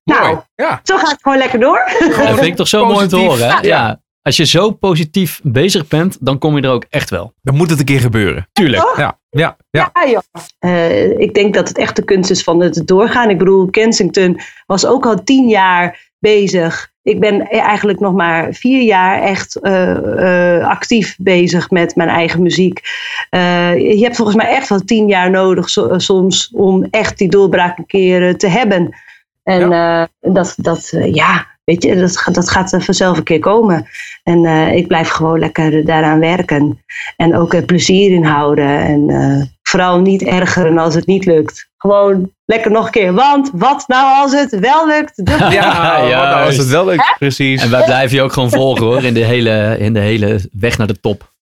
nou. 0.10 0.38
Ja. 0.56 0.80
zo 0.84 0.98
gaat 0.98 1.12
het 1.12 1.22
gewoon 1.22 1.38
lekker 1.38 1.60
door. 1.60 1.92
Dat 2.00 2.34
vind 2.34 2.42
ik 2.46 2.56
toch 2.56 2.68
zo 2.68 2.86
mooi 2.86 3.04
om 3.04 3.08
te 3.08 3.16
horen. 3.16 3.48
Hè? 3.48 3.54
Ja. 3.54 3.60
Ja. 3.62 4.02
Als 4.22 4.38
je 4.38 4.46
zo 4.46 4.72
positief 4.72 5.40
bezig 5.44 5.88
bent, 5.88 6.18
dan 6.20 6.38
kom 6.38 6.56
je 6.56 6.62
er 6.62 6.72
ook 6.72 6.86
echt 6.90 7.10
wel. 7.10 7.34
Dan 7.42 7.56
moet 7.56 7.70
het 7.70 7.80
een 7.80 7.86
keer 7.86 8.00
gebeuren. 8.00 8.48
Tuurlijk. 8.54 8.94
Ja, 8.98 9.20
ja, 9.30 9.58
ja. 9.70 9.90
Ja, 9.94 10.10
joh. 10.10 10.22
Eh, 10.60 11.20
ik 11.20 11.34
denk 11.34 11.54
dat 11.54 11.68
het 11.68 11.78
echt 11.78 11.96
de 11.96 12.04
kunst 12.04 12.30
is 12.30 12.44
van 12.44 12.62
het 12.62 12.82
doorgaan. 12.88 13.30
Ik 13.30 13.38
bedoel, 13.38 13.70
Kensington 13.70 14.40
was 14.66 14.86
ook 14.86 15.06
al 15.06 15.24
tien 15.24 15.48
jaar 15.48 16.08
bezig. 16.20 16.92
Ik 17.04 17.20
ben 17.20 17.48
eigenlijk 17.50 18.00
nog 18.00 18.14
maar 18.14 18.54
vier 18.54 18.82
jaar 18.82 19.22
echt 19.22 19.56
eh, 19.56 20.58
eh, 20.58 20.68
actief 20.68 21.16
bezig 21.18 21.70
met 21.70 21.96
mijn 21.96 22.10
eigen 22.10 22.42
muziek. 22.42 22.82
Eh, 23.30 23.78
je 23.78 24.04
hebt 24.04 24.16
volgens 24.16 24.38
mij 24.38 24.48
echt 24.48 24.70
wel 24.70 24.80
tien 24.80 25.08
jaar 25.08 25.30
nodig 25.30 25.70
so- 25.70 26.00
soms 26.00 26.52
om 26.54 26.88
echt 26.92 27.18
die 27.18 27.30
doorbraak 27.30 27.78
een 27.78 27.86
keer 27.86 28.38
te 28.38 28.48
hebben. 28.48 28.96
En 29.44 29.72
eh, 29.72 30.04
dat, 30.34 30.54
dat 30.58 30.90
eh, 30.94 31.14
ja, 31.14 31.48
weet 31.64 31.84
je, 31.84 31.96
dat, 31.96 32.18
gaat- 32.18 32.36
dat 32.36 32.50
gaat 32.50 32.76
vanzelf 32.80 33.18
een 33.18 33.24
keer 33.24 33.40
komen. 33.40 33.88
En 34.24 34.46
eh, 34.46 34.76
ik 34.76 34.88
blijf 34.88 35.10
gewoon 35.10 35.40
lekker 35.40 35.86
daaraan 35.86 36.20
werken. 36.20 36.84
En 37.16 37.36
ook 37.36 37.54
er 37.54 37.64
plezier 37.64 38.12
in 38.12 38.24
houden. 38.24 38.68
En 38.80 39.10
eh, 39.10 39.42
vooral 39.64 40.00
niet 40.02 40.24
ergeren 40.24 40.78
als 40.78 40.96
het 40.96 41.06
niet 41.06 41.26
lukt. 41.26 41.70
Gewoon 41.78 42.32
lekker 42.46 42.72
nog 42.72 42.86
een 42.86 42.92
keer. 42.92 43.14
Want 43.14 43.50
wat 43.54 43.84
nou 43.88 44.22
als 44.22 44.32
het 44.32 44.60
wel 44.60 44.88
lukt? 44.88 45.26
Dus- 45.26 45.38
Ja, 45.60 45.98
ja 45.98 46.24
nou 46.30 46.46
was 46.46 46.58
het 46.58 46.68
wel 46.70 46.86
leuk. 46.86 47.16
Precies. 47.20 47.62
En 47.64 47.70
wij 47.72 47.84
blijven 47.84 48.18
je 48.18 48.24
ook 48.24 48.34
gewoon 48.34 48.50
volgen 48.50 48.86
hoor, 48.86 49.04
in 49.04 49.14
de 49.14 49.24
hele, 49.26 49.76
in 49.80 49.94
de 49.94 50.00
hele 50.00 50.50
weg 50.52 50.78
naar 50.78 50.88
de 50.88 51.00
top. 51.00 51.34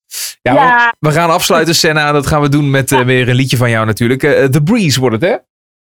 Ja, 0.41 0.53
Ja. 0.53 0.93
We, 0.99 1.11
gaan 1.11 1.29
afsluiten, 1.29 1.75
Senna. 1.75 2.11
Dat 2.11 2.27
gaan 2.27 2.41
we 2.41 2.49
doen 2.49 2.69
met 2.69 2.91
eh, 2.91 2.99
weer 3.01 3.29
een 3.29 3.35
liedje 3.35 3.57
van 3.57 3.69
jou 3.69 3.85
natuurlijk. 3.85 4.23
Eh, 4.23 4.45
The 4.45 4.63
Breeze 4.63 4.99
wordt 4.99 5.21
het, 5.21 5.31
hè? 5.31 5.35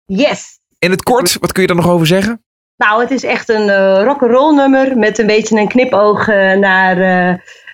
Yes! 0.05 0.59
In 0.83 0.91
het 0.91 1.03
kort, 1.03 1.37
wat 1.39 1.51
kun 1.51 1.61
je 1.61 1.67
daar 1.67 1.77
nog 1.77 1.89
over 1.89 2.07
zeggen? 2.07 2.43
Nou, 2.77 3.01
het 3.01 3.11
is 3.11 3.23
echt 3.23 3.49
een 3.49 3.69
eh 3.69 4.01
rock'n'roll 4.03 4.55
nummer 4.55 4.97
met 4.97 5.17
een 5.17 5.27
beetje 5.27 5.59
een 5.59 5.67
knipoog 5.67 6.27
eh, 6.27 6.53
naar 6.53 6.97
eh, 6.97 7.29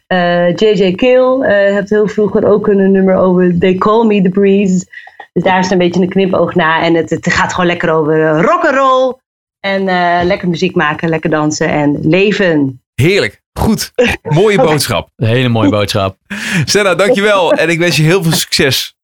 eh, 0.08 0.56
J.J. 0.56 0.96
Kill. 0.96 1.42
Eh 1.42 1.74
hebt 1.74 1.90
heel 1.90 2.08
vroeger 2.08 2.46
ook 2.46 2.68
een 2.68 2.92
nummer 2.92 3.16
over 3.16 3.60
They 3.60 3.76
Call 3.76 4.06
Me 4.06 4.22
The 4.22 4.30
Breeze. 4.30 4.86
Dus 5.34 5.44
daar 5.44 5.60
is 5.60 5.70
een 5.70 5.78
beetje 5.78 6.02
een 6.02 6.10
knipoog 6.10 6.56
naar. 6.56 6.82
En 6.82 6.96
het, 6.96 7.10
het 7.10 7.34
gaat 7.34 7.54
gewoon 7.54 7.70
lekker 7.70 7.92
over 7.92 8.42
rock'n'roll. 8.42 9.16
En 9.60 9.88
eh, 9.88 10.26
lekker 10.26 10.50
muziek 10.50 10.76
maken, 10.76 11.10
lekker 11.10 11.30
dansen 11.30 11.70
en 11.70 12.00
leven. 12.02 12.82
Heerlijk. 12.94 13.42
Goed. 13.60 13.92
Mooie 14.22 14.58
boodschap. 14.68 15.10
Een 15.16 15.28
hele 15.28 15.50
mooie 15.50 15.70
boodschap. 15.80 16.18
Senna, 16.66 16.96
dankjewel. 16.96 17.54
En 17.54 17.70
ik 17.70 17.80
wens 17.80 17.96
je 17.96 18.04
heel 18.04 18.24
veel 18.24 18.32
succes. 18.32 18.98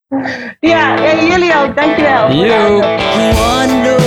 Ja, 0.59 1.05
en 1.05 1.25
jullie 1.27 1.55
ook. 1.55 1.75
Dankjewel. 1.75 2.31
Yo. 2.31 4.04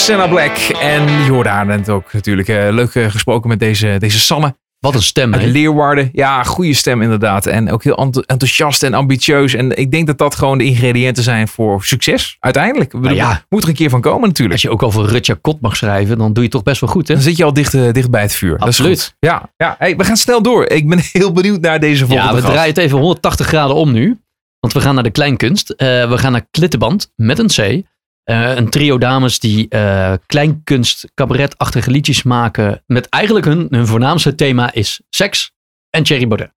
Senna 0.00 0.26
Black. 0.26 0.56
En 0.80 1.08
haar 1.46 1.66
net 1.66 1.88
ook 1.88 2.12
natuurlijk. 2.12 2.48
eh, 2.48 2.66
leuk 2.70 2.94
eh, 2.94 3.10
gesproken 3.10 3.48
met 3.48 3.58
deze, 3.58 3.96
deze 3.98 4.18
Sanne 4.20 4.56
Wat 4.78 4.94
een 4.94 5.02
stem, 5.02 5.32
hè? 5.32 5.46
Leeuwarden. 5.46 6.08
Ja, 6.12 6.42
goede 6.42 6.74
stem 6.74 7.02
inderdaad. 7.02 7.46
En 7.46 7.72
ook 7.72 7.84
heel 7.84 7.96
ent- 7.96 8.26
enthousiast 8.26 8.82
en 8.82 8.94
ambitieus. 8.94 9.54
En 9.54 9.76
ik 9.78 9.90
denk 9.90 10.06
dat 10.06 10.18
dat 10.18 10.34
gewoon 10.34 10.58
de 10.58 10.64
ingrediënten 10.64 11.22
zijn 11.22 11.48
voor 11.48 11.84
succes. 11.84 12.36
Uiteindelijk. 12.40 12.92
Nou 12.92 13.14
ja. 13.14 13.44
Moet 13.48 13.62
er 13.62 13.68
een 13.68 13.74
keer 13.74 13.90
van 13.90 14.00
komen 14.00 14.28
natuurlijk. 14.28 14.52
Als 14.52 14.62
je 14.62 14.70
ook 14.70 14.82
al 14.82 14.90
voor 14.90 15.06
Rutja 15.06 15.36
Kot 15.40 15.60
mag 15.60 15.76
schrijven, 15.76 16.18
dan 16.18 16.32
doe 16.32 16.44
je 16.44 16.50
toch 16.50 16.62
best 16.62 16.80
wel 16.80 16.90
goed, 16.90 17.08
hè? 17.08 17.14
Dan 17.14 17.22
zit 17.22 17.36
je 17.36 17.44
al 17.44 17.52
dicht, 17.52 17.74
eh, 17.74 17.92
dicht 17.92 18.10
bij 18.10 18.22
het 18.22 18.34
vuur. 18.34 18.50
Dat 18.58 18.68
is 18.68 18.78
Absoluut. 18.78 19.02
goed. 19.02 19.14
Ja, 19.18 19.50
ja. 19.56 19.76
Hey, 19.78 19.96
we 19.96 20.04
gaan 20.04 20.16
snel 20.16 20.42
door. 20.42 20.66
Ik 20.66 20.88
ben 20.88 20.98
heel 21.12 21.32
benieuwd 21.32 21.60
naar 21.60 21.80
deze 21.80 22.06
volgende 22.06 22.28
Ja, 22.30 22.34
we 22.34 22.40
gast. 22.40 22.52
draaien 22.52 22.74
het 22.74 22.78
even 22.82 22.98
180 22.98 23.46
graden 23.46 23.76
om 23.76 23.92
nu. 23.92 24.20
Want 24.60 24.72
we 24.72 24.80
gaan 24.80 24.94
naar 24.94 25.02
de 25.04 25.10
kleinkunst. 25.10 25.70
Eh, 25.70 26.08
we 26.10 26.18
gaan 26.18 26.32
naar 26.32 26.46
Klittenband 26.50 27.12
met 27.16 27.38
een 27.38 27.46
C. 27.46 27.82
Eh, 28.24 28.54
een 28.56 28.68
trio 28.70 28.98
dames 28.98 29.38
die 29.38 29.68
eh, 29.68 30.12
kleinkunst, 30.26 31.06
cabaretachtige 31.14 31.90
liedjes 31.90 32.22
maken. 32.22 32.82
Met 32.86 33.08
eigenlijk 33.08 33.44
hun, 33.46 33.66
hun 33.70 33.86
voornaamste 33.86 34.34
thema 34.34 34.72
is 34.72 35.00
seks 35.10 35.52
en 35.90 36.02
Thierry 36.02 36.26
Baudet. 36.28 36.50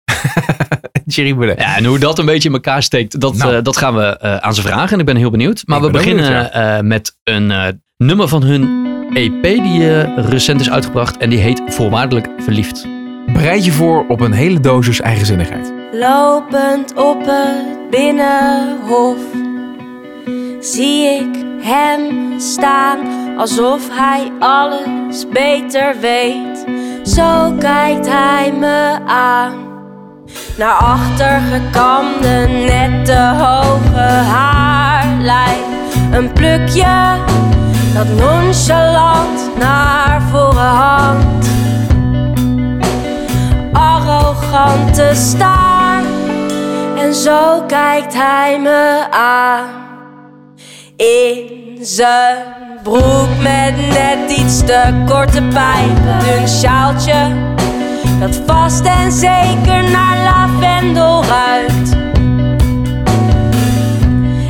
Thierry 1.07 1.35
Baudet. 1.35 1.59
Ja, 1.59 1.77
en 1.77 1.85
hoe 1.85 1.99
dat 1.99 2.19
een 2.19 2.25
beetje 2.25 2.47
in 2.49 2.55
elkaar 2.55 2.83
steekt, 2.83 3.19
dat, 3.19 3.35
Nou. 3.37 3.55
eh, 3.55 3.63
dat 3.63 3.77
gaan 3.77 3.95
we 3.95 4.17
eh, 4.17 4.35
aan 4.37 4.55
ze 4.55 4.61
vragen. 4.61 4.93
En 4.93 4.99
ik 4.99 5.05
ben 5.05 5.15
heel 5.15 5.29
benieuwd. 5.31 5.63
Maar 5.65 5.77
Ik 5.79 5.85
we 5.85 5.91
ben 5.91 6.01
beginnen 6.01 6.51
eh, 6.53 6.79
met 6.79 7.17
een 7.23 7.51
eh, 7.51 7.67
nummer 7.97 8.27
van 8.27 8.43
hun 8.43 8.81
EP 9.13 9.43
die 9.43 10.01
recent 10.21 10.61
is 10.61 10.69
uitgebracht. 10.69 11.17
En 11.17 11.29
die 11.29 11.39
heet 11.39 11.61
Voorwaardelijk 11.67 12.27
Verliefd. 12.37 12.87
Bereid 13.33 13.65
je 13.65 13.71
voor 13.71 14.05
op 14.07 14.19
een 14.21 14.31
hele 14.31 14.59
dosis 14.59 15.01
eigenzinnigheid. 15.01 15.73
Lopend 15.91 16.93
op 16.95 17.21
het 17.25 17.89
binnenhof 17.89 19.17
zie 20.63 21.07
ik 21.07 21.45
hem 21.61 22.33
staan 22.39 22.99
alsof 23.37 23.81
hij 23.91 24.31
alles 24.39 25.27
beter 25.27 25.95
weet. 25.99 26.65
Zo 27.03 27.53
kijkt 27.59 28.07
hij 28.09 28.53
me 28.59 28.97
aan. 29.05 29.53
Naar 30.57 30.73
achter 30.73 31.41
gekamde 31.51 32.47
nette 32.47 33.35
hoge 33.37 34.09
haarlijn. 34.31 35.63
Een 36.11 36.33
plukje 36.33 37.17
dat 37.93 38.07
nonchalant 38.07 39.57
naar 39.59 40.21
voren 40.21 40.61
hangt 40.61 41.47
arrogante 43.73 45.11
staar. 45.13 46.03
En 46.97 47.13
zo 47.13 47.63
kijkt 47.67 48.13
hij 48.13 48.59
me 48.59 49.07
aan. 49.11 49.82
In 50.95 51.77
zijn 51.81 52.37
broek 52.83 53.27
met 53.41 53.73
net 53.89 54.31
iets 54.37 54.59
te 54.59 55.03
korte 55.05 55.41
pijpen. 55.41 56.39
Een 56.39 56.47
sjaaltje 56.47 57.31
dat 58.19 58.41
vast 58.45 58.85
en 58.85 59.11
zeker 59.11 59.83
naar 59.91 60.17
lavendel 60.23 61.23
ruikt. 61.25 61.91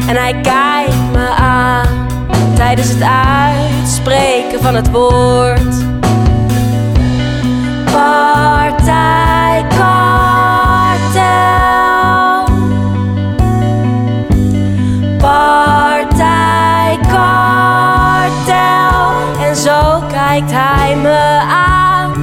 En 0.08 0.16
hij 0.16 0.40
kijkt 0.42 1.12
me 1.12 1.28
aan 1.28 2.08
tijdens 2.56 2.90
het 2.90 3.04
uitspreken 3.04 4.62
van 4.62 4.76
het 4.76 4.92
woord. 4.92 5.76
Partijkartel. 7.92 9.33
Kijkt 20.34 20.52
hij 20.52 20.96
me 20.96 21.40
aan. 21.48 22.14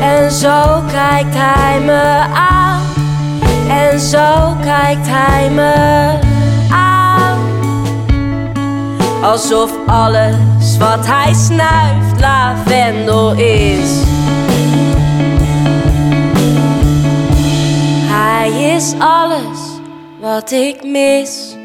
En 0.00 0.30
zo 0.30 0.82
kijkt 0.92 1.34
hij 1.34 1.80
me 1.80 2.24
aan. 2.34 2.80
En 3.68 4.00
zo 4.00 4.56
kijkt 4.60 5.06
hij 5.08 5.50
me 5.50 6.12
aan. 6.70 7.38
Alsof 9.22 9.72
alles 9.86 10.76
wat 10.78 11.06
hij 11.06 11.34
snuift 11.34 12.20
lavendel 12.20 13.32
is. 13.32 14.02
Hij 18.06 18.74
is 18.74 18.94
alles 18.98 19.58
wat 20.20 20.50
ik 20.50 20.84
mis. 20.84 21.55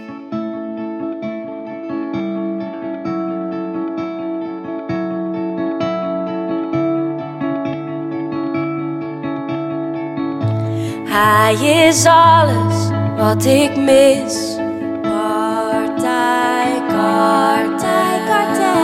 Hij 11.14 11.54
is 11.54 12.06
alles 12.06 12.90
wat 13.18 13.46
ik 13.46 13.76
mis. 13.76 14.56
Partij, 15.02 16.82
partij, 16.88 18.20
partij. 18.28 18.80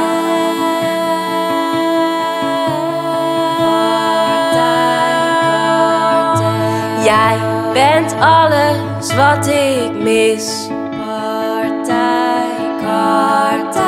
Jij 7.04 7.38
bent 7.74 8.16
alles 8.20 9.16
wat 9.16 9.48
ik 9.48 9.92
mis. 10.04 10.68
Partij, 11.06 12.46
partij, 12.82 13.87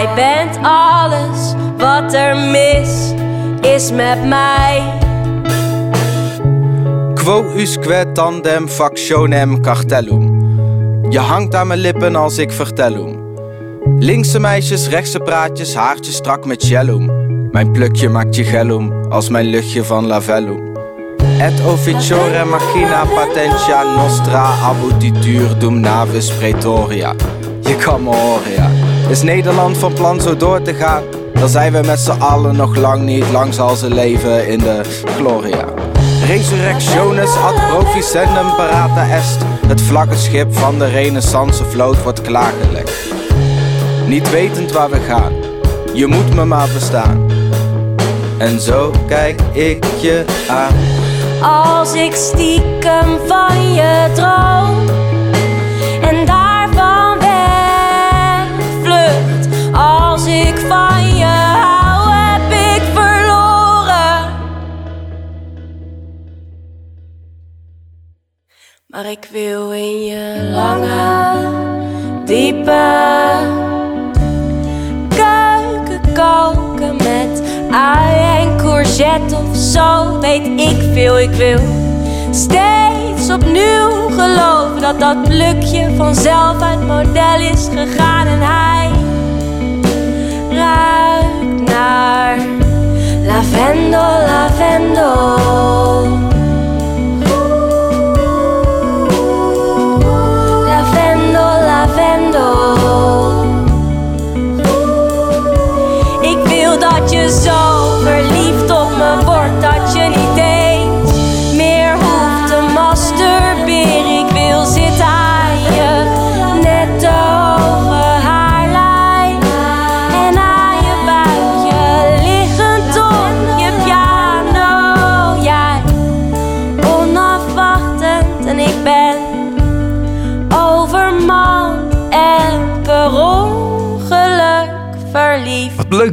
jij 0.00 0.14
bent 0.14 0.58
alles 0.62 1.54
wat 1.78 2.14
er 2.14 2.36
mis 2.36 3.12
is 3.60 3.92
met 3.92 4.24
mij. 4.24 4.98
Quo 7.14 7.44
usque 7.56 8.12
tandem 8.12 8.68
factionem 8.68 9.62
cartellum. 9.62 10.38
Je 11.08 11.18
hangt 11.18 11.54
aan 11.54 11.66
mijn 11.66 11.80
lippen 11.80 12.16
als 12.16 12.38
ik 12.38 12.52
vertellum. 12.52 13.18
Linkse 13.98 14.38
meisjes, 14.38 14.88
rechtse 14.88 15.18
praatjes, 15.18 15.74
haartjes 15.74 16.14
strak 16.14 16.46
met 16.46 16.66
jellum. 16.66 17.10
Mijn 17.50 17.72
plukje 17.72 18.08
maakt 18.08 18.36
je 18.36 18.44
gellum 18.44 18.92
als 19.08 19.28
mijn 19.28 19.46
luchtje 19.46 19.84
van 19.84 20.06
lavellum. 20.06 20.68
Et 21.38 21.64
officiore 21.66 22.44
machina 22.44 23.04
patentia 23.04 23.82
nostra 23.96 24.54
abutitur 24.62 25.58
dum 25.58 25.80
navis 25.80 26.32
praetoria. 26.32 27.14
Je 27.60 27.76
kan 27.76 28.02
me 28.02 28.14
horen, 28.14 28.52
ja. 28.52 28.79
Is 29.10 29.22
Nederland 29.22 29.76
van 29.76 29.92
plan 29.92 30.20
zo 30.20 30.36
door 30.36 30.62
te 30.62 30.74
gaan? 30.74 31.02
Dan 31.34 31.48
zijn 31.48 31.72
we 31.72 31.80
met 31.86 32.00
z'n 32.00 32.20
allen 32.20 32.56
nog 32.56 32.76
lang 32.76 33.02
niet. 33.02 33.30
Lang 33.32 33.54
zal 33.54 33.76
ze 33.76 33.94
leven 33.94 34.48
in 34.48 34.58
de 34.58 34.80
gloria. 35.16 35.64
Resurrectionis 36.26 37.36
ad 37.36 37.54
proficendum 37.68 38.54
parata 38.56 39.08
est. 39.08 39.38
Het 39.66 39.80
vlaggenschip 39.80 40.54
van 40.54 40.78
de 40.78 40.86
renaissance 40.86 41.64
vloot 41.64 42.02
wordt 42.02 42.20
klaargelegd. 42.20 42.92
Niet 44.06 44.30
wetend 44.30 44.72
waar 44.72 44.90
we 44.90 45.00
gaan, 45.00 45.32
je 45.94 46.06
moet 46.06 46.34
me 46.34 46.44
maar 46.44 46.68
verstaan. 46.68 47.26
En 48.38 48.60
zo 48.60 48.92
kijk 49.08 49.40
ik 49.52 49.84
je 50.00 50.24
aan. 50.48 50.74
Als 51.42 51.94
ik 51.94 52.14
stiekem 52.14 53.18
van 53.26 53.72
je 53.72 54.10
droom 54.14 55.09
ik 60.50 60.58
van 60.58 61.16
je 61.16 61.24
hou, 61.24 62.12
heb 62.12 62.50
ik 62.50 62.82
verloren. 62.94 64.30
Maar 68.86 69.10
ik 69.10 69.28
wil 69.32 69.72
in 69.72 70.04
je 70.04 70.50
lange, 70.52 71.48
diepe 72.24 72.88
keuken 75.08 76.12
koken 76.14 76.96
met 76.96 77.42
ui 77.70 78.40
en 78.40 78.56
courgette 78.56 79.36
of 79.36 79.56
zo. 79.56 80.20
Weet 80.20 80.46
ik 80.46 80.92
veel, 80.92 81.18
ik 81.18 81.30
wil 81.30 81.60
steeds 82.30 83.30
opnieuw 83.30 84.08
geloven 84.08 84.80
dat 84.80 85.00
dat 85.00 85.22
plukje 85.22 85.94
vanzelf 85.96 86.62
uit 86.62 86.86
model 86.86 87.40
is 87.40 87.68
gegaan 87.74 88.26
en 88.26 88.40
hij 88.40 88.99
ruikt 90.70 91.70
naar 91.70 92.36
lavendel, 93.26 94.00
lavendel. 94.00 95.30
Lavendel, 95.30 96.29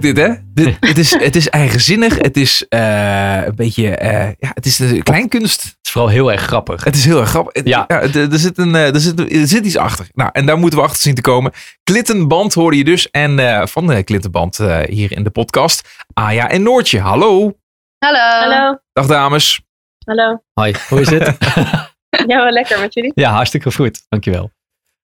leuk 0.03 0.15
dit, 0.15 0.25
hè? 0.27 0.33
Dit, 0.53 0.77
het, 0.79 0.97
is, 0.97 1.19
het 1.19 1.35
is 1.35 1.49
eigenzinnig. 1.49 2.17
Het 2.17 2.37
is 2.37 2.65
eh, 2.67 3.45
een 3.45 3.55
beetje... 3.55 3.95
eh, 3.95 4.27
ja, 4.39 4.51
het 4.53 4.65
is 4.65 4.75
de 4.77 5.03
kleinkunst. 5.03 5.61
Het 5.63 5.77
is 5.81 5.91
vooral 5.91 6.09
heel 6.09 6.31
erg 6.31 6.41
grappig. 6.41 6.83
Het 6.83 6.95
is 6.95 7.05
heel 7.05 7.19
erg 7.19 7.29
grappig. 7.29 7.63
Ja. 7.65 7.87
er, 7.87 8.31
er 8.31 8.39
zit 8.39 8.57
een, 8.57 8.75
eh, 8.75 8.93
er, 8.93 8.99
zit, 8.99 9.19
er 9.19 9.47
zit 9.47 9.65
iets 9.65 9.77
achter. 9.77 10.07
Nou, 10.13 10.29
en 10.33 10.45
daar 10.45 10.57
moeten 10.57 10.79
we 10.79 10.85
achter 10.85 11.01
zien 11.01 11.15
te 11.15 11.21
komen. 11.21 11.51
Klittenband 11.83 12.53
hoorde 12.53 12.77
je 12.77 12.83
dus. 12.83 13.09
En 13.11 13.39
eh, 13.39 13.65
van 13.67 13.87
de 13.87 14.03
Klittenband 14.03 14.59
eh, 14.59 14.79
hier 14.79 15.11
in 15.11 15.23
de 15.23 15.29
podcast. 15.29 16.05
Aja 16.13 16.49
en 16.49 16.63
Noortje, 16.63 16.99
hallo. 16.99 17.57
Hallo. 18.05 18.19
Hallo, 18.19 18.77
Dag 18.93 19.05
dames. 19.05 19.61
hallo. 20.05 20.43
Hoi, 20.53 20.75
hoe 20.89 21.01
is 21.01 21.09
het? 21.09 21.37
Ja, 22.27 22.43
wel 22.43 22.51
lekker 22.51 22.79
met 22.79 22.93
jullie. 22.93 23.11
ja, 23.15 23.31
hartstikke 23.31 23.71
goed. 23.71 24.05
Dankjewel. 24.09 24.51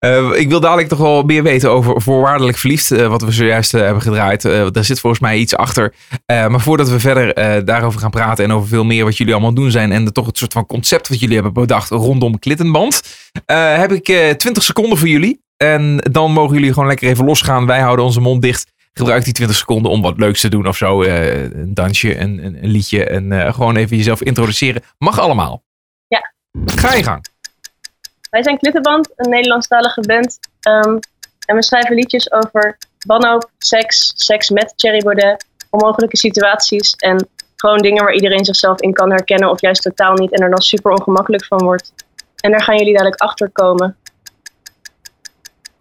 Eh, 0.06 0.40
ik 0.40 0.50
wil 0.50 0.60
dadelijk 0.60 0.88
toch 0.88 1.00
wel 1.00 1.24
meer 1.24 1.44
weten 1.44 1.72
over 1.72 2.02
voorwaardelijk 2.02 2.58
verliefd. 2.58 2.92
eh, 2.92 3.08
wat 3.08 3.22
we 3.22 3.32
zojuist 3.32 3.74
eh, 3.74 3.82
hebben 3.82 4.02
gedraaid. 4.02 4.42
Daar 4.42 4.84
zit 4.84 5.00
volgens 5.00 5.22
mij 5.22 5.38
iets 5.38 5.56
achter. 5.56 5.94
Maar 6.26 6.62
voordat 6.62 6.90
we 6.90 7.00
verder 7.00 7.66
daarover 7.66 8.00
gaan 8.00 8.10
praten. 8.10 8.44
En 8.44 8.52
over 8.52 8.68
veel 8.68 8.84
meer 8.84 9.04
wat 9.04 9.18
jullie 9.18 9.34
allemaal 9.34 9.54
doen 9.54 9.72
zijn. 9.72 9.92
En 9.92 10.14
toch 10.14 10.26
het 10.26 10.38
soort 10.38 10.54
van 10.54 10.66
concept 10.66 11.08
wat 11.08 11.20
jullie 11.20 11.36
hebben 11.36 11.54
bedacht 11.54 11.90
rondom 11.90 12.40
Klittenband. 12.40 13.02
heb 13.46 13.92
ik 13.92 14.08
eh 14.08 14.30
20 14.30 14.64
seconden 14.64 14.98
voor 14.98 15.08
jullie. 15.08 15.44
En 15.58 15.98
dan 16.12 16.32
mogen 16.32 16.56
jullie 16.56 16.74
gewoon 16.74 16.88
lekker 16.88 17.10
even 17.10 17.26
losgaan. 17.26 17.66
Wij 17.66 17.80
houden 17.80 18.06
onze 18.06 18.22
mond 18.22 18.42
dicht. 18.42 18.72
Gebruik 18.94 19.24
die 19.24 19.34
20 19.34 19.58
seconden 19.58 19.92
om 19.92 20.02
wat 20.02 20.18
leuks 20.18 20.42
te 20.42 20.50
doen 20.50 20.68
of 20.68 20.78
zo. 20.78 21.04
Een 21.04 21.74
dansje, 21.74 22.20
een, 22.20 22.46
een, 22.46 22.64
een 22.64 22.70
liedje. 22.70 23.06
En 23.06 23.54
gewoon 23.54 23.76
even 23.76 23.98
jezelf 23.98 24.22
introduceren. 24.22 24.82
Mag 24.98 25.20
allemaal. 25.20 25.64
Ja. 26.08 26.34
Ga 26.66 26.96
je 26.96 27.04
gang. 27.04 27.26
Wij 28.36 28.44
zijn 28.44 28.58
Klittenband, 28.58 29.10
een 29.16 29.30
Nederlandstalige 29.30 30.02
band. 30.02 30.40
Ehm, 30.60 30.98
en 31.46 31.56
we 31.56 31.64
schrijven 31.64 31.96
liedjes 31.96 32.32
over 32.32 32.78
wanhoop, 33.08 33.50
seks, 33.58 34.12
seks 34.16 34.50
met 34.50 34.74
Thierry 34.76 35.04
Baudet, 35.04 35.46
onmogelijke 35.70 36.18
situaties 36.18 36.94
en 36.94 37.28
gewoon 37.56 37.78
dingen 37.78 38.04
waar 38.04 38.14
iedereen 38.14 38.46
zichzelf 38.46 38.82
in 38.82 38.94
kan 38.94 39.10
herkennen 39.10 39.50
of 39.50 39.62
juist 39.62 39.82
totaal 39.82 40.14
niet 40.14 40.32
en 40.32 40.44
er 40.44 40.50
dan 40.50 40.62
super 40.62 40.92
ongemakkelijk 40.92 41.46
van 41.46 41.64
wordt. 41.64 41.94
En 42.36 42.52
daar 42.52 42.64
gaan 42.64 42.78
jullie 42.78 42.94
dadelijk 42.94 43.22
achter 43.22 43.50
komen. 43.50 43.96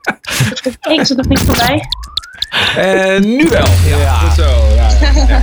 Ik 0.89 1.01
is 1.01 1.09
het 1.09 1.19
nog 1.19 1.29
niet 1.29 1.43
voorbij? 1.43 1.89
Eh, 2.77 3.21
nu 3.21 3.49
wel. 3.49 3.67
Ja, 3.87 4.35
Zo, 4.35 4.67
ja, 4.75 4.89
ja. 5.29 5.43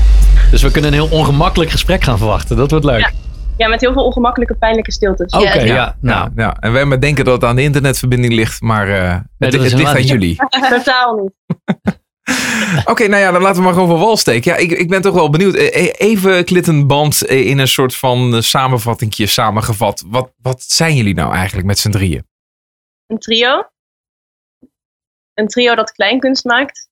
Dus 0.51 0.61
we 0.61 0.71
kunnen 0.71 0.93
een 0.93 1.07
heel 1.07 1.17
ongemakkelijk 1.17 1.71
gesprek 1.71 2.03
gaan 2.03 2.17
verwachten. 2.17 2.57
Dat 2.57 2.69
wordt 2.69 2.85
leuk. 2.85 3.11
Ja. 3.61 3.67
Met 3.67 3.81
heel 3.81 3.93
veel 3.93 4.05
ongemakkelijke, 4.05 4.55
pijnlijke 4.55 4.91
stiltes. 4.91 5.33
Oké, 5.33 5.53
ja. 5.53 5.63
Ja, 5.63 5.97
Nou, 6.01 6.31
ja. 6.35 6.57
En 6.59 6.71
wij 6.71 6.85
maar 6.85 6.99
denken 6.99 7.25
dat 7.25 7.33
het 7.33 7.43
aan 7.43 7.55
de 7.55 7.61
internetverbinding 7.61 8.33
ligt, 8.33 8.61
maar 8.61 8.89
eh, 8.89 9.19
het, 9.37 9.53
ligt 9.53 9.85
aan 9.85 10.03
jullie. 10.03 10.35
Totaal 10.69 11.15
niet. 11.15 11.33
Oké, 12.91 13.07
nou 13.07 13.21
ja, 13.21 13.31
dan 13.31 13.41
laten 13.41 13.57
we 13.57 13.63
maar 13.63 13.73
gewoon 13.73 13.87
van 13.87 13.99
wal 13.99 14.17
steken. 14.17 14.51
Ja, 14.51 14.57
ik, 14.57 14.71
ik 14.71 14.89
ben 14.89 15.01
toch 15.01 15.13
wel 15.13 15.29
benieuwd. 15.29 15.55
Eh, 15.55 15.85
eh, 15.85 15.93
Even 15.97 16.45
klittenband 16.45 17.23
in 17.23 17.57
een 17.57 17.67
soort 17.67 17.95
van 17.95 18.43
samenvattingje 18.43 19.25
samengevat. 19.27 20.03
Wat, 20.07 20.33
wat 20.41 20.61
zijn 20.63 20.95
jullie 20.95 21.15
nou 21.15 21.33
eigenlijk 21.33 21.67
met 21.67 21.79
z'n 21.79 21.89
drieën? 21.89 22.27
Een 23.07 23.19
trio. 23.19 23.69
Een 25.33 25.47
trio 25.47 25.75
dat 25.75 25.91
kleinkunst 25.91 26.45
maakt. 26.45 26.89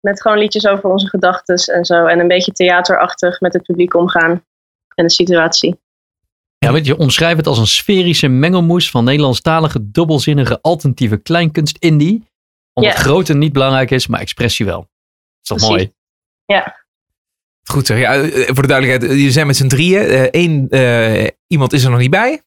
Met 0.00 0.22
gewoon 0.22 0.38
liedjes 0.38 0.66
over 0.66 0.90
onze 0.90 1.08
gedachten 1.08 1.56
en 1.74 1.84
zo. 1.84 2.06
En 2.06 2.18
een 2.18 2.28
beetje 2.28 2.52
theaterachtig 2.52 3.40
met 3.40 3.52
het 3.52 3.62
publiek 3.62 3.94
omgaan. 3.94 4.44
En 4.94 5.04
de 5.04 5.10
situatie. 5.10 5.80
Ja, 6.58 6.72
weet 6.72 6.86
je, 6.86 6.96
omschrijf 6.96 7.36
het 7.36 7.46
als 7.46 7.58
een 7.58 7.66
sferische 7.66 8.28
mengelmoes 8.28 8.90
van 8.90 9.04
Nederlandstalige, 9.04 9.90
dubbelzinnige, 9.90 10.58
alternatieve 10.60 11.16
kleinkunst 11.16 11.76
indie. 11.78 12.24
Omdat 12.72 12.92
Ja. 12.92 12.98
grootte 12.98 13.34
niet 13.34 13.52
belangrijk 13.52 13.90
is, 13.90 14.06
maar 14.06 14.20
expressie 14.20 14.66
wel. 14.66 14.80
is 15.42 15.48
toch 15.48 15.58
Precies. 15.58 15.68
mooi? 15.76 15.92
Goed 17.70 17.86
zeg. 17.86 17.98
Ja, 17.98 18.14
eh, 18.14 18.46
voor 18.46 18.62
de 18.62 18.68
duidelijkheid, 18.68 19.12
jullie 19.12 19.30
zijn 19.30 19.46
met 19.46 19.56
z'n 19.56 19.66
drieën. 19.66 20.28
Eén 20.30 20.68
iemand 21.46 21.72
is 21.72 21.84
er 21.84 21.90
nog 21.90 21.98
niet 21.98 22.10
bij. 22.10 22.42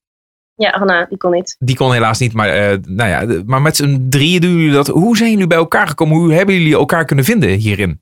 Ja, 0.55 0.77
Hanna, 0.77 1.05
die 1.05 1.17
kon 1.17 1.31
niet. 1.31 1.55
Die 1.59 1.75
kon 1.75 1.91
helaas 1.93 2.19
niet, 2.19 2.33
maar, 2.33 2.49
eh, 2.49 2.77
nou 2.87 3.09
ja, 3.09 3.43
maar 3.45 3.61
met 3.61 3.75
z'n 3.75 4.05
drieën 4.09 4.41
doen 4.41 4.51
jullie 4.57 4.71
dat. 4.71 4.87
Hoe 4.87 5.17
zijn 5.17 5.31
jullie 5.31 5.47
bij 5.47 5.57
elkaar 5.57 5.87
gekomen? 5.87 6.17
Hoe 6.17 6.33
hebben 6.33 6.55
jullie 6.55 6.73
elkaar 6.75 7.05
kunnen 7.05 7.25
vinden 7.25 7.49
hierin? 7.49 8.01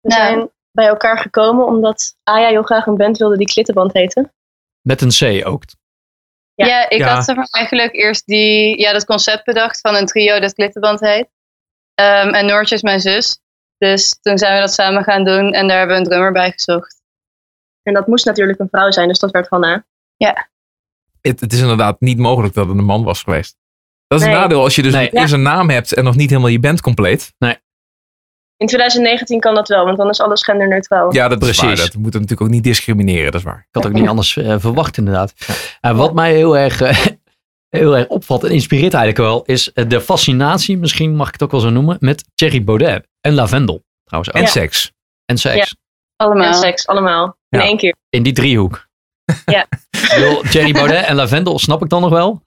We 0.00 0.08
Nou. 0.08 0.20
zijn 0.34 0.50
bij 0.72 0.86
elkaar 0.86 1.18
gekomen 1.18 1.66
omdat 1.66 2.16
Aya 2.22 2.48
heel 2.48 2.62
graag 2.62 2.86
een 2.86 2.96
band 2.96 3.18
wilde 3.18 3.36
die 3.36 3.46
Klittenband 3.46 3.92
heette. 3.92 4.32
Met 4.80 5.00
een 5.00 5.40
C 5.42 5.46
ook. 5.46 5.62
Ja. 6.54 6.66
Ja, 6.66 6.88
ik 6.88 6.98
Ja. 6.98 7.14
had 7.14 7.24
zeg 7.24 7.36
maar 7.36 7.48
eigenlijk 7.50 7.94
eerst 7.94 8.26
die, 8.26 8.78
ja, 8.80 8.92
dat 8.92 9.04
concept 9.04 9.44
bedacht 9.44 9.80
van 9.80 9.94
een 9.94 10.06
trio 10.06 10.38
dat 10.40 10.52
Glitterband 10.52 11.00
heet. 11.00 11.28
Ehm, 11.94 12.28
en 12.28 12.46
Noortje 12.46 12.74
is 12.74 12.82
mijn 12.82 13.00
zus. 13.00 13.40
Dus 13.78 14.18
toen 14.20 14.38
zijn 14.38 14.54
we 14.54 14.60
dat 14.60 14.72
samen 14.72 15.04
gaan 15.04 15.24
doen 15.24 15.52
en 15.52 15.68
daar 15.68 15.78
hebben 15.78 15.96
we 15.96 16.02
een 16.02 16.08
drummer 16.08 16.32
bij 16.32 16.50
gezocht. 16.52 17.02
En 17.82 17.94
dat 17.94 18.06
moest 18.06 18.24
natuurlijk 18.24 18.58
een 18.58 18.68
vrouw 18.70 18.90
zijn, 18.90 19.08
dus 19.08 19.18
dat 19.18 19.30
werd 19.30 19.48
Hanna. 19.48 19.84
Het, 21.20 21.40
het 21.40 21.52
is 21.52 21.60
inderdaad 21.60 22.00
niet 22.00 22.18
mogelijk 22.18 22.54
dat 22.54 22.68
het 22.68 22.78
een 22.78 22.84
man 22.84 23.04
was 23.04 23.22
geweest. 23.22 23.56
Dat 24.06 24.18
is 24.20 24.24
Nee. 24.26 24.34
een 24.34 24.40
nadeel 24.40 24.62
als 24.62 24.74
je 24.74 24.82
dus 24.82 24.92
Nee. 24.92 25.10
eerst 25.10 25.32
een 25.32 25.42
naam 25.42 25.70
hebt 25.70 25.92
en 25.94 26.04
nog 26.04 26.16
niet 26.16 26.28
helemaal 26.30 26.50
je 26.50 26.60
band 26.60 26.80
compleet. 26.80 27.32
In 28.60 28.66
2019 28.66 29.40
kan 29.40 29.54
dat 29.54 29.68
wel, 29.68 29.84
want 29.84 29.96
dan 29.96 30.08
is 30.08 30.20
alles 30.20 30.42
genderneutraal. 30.42 31.14
Ja, 31.14 31.28
dat 31.28 31.38
Precies. 31.38 31.62
waar. 31.62 31.76
Dat 31.76 31.94
moet 31.94 32.12
natuurlijk 32.12 32.40
ook 32.40 32.48
niet 32.48 32.64
discrimineren, 32.64 33.24
dat 33.32 33.40
is 33.40 33.46
waar. 33.46 33.58
Ik 33.58 33.66
had 33.70 33.86
ook 33.86 33.92
niet 33.92 34.08
anders 34.08 34.36
eh, 34.36 34.54
verwacht 34.58 34.96
inderdaad. 34.96 35.32
En 35.80 35.96
wat 35.96 36.14
mij 36.14 36.34
heel 36.34 36.56
erg, 36.56 36.80
eh, 36.80 37.06
heel 37.78 37.96
erg 37.96 38.06
opvalt 38.06 38.44
en 38.44 38.50
inspireert 38.50 38.94
eigenlijk 38.94 39.28
wel, 39.28 39.42
is 39.44 39.72
eh, 39.72 39.88
de 39.88 40.00
fascinatie, 40.00 40.78
misschien 40.78 41.16
mag 41.16 41.26
ik 41.26 41.32
het 41.32 41.42
ook 41.42 41.50
wel 41.50 41.60
zo 41.60 41.70
noemen, 41.70 41.96
met 42.00 42.24
Thierry 42.34 42.64
Baudet 42.64 43.06
en 43.20 43.34
Lavendel. 43.34 43.82
Trouwens 44.04 44.34
ook. 44.34 44.40
En 44.40 44.46
En, 44.46 44.52
seks. 44.52 44.92
seks. 45.34 45.76
Allemaal. 46.16 46.46
En 46.46 46.54
seks, 46.54 46.86
allemaal. 46.86 47.36
In 47.48 47.58
Ja. 47.58 47.64
één 47.64 47.76
keer. 47.76 47.94
In 48.08 48.22
die 48.22 48.32
driehoek. 48.32 48.88
Ja. 49.44 49.66
Thierry 50.50 50.72
Baudet 50.72 51.04
en 51.04 51.14
Lavendel 51.14 51.58
snap 51.58 51.82
ik 51.82 51.88
dan 51.88 52.00
nog 52.00 52.10
wel. 52.10 52.42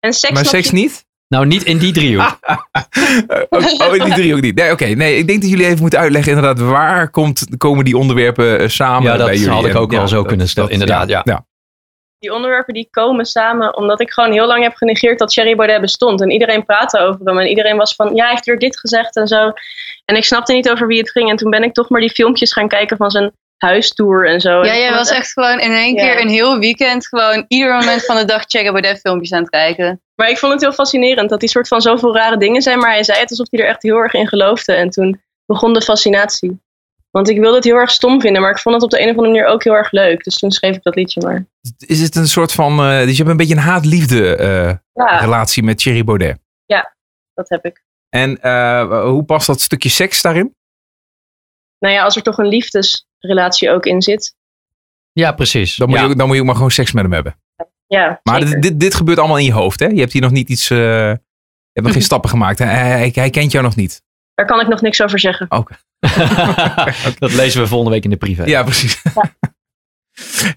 En 0.00 0.12
seks, 0.12 0.32
Maar 0.34 0.44
seks 0.46 0.66
je- 0.68 0.74
niet? 0.74 1.06
Nou, 1.28 1.46
niet 1.46 1.62
in 1.62 1.78
die 1.78 1.92
driehoek. 1.92 2.38
oh, 3.48 3.60
oh, 3.78 4.04
die 4.04 4.14
drie 4.14 4.34
ook 4.34 4.40
niet. 4.40 4.54
Nee, 4.54 4.72
oké. 4.72 4.84
Nee, 4.84 5.16
ik 5.16 5.26
denk 5.26 5.40
dat 5.40 5.50
jullie 5.50 5.66
even 5.66 5.80
moeten 5.80 5.98
uitleggen 5.98 6.32
inderdaad 6.32 6.60
waar 6.60 7.10
komt, 7.10 7.46
komen 7.56 7.84
die 7.84 7.96
onderwerpen 7.96 8.58
eh, 8.58 8.68
samen 8.68 9.02
Ja, 9.02 9.16
dat 9.16 9.26
bij 9.26 9.36
jullie. 9.36 9.50
had 9.50 9.66
ik 9.66 9.76
ook 9.76 9.90
wel 9.90 10.08
zo 10.08 10.22
kunnen 10.22 10.48
stellen, 10.48 10.70
inderdaad, 10.70 11.08
ja. 11.08 11.46
Die 12.18 12.34
onderwerpen 12.34 12.74
die 12.74 12.88
komen 12.90 13.24
samen 13.24 13.76
omdat 13.76 14.00
ik 14.00 14.10
gewoon 14.10 14.32
heel 14.32 14.46
lang 14.46 14.62
heb 14.62 14.74
genegeerd 14.74 15.18
dat 15.18 15.28
Thierry 15.28 15.56
Baudet 15.56 15.80
bestond. 15.80 16.20
En 16.20 16.30
iedereen 16.30 16.64
praatte 16.64 16.98
over 16.98 17.20
hem. 17.24 17.38
En 17.38 17.46
iedereen 17.46 17.76
was 17.76 17.94
van, 17.94 18.14
ja, 18.14 18.22
hij 18.22 18.32
heeft 18.32 18.44
weer 18.44 18.58
dit 18.58 18.78
gezegd 18.78 19.16
en 19.16 19.26
zo. 19.26 19.52
En 20.04 20.16
ik 20.16 20.24
snapte 20.24 20.52
niet 20.52 20.70
over 20.70 20.86
wie 20.86 20.98
het 20.98 21.10
ging. 21.10 21.30
En 21.30 21.36
toen 21.36 21.50
ben 21.50 21.62
ik 21.62 21.72
toch 21.72 21.88
maar 21.88 22.00
die 22.00 22.10
filmpjes 22.10 22.52
gaan 22.52 22.68
kijken 22.68 22.96
van 22.96 23.10
zijn 23.10 23.32
huistour 23.58 24.28
en 24.28 24.40
zo. 24.40 24.64
Ja, 24.64 24.76
jij 24.76 24.92
was 24.92 25.10
echt 25.10 25.32
gewoon 25.32 25.60
in 25.60 25.72
één 25.72 25.94
Ja. 25.94 26.02
keer 26.02 26.20
een 26.20 26.28
heel 26.28 26.58
weekend 26.58 27.06
gewoon 27.06 27.44
ieder 27.48 27.74
moment 27.74 28.04
van 28.04 28.16
de 28.16 28.24
dag 28.24 28.44
Thierry 28.46 28.70
Baudet 28.70 29.00
filmpjes 29.00 29.32
aan 29.32 29.40
het 29.40 29.50
kijken. 29.50 30.02
Maar 30.14 30.28
ik 30.30 30.38
vond 30.38 30.52
het 30.52 30.60
heel 30.62 30.72
fascinerend 30.72 31.30
dat 31.30 31.40
die 31.40 31.48
soort 31.48 31.68
van 31.68 31.80
zoveel 31.80 32.14
rare 32.14 32.36
dingen 32.36 32.62
zijn. 32.62 32.78
Maar 32.78 32.90
hij 32.90 33.04
zei 33.04 33.18
het 33.18 33.30
alsof 33.30 33.46
hij 33.50 33.60
er 33.60 33.68
echt 33.68 33.82
heel 33.82 33.96
erg 33.96 34.12
in 34.14 34.28
geloofde. 34.28 34.72
En 34.72 34.90
toen 34.90 35.22
begon 35.46 35.72
de 35.72 35.82
fascinatie. 35.82 36.60
Want 37.10 37.28
ik 37.28 37.38
wilde 37.38 37.56
het 37.56 37.64
heel 37.64 37.74
erg 37.76 37.90
stom 37.90 38.20
vinden, 38.20 38.42
maar 38.42 38.50
ik 38.50 38.58
vond 38.58 38.74
het 38.74 38.84
op 38.84 38.90
de 38.90 38.96
een 39.00 39.08
of 39.08 39.16
andere 39.16 39.28
manier 39.28 39.46
ook 39.46 39.64
heel 39.64 39.74
erg 39.76 39.90
leuk. 39.90 40.24
Dus 40.24 40.34
toen 40.34 40.50
schreef 40.50 40.76
ik 40.76 40.82
dat 40.82 40.94
liedje 40.94 41.20
maar. 41.20 41.46
Is 41.78 42.00
het 42.00 42.16
een 42.16 42.28
soort 42.28 42.52
van, 42.52 42.70
eh, 42.80 42.98
dus 42.98 43.10
je 43.10 43.16
hebt 43.16 43.28
een 43.28 43.36
beetje 43.36 43.54
een 43.54 43.60
haat-liefde 43.60 44.36
eh, 44.36 44.74
Ja, 44.92 45.18
relatie 45.18 45.62
met 45.62 45.78
Thierry 45.78 46.04
Baudet. 46.04 46.38
dat 47.34 47.48
heb 47.48 47.64
ik. 47.64 47.82
En 48.08 48.40
eh, 48.40 49.02
hoe 49.02 49.24
past 49.24 49.46
dat 49.46 49.60
stukje 49.60 49.88
seks 49.88 50.22
daarin? 50.22 50.54
Nou 51.78 51.94
ja, 51.94 52.02
als 52.02 52.16
er 52.16 52.22
toch 52.22 52.38
een 52.38 52.48
liefdesrelatie 53.18 53.70
ook 53.70 53.86
in 53.86 54.02
zit. 54.02 54.36
Ja, 55.12 55.32
precies. 55.32 55.76
Dan 55.76 55.88
moet, 55.88 55.96
Ja. 55.98 56.04
je, 56.04 56.10
ook, 56.10 56.16
dan 56.18 56.26
moet 56.26 56.34
je 56.34 56.40
ook 56.40 56.46
maar 56.46 56.56
gewoon 56.56 56.70
seks 56.70 56.92
met 56.92 57.02
hem 57.02 57.12
hebben. 57.12 57.38
Ja, 57.86 58.20
Maar 58.22 58.40
dit, 58.44 58.62
dit, 58.62 58.80
dit 58.80 58.94
gebeurt 58.94 59.18
allemaal 59.18 59.38
in 59.38 59.44
je 59.44 59.52
hoofd, 59.52 59.80
hè? 59.80 59.86
Je 59.86 60.00
hebt 60.00 60.12
hier 60.12 60.22
nog 60.22 60.30
niet 60.30 60.48
iets, 60.48 60.70
eh, 60.70 60.78
je 60.78 61.18
hebt 61.72 61.86
nog 61.86 61.92
geen 61.92 62.02
stappen 62.10 62.30
gemaakt. 62.30 62.58
Hij, 62.58 62.68
hij, 62.74 63.10
hij 63.14 63.30
kent 63.30 63.52
jou 63.52 63.64
nog 63.64 63.76
niet. 63.76 64.02
Daar 64.34 64.46
kan 64.46 64.60
ik 64.60 64.68
nog 64.68 64.80
niks 64.80 65.02
over 65.02 65.18
zeggen. 65.20 65.48
dat 67.18 67.32
lezen 67.32 67.60
we 67.60 67.66
volgende 67.66 67.92
week 67.92 68.04
in 68.04 68.10
de 68.10 68.16
privé. 68.16 68.44
Ja, 68.44 68.62
precies. 68.62 69.02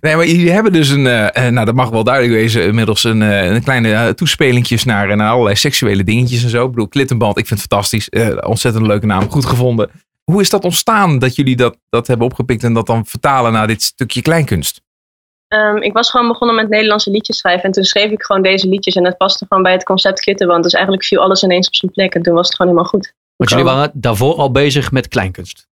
Nee, 0.01 0.15
maar 0.15 0.27
jullie 0.27 0.51
hebben 0.51 0.73
dus 0.73 0.89
een, 0.89 1.07
eh, 1.07 1.45
eh, 1.47 1.53
nou 1.53 1.65
dat 1.65 1.75
mag 1.75 1.89
wel 1.89 2.03
duidelijk 2.03 2.33
wezen, 2.35 2.63
inmiddels 2.63 3.03
een, 3.03 3.21
eh, 3.21 3.45
een 3.45 3.63
kleine 3.63 3.93
eh, 3.93 4.07
toespelinkjes 4.09 4.83
naar, 4.83 5.15
naar 5.15 5.29
allerlei 5.31 5.55
seksuele 5.55 6.03
dingetjes 6.03 6.43
en 6.43 6.49
zo. 6.49 6.63
Ik 6.65 6.69
bedoel, 6.71 6.87
Klittenband, 6.87 7.37
ik 7.37 7.47
vind 7.47 7.59
het 7.59 7.69
fantastisch. 7.69 8.09
Eh, 8.09 8.37
ontzettend 8.49 8.85
leuke 8.87 9.05
naam, 9.05 9.29
goed 9.29 9.45
gevonden. 9.45 9.89
Hoe 10.23 10.41
is 10.41 10.49
dat 10.49 10.63
ontstaan 10.63 11.19
dat 11.19 11.35
jullie 11.35 11.55
dat, 11.55 11.77
dat 11.89 12.07
hebben 12.07 12.25
opgepikt 12.25 12.63
en 12.63 12.73
dat 12.73 12.85
dan 12.85 13.05
vertalen 13.05 13.51
naar 13.51 13.67
dit 13.67 13.81
stukje 13.81 14.21
kleinkunst? 14.21 14.81
Ehm, 15.47 15.77
ik 15.77 15.93
was 15.93 16.09
gewoon 16.09 16.27
begonnen 16.27 16.55
met 16.55 16.69
Nederlandse 16.69 17.11
liedjes 17.11 17.37
schrijven. 17.37 17.63
En 17.63 17.71
toen 17.71 17.83
schreef 17.83 18.11
ik 18.11 18.23
gewoon 18.23 18.41
deze 18.41 18.67
liedjes. 18.67 18.95
En 18.95 19.05
het 19.05 19.17
paste 19.17 19.45
gewoon 19.47 19.63
bij 19.63 19.71
het 19.71 19.83
concept 19.83 20.19
Klittenband. 20.19 20.63
Dus 20.63 20.73
eigenlijk 20.73 21.03
viel 21.03 21.21
alles 21.21 21.43
ineens 21.43 21.67
op 21.67 21.75
zijn 21.75 21.91
plek. 21.91 22.13
En 22.13 22.21
toen 22.21 22.33
was 22.33 22.47
het 22.47 22.55
gewoon 22.55 22.71
helemaal 22.71 22.91
goed. 22.91 23.13
Want 23.35 23.49
jullie 23.49 23.65
waren 23.65 23.91
daarvoor 23.93 24.35
al 24.35 24.51
bezig 24.51 24.91
met 24.91 25.07
kleinkunst. 25.07 25.67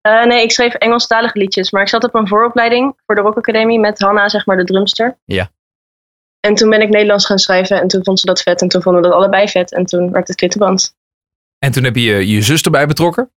Eh, 0.00 0.24
nee, 0.24 0.42
ik 0.42 0.50
schreef 0.50 0.74
Engelstalige 0.74 1.38
liedjes. 1.38 1.70
Maar 1.70 1.82
ik 1.82 1.88
zat 1.88 2.04
op 2.04 2.14
een 2.14 2.28
vooropleiding 2.28 2.96
voor 3.06 3.14
de 3.14 3.20
Rock 3.20 3.36
Academy 3.36 3.76
met 3.76 3.98
Hanna, 3.98 4.28
zeg 4.28 4.46
maar, 4.46 4.56
de 4.56 4.64
drumster. 4.64 5.18
Ja. 5.24 5.50
En 6.40 6.54
toen 6.54 6.70
ben 6.70 6.80
ik 6.80 6.88
Nederlands 6.88 7.26
gaan 7.26 7.38
schrijven. 7.38 7.80
En 7.80 7.88
toen 7.88 8.04
vond 8.04 8.20
ze 8.20 8.26
dat 8.26 8.42
vet. 8.42 8.60
En 8.60 8.68
toen 8.68 8.82
vonden 8.82 9.02
we 9.02 9.08
dat 9.08 9.16
allebei 9.16 9.48
vet. 9.48 9.72
En 9.72 9.86
toen 9.86 10.10
werd 10.10 10.28
het 10.28 10.36
Klittenband. 10.36 10.94
En 11.58 11.72
toen 11.72 11.84
heb 11.84 11.96
je 11.96 12.02
je, 12.02 12.28
je 12.28 12.42
zus 12.42 12.62
erbij 12.62 12.86
betrokken. 12.86 13.30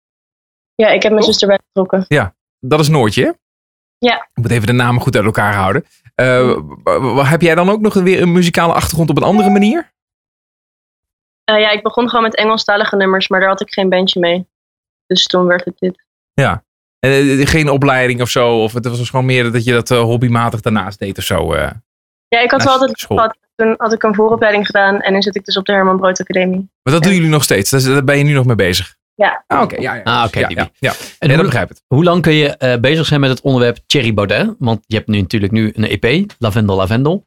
Ja, 0.76 0.88
ik 0.88 1.02
heb 1.02 1.12
mijn 1.12 1.24
zus 1.24 1.38
erbij 1.38 1.58
betrokken. 1.72 2.04
Dat 2.60 2.80
is 2.80 2.88
Noortje, 2.88 3.24
hè? 3.24 3.30
Ja. 3.98 4.16
Ik 4.34 4.42
moet 4.42 4.50
even 4.50 4.66
de 4.66 4.72
namen 4.72 5.00
goed 5.02 5.16
uit 5.16 5.24
elkaar 5.24 5.54
houden. 5.54 5.84
Eh, 6.14 6.56
w- 6.84 7.28
heb 7.30 7.40
jij 7.42 7.54
dan 7.54 7.68
ook 7.70 7.80
nog 7.80 7.94
weer 7.94 8.22
een 8.22 8.32
muzikale 8.32 8.72
achtergrond 8.72 9.10
op 9.10 9.16
een 9.16 9.22
andere 9.22 9.50
manier? 9.50 9.92
Eh, 11.44 11.60
ja, 11.60 11.70
ik 11.70 11.82
begon 11.82 12.08
gewoon 12.08 12.24
met 12.24 12.36
Engelstalige 12.36 12.96
nummers. 12.96 13.28
Maar 13.28 13.40
daar 13.40 13.48
had 13.48 13.60
ik 13.60 13.70
geen 13.72 13.88
bandje 13.88 14.20
mee. 14.20 14.46
Dus 15.06 15.24
toen 15.24 15.46
werd 15.46 15.64
het 15.64 15.78
dit. 15.78 16.04
Eh, 16.98 17.46
geen 17.46 17.70
opleiding 17.70 18.20
of 18.20 18.28
zo? 18.28 18.62
Of 18.62 18.72
het 18.72 18.86
was 18.86 19.10
gewoon 19.10 19.24
meer 19.24 19.52
dat 19.52 19.64
je 19.64 19.72
dat 19.72 19.90
eh, 19.90 20.00
hobbymatig 20.00 20.60
daarnaast 20.60 20.98
deed 20.98 21.18
of 21.18 21.24
zo? 21.24 21.52
eh? 21.52 21.70
Ja, 22.28 22.40
ik 22.40 22.50
had 22.50 22.62
wel 22.62 22.72
altijd 22.72 23.02
gehad. 23.02 23.36
Toen 23.54 23.74
had 23.76 23.92
ik 23.92 24.02
een 24.02 24.14
vooropleiding 24.14 24.66
gedaan. 24.66 25.00
En 25.00 25.12
nu 25.12 25.22
zit 25.22 25.36
ik 25.36 25.44
dus 25.44 25.56
op 25.56 25.64
de 25.64 25.72
Herman 25.72 25.96
Brood 25.96 26.20
Academie. 26.20 26.70
Maar 26.82 26.94
dat 26.94 27.02
doen 27.02 27.12
jullie 27.14 27.28
nog 27.28 27.42
steeds? 27.42 27.70
Daar 27.70 28.04
ben 28.04 28.18
je 28.18 28.24
nu 28.24 28.32
nog 28.32 28.46
mee 28.46 28.56
bezig? 28.56 28.96
Ja. 29.16 29.44
Ah, 29.46 29.62
oké. 29.62 29.76
ja, 29.80 29.94
ja. 29.94 30.02
Ah, 30.02 30.24
oké, 30.26 30.38
ja, 30.38 30.46
die- 30.46 30.56
ja, 30.56 30.68
ja. 30.78 30.92
En 31.18 31.34
hoe, 31.34 31.42
begrijp 31.44 31.70
ik. 31.70 31.76
hoe 31.86 32.04
lang 32.04 32.22
kun 32.22 32.32
je 32.32 32.56
eh, 32.56 32.80
bezig 32.80 33.06
zijn 33.06 33.20
met 33.20 33.30
het 33.30 33.40
onderwerp 33.40 33.78
Thierry 33.86 34.14
Baudet? 34.14 34.54
Want 34.58 34.84
je 34.86 34.96
hebt 34.96 35.08
nu 35.08 35.20
natuurlijk 35.20 35.52
nu 35.52 35.72
een 35.76 35.84
EP, 36.00 36.30
Lavendel 36.38 36.76
Lavendel. 36.76 37.26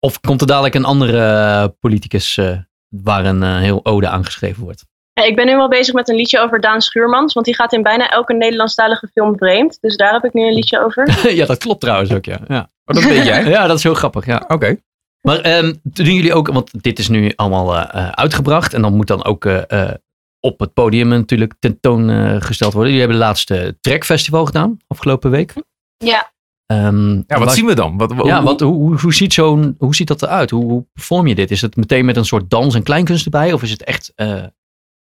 Of 0.00 0.20
komt 0.20 0.40
er 0.40 0.46
dadelijk 0.46 0.74
een 0.74 0.84
andere 0.84 1.26
eh, 1.26 1.64
politicus 1.80 2.36
eh, 2.36 2.58
waar 2.88 3.24
een 3.24 3.42
eh, 3.42 3.56
heel 3.58 3.84
ode 3.84 4.08
aan 4.08 4.24
geschreven 4.24 4.62
wordt? 4.62 4.84
Ja, 5.12 5.22
ik 5.24 5.36
ben 5.36 5.46
nu 5.46 5.56
wel 5.56 5.68
bezig 5.68 5.94
met 5.94 6.08
een 6.08 6.16
liedje 6.16 6.40
over 6.40 6.60
Daan 6.60 6.80
Schuurmans. 6.80 7.32
Want 7.32 7.46
die 7.46 7.54
gaat 7.54 7.72
in 7.72 7.82
bijna 7.82 8.10
elke 8.10 8.32
Nederlandstalige 8.34 9.08
film 9.12 9.36
vreemd. 9.36 9.78
Dus 9.80 9.96
daar 9.96 10.12
heb 10.12 10.24
ik 10.24 10.32
nu 10.32 10.46
een 10.46 10.54
liedje 10.54 10.84
over. 10.84 11.08
ja, 11.34 11.46
dat 11.46 11.58
klopt 11.58 11.80
trouwens 11.80 12.12
ook, 12.12 12.24
ja. 12.24 12.38
Ja, 12.48 12.70
Oh, 12.84 12.94
dat 12.94 13.04
weet 13.04 13.24
jij? 13.24 13.44
ja 13.56 13.66
dat 13.66 13.76
is 13.76 13.82
heel 13.82 13.94
grappig, 13.94 14.26
ja. 14.26 14.44
Oké. 14.48 14.76
Maar 15.20 15.40
ehm, 15.40 15.74
doen 15.82 16.14
jullie 16.14 16.34
ook, 16.34 16.48
want 16.48 16.82
dit 16.82 16.98
is 16.98 17.08
nu 17.08 17.32
allemaal 17.36 17.76
eh, 17.76 18.02
eh, 18.02 18.10
uitgebracht 18.10 18.74
en 18.74 18.82
dan 18.82 18.94
moet 18.96 19.06
dan 19.06 19.24
ook 19.24 19.44
eh, 19.44 19.62
eh, 19.88 19.94
op 20.40 20.60
het 20.60 20.72
podium 20.72 21.08
natuurlijk 21.08 21.54
tentoongesteld 21.58 22.72
worden. 22.72 22.92
Jullie 22.92 23.06
hebben 23.06 23.20
de 23.20 23.26
laatste 23.26 23.76
trackfestival 23.80 24.44
gedaan, 24.46 24.76
afgelopen 24.86 25.30
week. 25.30 25.52
Ja, 25.96 26.34
Ehm, 26.66 27.10
Ja, 27.14 27.22
wat 27.26 27.38
waar- 27.38 27.50
zien 27.50 27.66
we 27.66 27.74
dan? 27.74 27.96
Wat, 27.98 28.14
Ja, 28.24 28.36
hoe- 28.36 28.44
wat, 28.44 28.60
hoe, 28.60 28.74
hoe, 28.74 29.00
hoe 29.00 29.14
ziet 29.14 29.32
zo'n, 29.32 29.74
hoe 29.78 29.94
ziet 29.94 30.08
dat 30.08 30.22
eruit? 30.22 30.50
Hoe, 30.50 30.64
hoe 30.64 30.86
perform 30.92 31.26
je 31.26 31.34
dit? 31.34 31.50
Is 31.50 31.60
het 31.60 31.76
meteen 31.76 32.04
met 32.04 32.16
een 32.16 32.24
soort 32.24 32.50
dans 32.50 32.74
en 32.74 32.82
kleinkunst 32.82 33.24
erbij? 33.24 33.52
Of 33.52 33.62
is 33.62 33.70
het 33.70 33.84
echt 33.84 34.12
eh, 34.14 34.44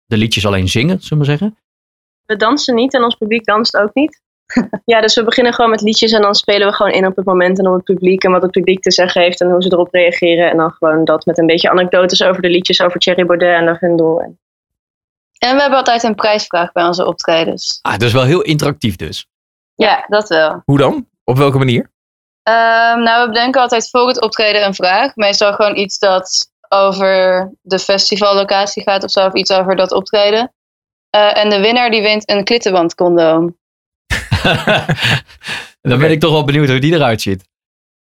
de 0.06 0.18
liedjes 0.18 0.46
alleen 0.46 0.68
zingen, 0.70 1.00
zullen 1.02 1.10
we 1.10 1.16
maar 1.16 1.38
zeggen? 1.38 1.58
We 2.26 2.36
dansen 2.36 2.76
niet 2.76 2.94
en 2.94 3.04
ons 3.04 3.16
publiek 3.16 3.46
danst 3.46 3.78
ook 3.78 3.94
niet. 3.94 4.22
ja, 4.86 5.02
dus 5.02 5.16
we 5.16 5.24
beginnen 5.24 5.54
gewoon 5.54 5.72
met 5.72 5.82
liedjes 5.82 6.12
en 6.12 6.22
dan 6.22 6.36
spelen 6.36 6.68
we 6.68 6.74
gewoon 6.74 6.92
in 6.92 7.06
op 7.08 7.16
het 7.16 7.26
moment 7.26 7.60
en 7.60 7.68
op 7.68 7.74
het 7.74 7.84
publiek 7.84 8.24
en 8.24 8.32
wat 8.32 8.42
het 8.42 8.52
publiek 8.52 8.82
te 8.82 8.92
zeggen 8.92 9.22
heeft 9.22 9.42
en 9.42 9.50
hoe 9.52 9.62
ze 9.62 9.72
erop 9.72 9.94
reageren. 9.94 10.50
En 10.52 10.58
dan 10.58 10.72
gewoon 10.72 11.06
dat 11.06 11.26
met 11.26 11.38
een 11.38 11.46
beetje 11.46 11.70
anekdotes 11.70 12.24
over 12.24 12.42
de 12.42 12.50
liedjes 12.50 12.82
over 12.82 13.00
Thierry 13.00 13.26
Baudet 13.26 13.56
en 13.58 13.64
Lavendel. 13.64 14.22
En 14.22 14.40
en 15.38 15.56
we 15.56 15.62
hebben 15.62 15.78
altijd 15.78 16.04
een 16.04 16.16
prijsvraag 16.16 16.72
bij 16.72 16.86
onze 16.86 17.06
optredens. 17.06 17.80
Ah, 17.82 17.92
dat 17.92 18.02
is 18.02 18.14
wel 18.14 18.24
heel 18.24 18.42
interactief 18.42 18.96
dus. 18.96 19.28
Ja, 19.76 20.06
dat 20.08 20.28
wel. 20.30 20.62
Hoe 20.66 20.78
dan? 20.78 21.08
Op 21.24 21.38
welke 21.38 21.58
manier? 21.58 21.92
Ehm, 22.44 23.00
nou, 23.04 23.22
we 23.26 23.28
bedenken 23.34 23.62
altijd 23.62 23.90
voor 23.90 24.08
het 24.08 24.22
optreden 24.22 24.66
een 24.66 24.74
vraag. 24.74 25.16
Meestal 25.16 25.54
gewoon 25.54 25.76
iets 25.78 26.00
dat 26.00 26.52
over 26.70 27.52
de 27.62 27.80
festivallocatie 27.80 28.84
gaat 28.84 29.04
of 29.04 29.12
zo, 29.12 29.26
of 29.26 29.34
iets 29.34 29.52
over 29.52 29.76
dat 29.76 29.92
optreden. 29.92 30.54
Eh, 31.10 31.38
en 31.38 31.50
de 31.50 31.60
winnaar 31.60 31.90
die 31.90 32.02
wint 32.02 32.30
een 32.30 32.44
klittenband 32.44 32.96
condoom. 32.96 33.58
Dan 35.82 36.00
ben 36.00 36.12
ik 36.12 36.20
toch 36.20 36.32
wel 36.32 36.44
benieuwd 36.44 36.70
hoe 36.70 36.80
die 36.80 36.94
eruit 36.94 37.22
ziet. 37.22 37.48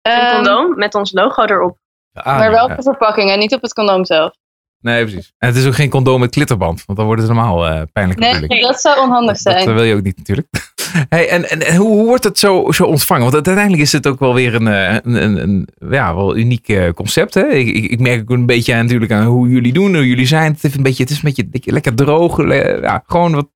Een 0.01 0.11
Ehm, 0.11 0.35
condoom 0.35 0.77
met 0.77 0.95
ons 0.95 1.11
logo 1.11 1.43
erop. 1.43 1.77
Ah, 2.13 2.37
maar 2.37 2.51
wel 2.51 2.65
op 2.65 2.75
de 2.75 2.83
verpakking 2.83 3.31
en 3.31 3.39
niet 3.39 3.53
op 3.53 3.61
het 3.61 3.73
condoom 3.73 4.05
zelf. 4.05 4.33
Nee, 4.81 5.03
precies. 5.03 5.33
En 5.37 5.47
het 5.47 5.57
is 5.57 5.65
ook 5.65 5.75
geen 5.75 5.89
condoom 5.89 6.19
met 6.19 6.29
klitterband, 6.31 6.83
want 6.85 6.97
dan 6.97 7.07
wordt 7.07 7.21
het 7.21 7.31
normaal 7.31 7.67
eh 7.67 7.81
pijnlijk 7.93 8.19
natuurlijk. 8.19 8.51
Nee, 8.51 8.61
dat 8.61 8.81
zou 8.81 8.99
onhandig 8.99 9.41
Dat 9.41 9.53
zijn. 9.53 9.67
eh, 9.67 9.73
wil 9.73 9.83
je 9.83 9.95
ook 9.95 10.03
niet 10.03 10.17
natuurlijk. 10.17 10.47
Hey, 11.09 11.29
en 11.29 11.49
en, 11.49 11.61
en 11.67 11.75
hoe, 11.75 11.87
hoe 11.87 12.05
wordt 12.05 12.23
het 12.23 12.39
zo, 12.39 12.71
zo 12.71 12.83
ontvangen? 12.83 13.21
Want 13.31 13.33
uiteindelijk 13.47 13.81
is 13.83 13.91
het 13.91 14.07
ook 14.07 14.19
wel 14.19 14.33
weer 14.33 14.55
een, 14.55 14.67
eh, 14.67 14.93
een, 15.03 15.23
een, 15.23 15.37
een 15.41 15.67
ja, 15.89 16.15
wel 16.15 16.37
uniek 16.37 16.67
eh, 16.69 16.89
concept. 16.89 17.33
Hè? 17.33 17.47
Ik, 17.47 17.67
ik, 17.67 17.91
ik 17.91 17.99
merk 17.99 18.21
ook 18.21 18.29
een 18.29 18.45
beetje 18.45 18.73
aan, 18.73 18.83
natuurlijk 18.83 19.11
aan 19.11 19.25
hoe 19.25 19.49
jullie 19.49 19.73
doen, 19.73 19.95
hoe 19.95 20.07
jullie 20.07 20.25
zijn. 20.25 20.51
Het 20.51 20.63
is 20.63 20.75
een 20.75 20.83
beetje, 20.83 21.03
het 21.03 21.11
is 21.11 21.17
een 21.17 21.23
beetje, 21.23 21.47
beetje 21.47 21.71
lekker 21.71 21.95
droog. 21.95 22.37
le- 22.37 22.79
ja, 22.81 23.03
gewoon 23.05 23.31
wat 23.35 23.47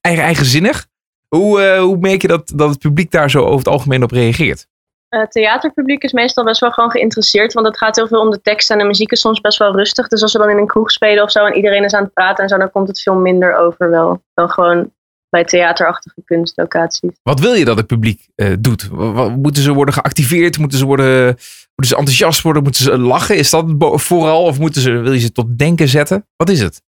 eigen, 0.00 0.24
eigenzinnig. 0.24 0.86
Hoe, 1.28 1.76
hoe 1.78 1.96
merk 2.00 2.22
je 2.22 2.28
dat, 2.28 2.52
dat 2.54 2.70
het 2.70 2.78
publiek 2.78 3.10
daar 3.10 3.30
zo 3.30 3.42
over 3.44 3.58
het 3.58 3.68
algemeen 3.68 4.02
op 4.02 4.10
reageert? 4.10 4.66
Het 5.08 5.20
Eh, 5.20 5.26
theaterpubliek 5.28 6.02
is 6.02 6.12
meestal 6.12 6.44
best 6.44 6.60
wel 6.60 6.70
gewoon 6.70 6.90
geïnteresseerd, 6.90 7.52
want 7.52 7.66
het 7.66 7.78
gaat 7.78 7.96
heel 7.96 8.06
veel 8.06 8.20
om 8.20 8.30
de 8.30 8.40
tekst 8.40 8.70
en 8.70 8.78
de 8.78 8.84
muziek 8.84 9.10
is 9.12 9.20
soms 9.20 9.40
best 9.40 9.58
wel 9.58 9.76
rustig. 9.76 10.08
Dus 10.08 10.22
als 10.22 10.32
we 10.32 10.38
dan 10.38 10.50
in 10.50 10.56
een 10.58 10.66
kroeg 10.66 10.90
spelen 10.90 11.22
of 11.22 11.30
zo 11.30 11.44
en 11.44 11.54
iedereen 11.54 11.84
is 11.84 11.92
aan 11.94 12.02
het 12.02 12.12
praten 12.12 12.42
en 12.44 12.48
zo, 12.50 12.58
dan 12.58 12.70
komt 12.70 12.88
het 12.88 13.00
veel 13.00 13.14
minder 13.14 13.56
over 13.56 13.90
wel 13.90 14.22
dan 14.34 14.50
gewoon 14.50 14.92
bij 15.30 15.44
theaterachtige 15.44 16.22
kunstlocaties. 16.24 17.10
Wat 17.22 17.40
wil 17.40 17.52
je 17.52 17.64
dat 17.64 17.76
het 17.76 17.86
publiek 17.86 18.28
eh, 18.34 18.52
doet? 18.58 18.90
Moeten 19.36 19.62
ze 19.62 19.72
worden 19.72 19.94
geactiveerd? 19.94 20.58
Moeten 20.58 20.78
ze, 20.78 20.84
worden, 20.86 21.24
moeten 21.26 21.86
ze 21.86 21.96
enthousiast 21.96 22.42
worden? 22.42 22.62
Moeten 22.62 22.82
ze 22.82 22.98
lachen? 22.98 23.36
Is 23.36 23.50
dat 23.50 23.64
vooral? 23.78 24.42
Of 24.44 24.58
moeten 24.58 24.80
ze, 24.80 24.90
wil 24.90 25.12
je 25.12 25.18
ze 25.20 25.32
tot 25.32 25.58
denken 25.58 25.88
zetten? 25.88 26.26
Wat 26.36 26.48
is 26.48 26.60
het? 26.60 26.82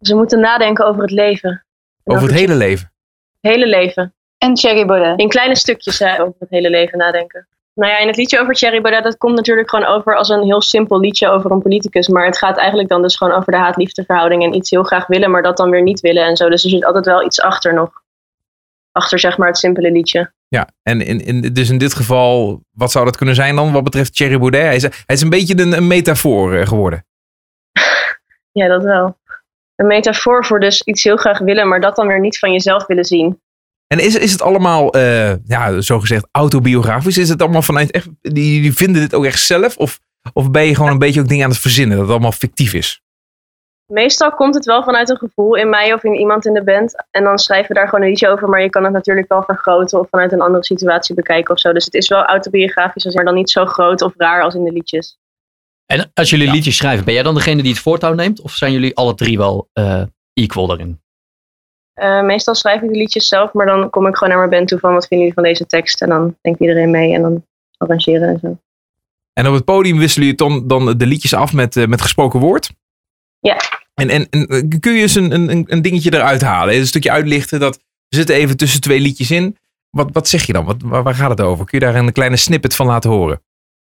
Ze 0.00 0.14
moeten 0.14 0.40
nadenken 0.40 0.86
over 0.86 1.02
het 1.02 1.10
leven. 1.10 1.64
En 2.04 2.14
Over 2.14 2.28
het 2.28 2.36
hele 2.38 2.54
leven. 2.54 2.92
het 3.40 3.52
hele 3.52 3.66
leven. 3.66 4.14
En 4.38 4.56
Cherry 4.56 4.86
Baudet. 4.86 5.18
In 5.18 5.28
kleine 5.28 5.56
stukjes 5.56 5.98
hè, 5.98 6.20
over 6.20 6.34
het 6.38 6.50
hele 6.50 6.70
leven 6.70 6.98
nadenken. 6.98 7.46
Nou 7.74 7.92
ja, 7.92 7.98
in 7.98 8.06
het 8.06 8.16
liedje 8.16 8.40
over 8.40 8.54
Thierry 8.54 8.80
Baudet, 8.80 9.02
dat 9.02 9.16
komt 9.16 9.36
natuurlijk 9.36 9.70
gewoon 9.70 9.86
over 9.86 10.16
als 10.16 10.28
een 10.28 10.42
heel 10.42 10.62
simpel 10.62 11.00
liedje 11.00 11.28
over 11.28 11.50
een 11.50 11.62
politicus. 11.62 12.08
Maar 12.08 12.24
het 12.24 12.38
gaat 12.38 12.56
eigenlijk 12.56 12.88
dan 12.88 13.02
dus 13.02 13.16
gewoon 13.16 13.32
over 13.32 13.52
de 13.52 13.58
haat-liefdeverhouding 13.58 14.42
en 14.42 14.54
iets 14.54 14.70
heel 14.70 14.82
graag 14.82 15.06
willen, 15.06 15.30
maar 15.30 15.42
dat 15.42 15.56
dan 15.56 15.70
weer 15.70 15.82
niet 15.82 16.00
willen 16.00 16.24
en 16.24 16.36
zo. 16.36 16.48
Dus 16.48 16.64
er 16.64 16.70
zit 16.70 16.84
altijd 16.84 17.06
wel 17.06 17.24
iets 17.24 17.40
achter 17.40 17.74
nog. 17.74 17.90
Achter 18.92 19.18
zeg 19.18 19.38
maar 19.38 19.48
het 19.48 19.58
simpele 19.58 19.90
liedje. 19.92 20.32
Ja, 20.48 20.68
en 20.82 21.00
in, 21.00 21.20
in, 21.20 21.40
dus 21.40 21.70
in 21.70 21.78
dit 21.78 21.94
geval, 21.94 22.60
wat 22.70 22.90
zou 22.90 23.04
dat 23.04 23.16
kunnen 23.16 23.34
zijn 23.34 23.56
dan 23.56 23.72
wat 23.72 23.84
betreft 23.84 24.16
Thierry 24.16 24.38
Baudet? 24.38 24.62
Hij 24.62 24.76
is, 24.76 24.82
hij 24.82 24.92
is 25.06 25.20
een 25.20 25.30
beetje 25.30 25.58
een, 25.58 25.72
een 25.72 25.86
metafoor 25.86 26.54
eh, 26.54 26.66
geworden. 26.66 27.06
Ja, 28.52 28.68
dat 28.68 28.82
wel. 28.82 29.18
Een 29.76 29.86
metafoor 29.86 30.44
voor 30.44 30.60
dus 30.60 30.82
iets 30.82 31.04
heel 31.04 31.16
graag 31.16 31.38
willen, 31.38 31.68
maar 31.68 31.80
dat 31.80 31.96
dan 31.96 32.06
weer 32.06 32.20
niet 32.20 32.38
van 32.38 32.52
jezelf 32.52 32.86
willen 32.86 33.04
zien. 33.04 33.41
En 33.92 33.98
is, 33.98 34.14
is 34.14 34.32
het 34.32 34.42
allemaal, 34.42 34.92
eh 34.92 35.34
ja, 35.44 35.80
zogezegd 35.80 36.26
autobiografisch? 36.30 37.18
Is 37.18 37.28
het 37.28 37.42
allemaal 37.42 37.62
vanuit 37.62 37.90
echt, 37.90 38.08
die, 38.20 38.62
die 38.62 38.74
vinden 38.74 39.02
dit 39.02 39.14
ook 39.14 39.24
echt 39.24 39.40
zelf? 39.40 39.76
Of, 39.76 40.00
of 40.32 40.50
ben 40.50 40.64
je 40.64 40.74
gewoon 40.74 40.90
een 40.90 40.98
beetje 40.98 41.20
ook 41.20 41.28
dingen 41.28 41.44
aan 41.44 41.50
het 41.50 41.60
verzinnen, 41.60 41.96
dat 41.96 42.04
het 42.06 42.14
allemaal 42.14 42.32
fictief 42.32 42.72
is? 42.72 43.02
Meestal 43.86 44.32
komt 44.32 44.54
het 44.54 44.64
wel 44.64 44.82
vanuit 44.82 45.10
een 45.10 45.16
gevoel 45.16 45.56
in 45.56 45.68
mij 45.68 45.92
of 45.92 46.04
in 46.04 46.14
iemand 46.14 46.46
in 46.46 46.52
de 46.52 46.64
band. 46.64 47.04
En 47.10 47.24
dan 47.24 47.38
schrijven 47.38 47.68
we 47.68 47.74
daar 47.74 47.88
gewoon 47.88 48.04
een 48.04 48.08
liedje 48.10 48.28
over. 48.28 48.48
Maar 48.48 48.62
je 48.62 48.70
kan 48.70 48.84
het 48.84 48.92
natuurlijk 48.92 49.28
wel 49.28 49.42
vergroten 49.42 50.00
of 50.00 50.08
vanuit 50.08 50.32
een 50.32 50.40
andere 50.40 50.64
situatie 50.64 51.14
bekijken 51.14 51.54
of 51.54 51.60
zo. 51.60 51.72
Dus 51.72 51.84
het 51.84 51.94
is 51.94 52.08
wel 52.08 52.24
autobiografisch, 52.24 53.14
maar 53.14 53.24
dan 53.24 53.34
niet 53.34 53.50
zo 53.50 53.66
groot 53.66 54.02
of 54.02 54.12
raar 54.16 54.42
als 54.42 54.54
in 54.54 54.64
de 54.64 54.72
liedjes. 54.72 55.18
En 55.86 56.10
als 56.14 56.30
jullie 56.30 56.50
liedjes 56.50 56.76
schrijven, 56.76 57.04
ben 57.04 57.14
jij 57.14 57.22
dan 57.22 57.34
degene 57.34 57.62
die 57.62 57.72
het 57.72 57.82
voortouw 57.82 58.14
neemt? 58.14 58.40
Of 58.40 58.52
zijn 58.52 58.72
jullie 58.72 58.96
alle 58.96 59.14
drie 59.14 59.38
wel 59.38 59.68
eh, 59.72 60.02
equal 60.34 60.66
daarin? 60.66 61.01
Eh, 61.94 62.22
meestal 62.22 62.54
schrijf 62.54 62.82
ik 62.82 62.88
de 62.88 62.96
liedjes 62.96 63.28
zelf, 63.28 63.52
maar 63.52 63.66
dan 63.66 63.90
kom 63.90 64.06
ik 64.06 64.16
gewoon 64.16 64.28
naar 64.28 64.38
mijn 64.38 64.58
band 64.58 64.68
toe 64.68 64.78
van 64.78 64.92
wat 64.92 65.06
vinden 65.06 65.18
jullie 65.18 65.34
van 65.34 65.42
deze 65.42 65.66
tekst. 65.66 66.02
En 66.02 66.08
dan 66.08 66.36
denkt 66.40 66.60
iedereen 66.60 66.90
mee 66.90 67.14
en 67.14 67.22
dan 67.22 67.46
arrangeren 67.76 68.28
en 68.28 68.38
zo. 68.38 68.58
En 69.32 69.46
op 69.46 69.54
het 69.54 69.64
podium 69.64 69.98
wisselen 69.98 70.26
jullie 70.26 70.48
dan, 70.48 70.68
dan 70.68 70.98
de 70.98 71.06
liedjes 71.06 71.34
af 71.34 71.52
met, 71.52 71.76
eh, 71.76 71.86
met 71.86 72.00
gesproken 72.00 72.40
woord? 72.40 72.70
Ja. 73.38 73.56
En, 73.94 74.08
en, 74.08 74.26
en 74.30 74.46
eh, 74.46 74.78
kun 74.80 74.92
je 74.92 75.00
eens 75.00 75.14
een, 75.14 75.32
een, 75.32 75.64
een 75.66 75.82
dingetje 75.82 76.14
eruit 76.14 76.42
halen? 76.42 76.74
Een 76.74 76.86
stukje 76.86 77.10
uitlichten 77.10 77.60
dat 77.60 77.76
we 78.08 78.16
zitten 78.16 78.34
even 78.34 78.56
tussen 78.56 78.80
twee 78.80 79.00
liedjes 79.00 79.30
in. 79.30 79.56
Wat, 79.90 80.08
wat 80.12 80.28
zeg 80.28 80.46
je 80.46 80.52
dan? 80.52 80.64
Wat, 80.64 80.82
waar, 80.84 81.02
waar 81.02 81.14
gaat 81.14 81.30
het 81.30 81.40
over? 81.40 81.64
Kun 81.64 81.78
je 81.78 81.84
daar 81.84 81.94
een 81.94 82.12
kleine 82.12 82.36
snippet 82.36 82.76
van 82.76 82.86
laten 82.86 83.10
horen? 83.10 83.42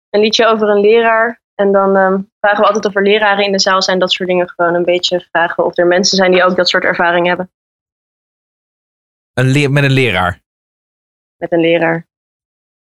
Een 0.10 0.22
liedje 0.22 0.45
over 0.45 0.70
een 0.70 0.82
leraar. 0.82 1.41
En 1.56 1.72
dan 1.72 1.95
ehm, 1.95 2.20
vragen 2.39 2.60
we 2.60 2.68
altijd 2.68 2.86
of 2.86 2.95
er 2.95 3.04
leraren 3.04 3.45
in 3.45 3.52
de 3.52 3.60
zaal 3.60 3.82
zijn. 3.82 4.00
Dat 4.00 4.12
soort 4.12 4.30
dingen 4.30 4.50
gewoon 4.50 4.74
een 4.74 4.86
beetje 4.86 5.28
vragen 5.32 5.66
of 5.66 5.78
er 5.78 5.88
mensen 5.88 6.18
zijn 6.18 6.32
die 6.32 6.43
ook 6.43 6.56
dat 6.56 6.70
soort 6.70 6.84
ervaring 6.84 7.28
hebben 7.28 7.52
Een 9.38 9.45
leer, 9.47 9.71
met 9.71 9.83
een 9.83 9.91
leraar. 9.91 10.41
met 11.38 11.51
een 11.51 11.59
leraar. 11.59 12.07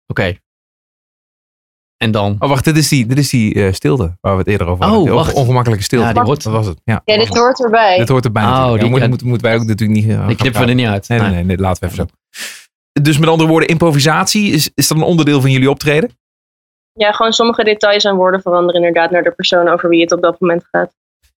Oké. 0.07 0.37
En 1.97 2.11
dan? 2.11 2.35
Oh, 2.39 2.49
wacht, 2.49 2.63
dit 2.63 2.77
is 2.77 2.87
die, 2.87 3.05
dit 3.05 3.17
is 3.17 3.29
die 3.29 3.53
eh, 3.65 3.73
stilte 3.73 4.17
waar 4.21 4.33
we 4.33 4.39
het 4.39 4.47
eerder 4.47 4.67
over 4.67 4.83
Oh, 4.83 4.89
hadden. 4.89 5.07
Die 5.07 5.15
wacht. 5.17 5.33
Ongemakkelijke 5.33 5.83
stilte. 5.83 6.05
Ja, 6.07 6.13
die 6.13 6.21
hoort- 6.21 6.43
Dat 6.43 6.53
was 6.53 6.65
het. 6.65 6.81
Ja, 6.83 7.01
Ja, 7.05 7.17
dit 7.17 7.27
hoort 7.37 7.63
erbij. 7.63 7.97
dit 7.97 8.09
hoort 8.09 8.25
erbij 8.25 8.43
Oh, 8.43 8.71
die- 8.73 8.81
moeten, 8.83 9.01
ja. 9.01 9.07
moeten, 9.07 9.27
moeten 9.27 9.47
wij 9.47 9.55
ook 9.59 9.65
natuurlijk 9.65 9.99
niet... 9.99 10.27
Die 10.27 10.35
knippen 10.35 10.61
we 10.61 10.67
er 10.67 10.75
niet 10.75 10.87
uit. 10.87 11.07
Nee, 11.07 11.19
nee, 11.19 11.27
Nee. 11.27 11.37
nee, 11.37 11.45
nee, 11.45 11.57
laten 11.57 11.83
we 11.87 11.93
even 11.93 12.07
zo. 12.09 13.01
Dus 13.01 13.17
met 13.17 13.29
andere 13.29 13.49
woorden, 13.49 13.69
improvisatie, 13.69 14.51
is, 14.51 14.71
is 14.75 14.87
dat 14.87 14.97
een 14.97 15.03
onderdeel 15.03 15.41
van 15.41 15.51
jullie 15.51 15.69
optreden? 15.69 16.09
Ja, 16.93 17.11
gewoon 17.11 17.33
sommige 17.33 17.63
details 17.63 18.03
en 18.03 18.15
woorden 18.15 18.41
veranderen 18.41 18.75
inderdaad 18.83 19.11
naar 19.11 19.23
de 19.23 19.31
persoon 19.31 19.67
over 19.67 19.89
wie 19.89 20.01
het 20.01 20.11
op 20.11 20.21
dat 20.21 20.39
moment 20.39 20.65
gaat. 20.71 20.93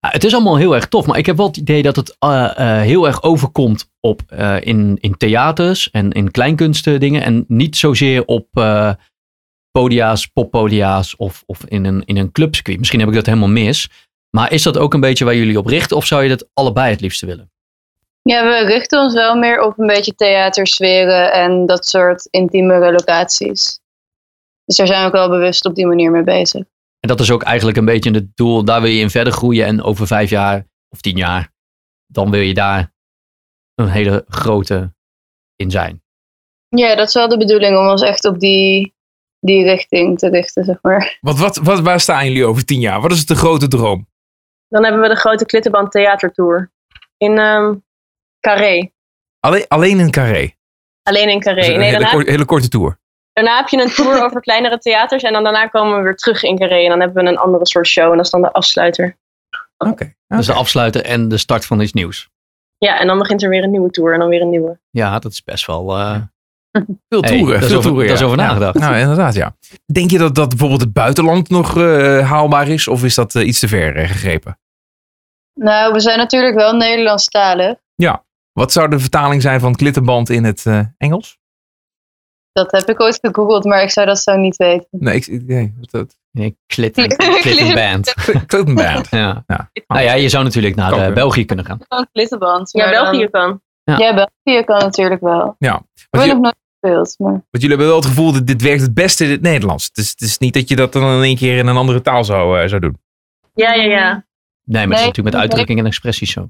Het 0.08 0.24
is 0.24 0.34
allemaal 0.34 0.58
heel 0.58 0.76
erg 0.76 0.88
tof, 0.88 1.06
maar 1.06 1.18
ik 1.18 1.26
heb 1.26 1.38
wel 1.38 1.48
het 1.48 1.58
idee 1.58 1.82
dat 1.82 1.96
het 1.96 2.16
eh, 2.20 2.52
eh, 2.58 2.82
heel 2.82 3.08
erg 3.08 3.24
overkomt 3.24 3.90
op, 4.00 4.22
eh, 4.28 4.56
in, 4.62 4.98
in 5.00 5.18
theaters 5.18 5.92
en 5.92 6.12
in 6.12 6.32
kleinkunsten 6.32 7.00
dingen. 7.00 7.24
En 7.24 7.46
niet 7.48 7.76
zozeer 7.76 8.26
op 8.26 8.48
podia's, 9.72 10.28
poppodia's 10.28 11.16
of, 11.18 11.44
of 11.46 11.66
in, 11.66 11.86
een, 11.86 12.06
in 12.06 12.18
een 12.18 12.32
clubcircuit. 12.32 12.78
Misschien 12.78 13.00
heb 13.00 13.10
ik 13.10 13.16
dat 13.16 13.26
helemaal 13.26 13.50
mis. 13.50 13.90
Maar 14.30 14.52
is 14.52 14.64
dat 14.64 14.78
ook 14.78 14.94
een 14.94 15.00
beetje 15.00 15.26
waar 15.26 15.36
jullie 15.36 15.58
op 15.58 15.66
richten 15.66 15.98
of 15.98 16.06
zou 16.06 16.24
je 16.24 16.30
dat 16.30 16.50
allebei 16.54 16.92
het 16.92 17.02
liefste 17.02 17.26
willen? 17.26 17.52
Ja, 18.22 18.44
we 18.44 18.66
richten 18.66 19.02
ons 19.02 19.14
wel 19.14 19.36
meer 19.36 19.62
op 19.62 19.80
een 19.80 19.88
beetje 19.88 20.16
theatersferen 20.16 21.34
en 21.34 21.66
dat 21.66 21.88
soort 21.88 22.28
intiemere 22.30 22.92
locaties. 22.92 23.80
Dus 24.66 24.76
daar 24.76 24.88
zijn 24.88 25.02
we 25.02 25.08
ook 25.08 25.14
wel 25.14 25.30
bewust 25.30 25.66
op 25.66 25.76
die 25.76 25.88
manier 25.88 26.12
mee 26.12 26.24
bezig. 26.24 26.64
En 27.04 27.10
dat 27.10 27.20
is 27.20 27.32
ook 27.32 27.44
eigenlijk 27.44 27.78
een 27.78 27.86
beetje 27.86 28.12
het 28.12 28.36
doel. 28.36 28.66
Daar 28.66 28.82
wil 28.82 28.90
je 28.90 29.00
in 29.00 29.10
verder 29.10 29.34
groeien. 29.34 29.66
En 29.66 29.82
over 29.84 30.08
vijf 30.08 30.30
jaar 30.30 30.66
of 30.90 31.02
tien 31.02 31.18
jaar, 31.18 31.52
dan 32.08 32.32
wil 32.32 32.40
je 32.42 32.54
daar 32.54 32.94
een 33.76 33.88
hele 33.90 34.26
grote 34.28 34.94
in 35.56 35.72
zijn. 35.72 36.04
Ja, 36.70 36.96
dat 36.96 37.08
is 37.08 37.14
wel 37.14 37.28
de 37.30 37.38
bedoeling 37.38 37.78
om 37.78 37.88
ons 37.88 38.02
echt 38.02 38.26
op 38.26 38.40
die, 38.40 38.96
die 39.40 39.64
richting 39.64 40.18
te 40.20 40.30
richten, 40.30 40.64
zeg 40.64 40.78
maar. 40.82 41.18
Wat, 41.22 41.38
wat, 41.38 41.58
wat, 41.58 41.80
waar 41.80 42.00
staan 42.00 42.26
jullie 42.26 42.46
over 42.46 42.66
tien 42.66 42.80
jaar? 42.80 43.02
Wat 43.02 43.12
is 43.12 43.26
de 43.26 43.36
grote 43.36 43.68
droom? 43.68 44.08
Dan 44.68 44.84
hebben 44.84 45.02
we 45.02 45.08
de 45.08 45.16
grote 45.16 45.46
Klittenband 45.46 45.92
Theatertour. 45.92 46.72
In 47.18 47.38
ehm 47.38 47.76
Carré. 48.40 48.92
Alleen, 49.40 49.66
alleen 49.68 50.00
in 50.00 50.12
Carré. 50.12 50.52
Alleen 51.04 51.30
in 51.30 51.40
Carré. 51.40 51.60
Dus 51.62 51.68
een 51.68 51.78
Nee, 51.78 51.86
hele, 51.86 51.98
daarna, 52.00 52.14
kort- 52.16 52.28
hele 52.28 52.46
korte 52.46 52.68
tour. 52.68 53.00
Daarna 53.34 53.58
heb 53.58 53.68
je 53.68 53.82
een 53.82 53.90
tour 53.92 54.24
over 54.24 54.42
kleinere 54.42 54.78
theaters. 54.78 55.24
En 55.24 55.34
dan 55.34 55.44
daarna 55.44 55.68
komen 55.68 55.98
we 55.98 56.04
weer 56.04 56.16
terug 56.16 56.44
in 56.44 56.58
Carré. 56.60 56.84
En 56.84 56.90
dan 56.90 57.00
hebben 57.00 57.24
we 57.24 57.30
een 57.30 57.38
andere 57.38 57.68
soort 57.68 57.88
show. 57.88 58.10
En 58.12 58.16
dat 58.18 58.26
is 58.26 58.32
dan 58.32 58.42
de 58.42 58.52
afsluiter. 58.52 59.18
Oké. 59.78 60.14
Dus 60.28 60.46
de 60.46 60.54
afsluiten 60.54 61.04
en 61.06 61.28
de 61.28 61.38
start 61.38 61.66
van 61.66 61.82
iets 61.82 61.94
nieuws. 61.94 62.30
Ja, 62.78 63.00
en 63.00 63.08
dan 63.08 63.18
begint 63.18 63.44
er 63.44 63.50
weer 63.50 63.64
een 63.64 63.72
nieuwe 63.72 63.90
tour. 63.90 64.14
En 64.14 64.20
dan 64.20 64.30
weer 64.30 64.42
een 64.42 64.50
nieuwe. 64.50 64.80
Ja, 64.90 65.20
dat 65.20 65.32
is 65.32 65.44
best 65.44 65.66
wel... 65.66 65.98
eh, 65.98 66.16
Veel 67.10 67.22
Hey, 67.22 67.38
toeren. 67.38 67.48
daar 67.54 67.62
is 67.64 67.68
veel 67.68 67.78
over- 67.78 67.90
toeren, 67.90 68.06
daar 68.06 68.14
is 68.16 68.20
ja. 68.20 68.26
over 68.26 68.40
Ja. 68.40 68.46
nagedacht. 68.48 68.78
Nou, 68.80 68.96
inderdaad, 68.98 69.34
ja. 69.34 69.56
Denk 69.94 70.12
je 70.12 70.18
dat, 70.18 70.36
dat 70.36 70.50
bijvoorbeeld 70.50 70.82
het 70.82 70.94
buitenland 70.94 71.50
nog 71.50 71.78
eh, 71.78 72.30
haalbaar 72.30 72.68
is? 72.68 72.88
Of 72.88 73.04
is 73.04 73.16
dat 73.16 73.36
eh, 73.36 73.48
iets 73.48 73.60
te 73.60 73.68
ver 73.68 74.08
gegrepen? 74.08 74.60
Nou, 75.54 75.94
we 75.94 76.00
zijn 76.00 76.18
natuurlijk 76.18 76.56
wel 76.56 76.76
Nederlandstalig. 76.76 77.76
Wat 78.60 78.72
zou 78.72 78.90
de 78.90 79.00
vertaling 79.00 79.42
zijn 79.42 79.60
van 79.60 79.76
klittenband 79.76 80.30
in 80.30 80.44
het 80.44 80.66
eh, 80.66 80.80
Engels? 80.98 81.38
Dat 82.54 82.72
heb 82.72 82.90
ik 82.90 83.02
ooit 83.02 83.20
gegoogeld, 83.22 83.64
maar 83.64 83.84
ik 83.84 83.90
zou 83.90 84.08
dat 84.08 84.20
zo 84.20 84.36
niet 84.36 84.56
weten. 84.56 84.88
Nee, 84.92 85.16
ik, 85.16 85.28
ik- 85.28 85.46
nee 85.46 85.74
dat, 85.80 85.92
dat, 85.92 86.16
nee, 86.32 86.58
klitten, 86.66 87.08
klittenband. 87.42 88.14
klittenband. 88.48 89.08
Ja. 89.10 89.44
Ja. 89.48 89.70
Nou 89.88 90.02
ja, 90.02 90.14
je 90.14 90.30
zou 90.30 90.44
natuurlijk 90.44 90.76
naar 90.76 90.92
eh. 90.94 91.14
België 91.14 91.46
kunnen 91.46 91.66
gaan. 91.66 91.80
Klittenband. 92.12 92.72
Ja, 92.72 92.90
België 92.90 93.28
kan. 93.30 93.62
Ja. 93.84 93.98
Ja, 93.98 94.14
België 94.44 94.64
kan 94.64 94.80
natuurlijk 94.80 95.22
wel. 95.22 95.56
Ja. 95.60 95.82
Hebben 96.10 96.30
je- 96.30 96.34
nog 96.34 96.42
nooit 96.44 96.56
gespeeld, 96.80 97.16
maar... 97.18 97.32
want 97.32 97.44
jullie 97.52 97.70
hebben 97.70 97.88
wel 97.88 97.96
het 97.96 98.06
gevoel 98.06 98.32
dat 98.34 98.48
dit 98.48 98.62
werkt 98.62 98.82
het 98.82 98.94
beste 98.94 99.24
in 99.24 99.32
het 99.32 99.42
Nederlands. 99.42 99.86
Het 99.86 99.98
is, 99.98 100.10
het 100.10 100.22
is 100.22 100.38
niet 100.38 100.54
dat 100.54 100.70
je 100.70 100.76
dat 100.76 100.94
dan 100.94 101.18
in 101.18 101.24
één 101.24 101.38
keer 101.38 101.58
in 101.58 101.68
een 101.68 101.78
andere 101.78 102.02
taal 102.02 102.24
zou, 102.24 102.62
eh, 102.62 102.68
zou 102.68 102.82
doen. 102.82 102.98
Ja, 103.54 103.74
ja, 103.74 103.84
ja. 103.84 103.90
Nee, 103.90 103.92
maar 103.94 104.82
het 104.82 104.82
is 104.82 104.88
Nee, 104.88 104.88
natuurlijk 104.88 105.16
met 105.24 105.34
nee. 105.34 105.42
uitdrukking 105.42 105.80
en 105.80 105.86
expressies 105.86 106.32
zo. 106.32 106.50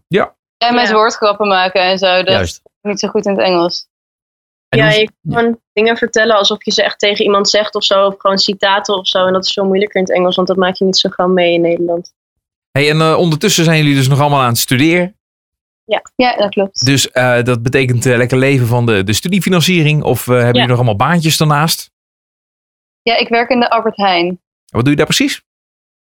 En 0.57 0.75
met 0.75 0.87
Ja. 0.87 0.93
woordgrappen 0.93 1.47
maken 1.47 1.81
en 1.81 1.97
zo. 1.97 2.15
Dat 2.17 2.27
Juist. 2.27 2.55
is 2.63 2.71
niet 2.81 2.99
zo 2.99 3.07
goed 3.07 3.25
in 3.25 3.31
het 3.31 3.41
Engels. 3.41 3.87
En 4.73 4.79
ja, 4.79 4.89
je 4.89 5.05
kan 5.05 5.37
gewoon 5.37 5.59
dingen 5.73 5.97
vertellen 5.97 6.35
alsof 6.35 6.65
je 6.65 6.71
ze 6.71 6.83
echt 6.83 6.99
tegen 6.99 7.25
iemand 7.25 7.49
zegt 7.49 7.75
of 7.75 7.83
zo. 7.83 8.05
Of 8.05 8.15
gewoon 8.17 8.37
citaten 8.37 8.97
of 8.97 9.07
zo. 9.07 9.25
En 9.25 9.33
dat 9.33 9.45
is 9.45 9.53
veel 9.53 9.65
moeilijker 9.65 9.95
in 9.95 10.05
het 10.05 10.15
Engels. 10.15 10.35
Want 10.35 10.47
dat 10.47 10.57
maak 10.57 10.75
je 10.75 10.85
niet 10.85 10.97
zo 10.97 11.09
gauw 11.09 11.27
mee 11.27 11.53
in 11.53 11.61
Nederland. 11.61 12.13
Hey, 12.71 12.89
en 12.89 13.01
eh, 13.01 13.17
ondertussen 13.17 13.63
zijn 13.63 13.77
jullie 13.77 13.95
dus 13.95 14.07
nog 14.07 14.19
allemaal 14.19 14.41
aan 14.41 14.47
het 14.47 14.57
studeren. 14.57 15.15
Ja, 16.15 16.35
dat 16.35 16.49
klopt. 16.49 16.85
Dus 16.85 17.11
eh, 17.11 17.43
dat 17.43 17.63
betekent 17.63 18.05
eh, 18.05 18.17
lekker 18.17 18.37
leven 18.37 18.67
van 18.67 18.85
de, 18.85 19.03
de 19.03 19.13
studiefinanciering. 19.13 20.03
Of 20.03 20.27
eh, 20.27 20.33
hebben 20.33 20.53
jullie 20.53 20.67
nog 20.67 20.77
allemaal 20.77 20.95
baantjes 20.95 21.37
daarnaast? 21.37 21.91
Ja, 23.01 23.17
ik 23.17 23.27
werk 23.27 23.49
in 23.49 23.59
de 23.59 23.69
Albert 23.69 23.97
Heijn. 23.97 24.41
Wat 24.65 24.81
doe 24.81 24.91
je 24.91 24.97
daar 24.97 25.05
precies? 25.05 25.43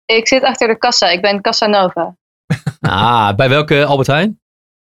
Ik 0.06 0.28
zit 0.28 0.44
achter 0.44 0.68
de 0.68 0.78
kassa. 0.78 1.10
Ik 1.10 1.22
ben 1.22 1.42
Cassa 1.42 1.68
Nova. 1.68 2.16
Ah, 2.80 3.36
bij 3.36 3.50
welke 3.50 3.86
Albert 3.86 4.08
Heijn? 4.08 4.42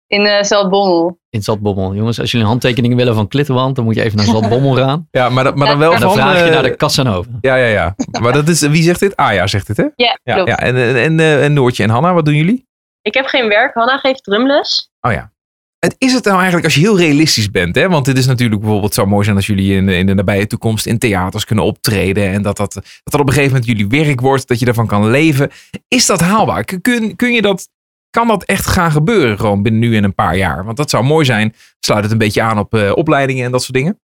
In 0.07 0.27
eh 0.27 0.43
Zaltbommel. 0.43 1.18
In 1.37 1.43
Zaltbommel. 1.43 1.95
Jongens, 1.95 2.20
als 2.20 2.30
jullie 2.30 2.47
een 2.47 2.53
handtekening 2.53 2.95
willen 2.95 3.14
van 3.14 3.28
Klittenwand, 3.28 3.76
dan 3.76 3.84
moet 3.84 3.95
je 3.95 4.03
even 4.03 4.16
naar 4.16 4.26
Zaltbommel 4.26 4.74
gaan. 4.84 5.09
Ja, 5.11 5.28
maar, 5.28 5.45
dat- 5.45 5.55
maar 5.57 5.68
dan 5.68 5.78
wel 5.78 5.93
En 5.95 6.01
dan 6.01 6.09
van... 6.09 6.18
vraag 6.18 6.39
je 6.39 6.45
eh, 6.45 6.53
naar 6.53 6.62
de 6.62 6.76
Casanova. 6.76 7.30
Ja, 7.41 7.57
ja, 7.57 7.66
ja. 7.66 7.95
Maar 8.20 8.32
dat 8.32 8.49
is, 8.49 8.61
wie 8.61 8.82
zegt 8.82 9.01
dit? 9.01 9.16
Ah 9.16 9.32
ja, 9.32 9.47
zegt 9.47 9.66
dit 9.66 9.76
hè? 9.76 9.84
Ja, 9.97 10.18
Ja. 10.22 10.45
En, 10.45 10.76
en, 10.76 10.97
en, 10.97 11.20
eh, 11.20 11.45
en 11.45 11.53
Noortje 11.53 11.82
en 11.82 11.91
Hanna, 11.91 12.12
wat 12.14 12.24
doen 12.24 12.34
jullie? 12.34 12.66
Ik 13.03 13.14
heb 13.14 13.26
geen 13.26 13.49
werk. 13.49 13.74
Hanna 13.74 13.97
geeft 13.99 14.24
drumles. 14.24 14.91
Oh 15.01 15.12
ja. 15.12 15.32
Het 15.78 15.95
is 15.99 16.12
het 16.12 16.24
nou 16.24 16.34
eigenlijk 16.37 16.64
als 16.64 16.74
je 16.74 16.80
heel 16.80 16.99
realistisch 16.99 17.51
bent, 17.51 17.74
hè? 17.74 17.89
Want 17.89 18.05
dit 18.05 18.18
is 18.18 18.26
natuurlijk 18.26 18.61
bijvoorbeeld 18.61 18.95
zo 18.95 19.07
mooi 19.07 19.24
zijn 19.24 19.37
als 19.37 19.47
jullie 19.47 19.76
in 19.76 19.87
de, 19.87 19.97
in 19.97 20.07
de 20.07 20.14
nabije 20.14 20.47
toekomst 20.47 20.87
in 20.87 20.99
theaters 20.99 21.45
kunnen 21.45 21.64
optreden 21.64 22.28
en 22.32 22.43
dat 22.43 22.57
dat, 22.57 22.72
dat 22.72 22.84
dat 23.05 23.20
op 23.20 23.26
een 23.26 23.32
gegeven 23.32 23.53
moment 23.53 23.66
jullie 23.70 24.05
werk 24.05 24.20
wordt, 24.20 24.49
dat 24.49 24.59
je 24.59 24.64
daarvan 24.64 24.87
kan 24.87 25.11
leven. 25.11 25.51
Is 25.89 26.07
dat 26.07 26.20
haalbaar? 26.20 26.64
Kun, 26.64 27.16
kun 27.16 27.32
je 27.32 27.43
dat, 27.43 27.68
kan 28.11 28.28
dat 28.28 28.44
echt 28.44 28.66
gaan 28.66 28.90
gebeuren 28.90 29.38
gewoon 29.38 29.62
binnen 29.62 29.80
nu 29.80 29.96
en 29.96 30.04
een 30.04 30.14
paar 30.14 30.36
jaar? 30.36 30.64
Want 30.64 30.76
dat 30.76 30.90
zou 30.90 31.04
mooi 31.04 31.24
zijn. 31.24 31.54
Sluit 31.80 32.02
het 32.02 32.12
een 32.12 32.18
beetje 32.18 32.42
aan 32.42 32.59
op 32.59 32.74
eh, 32.74 32.92
opleidingen 32.94 33.44
en 33.44 33.50
dat 33.50 33.62
soort 33.62 33.74
dingen. 33.74 34.00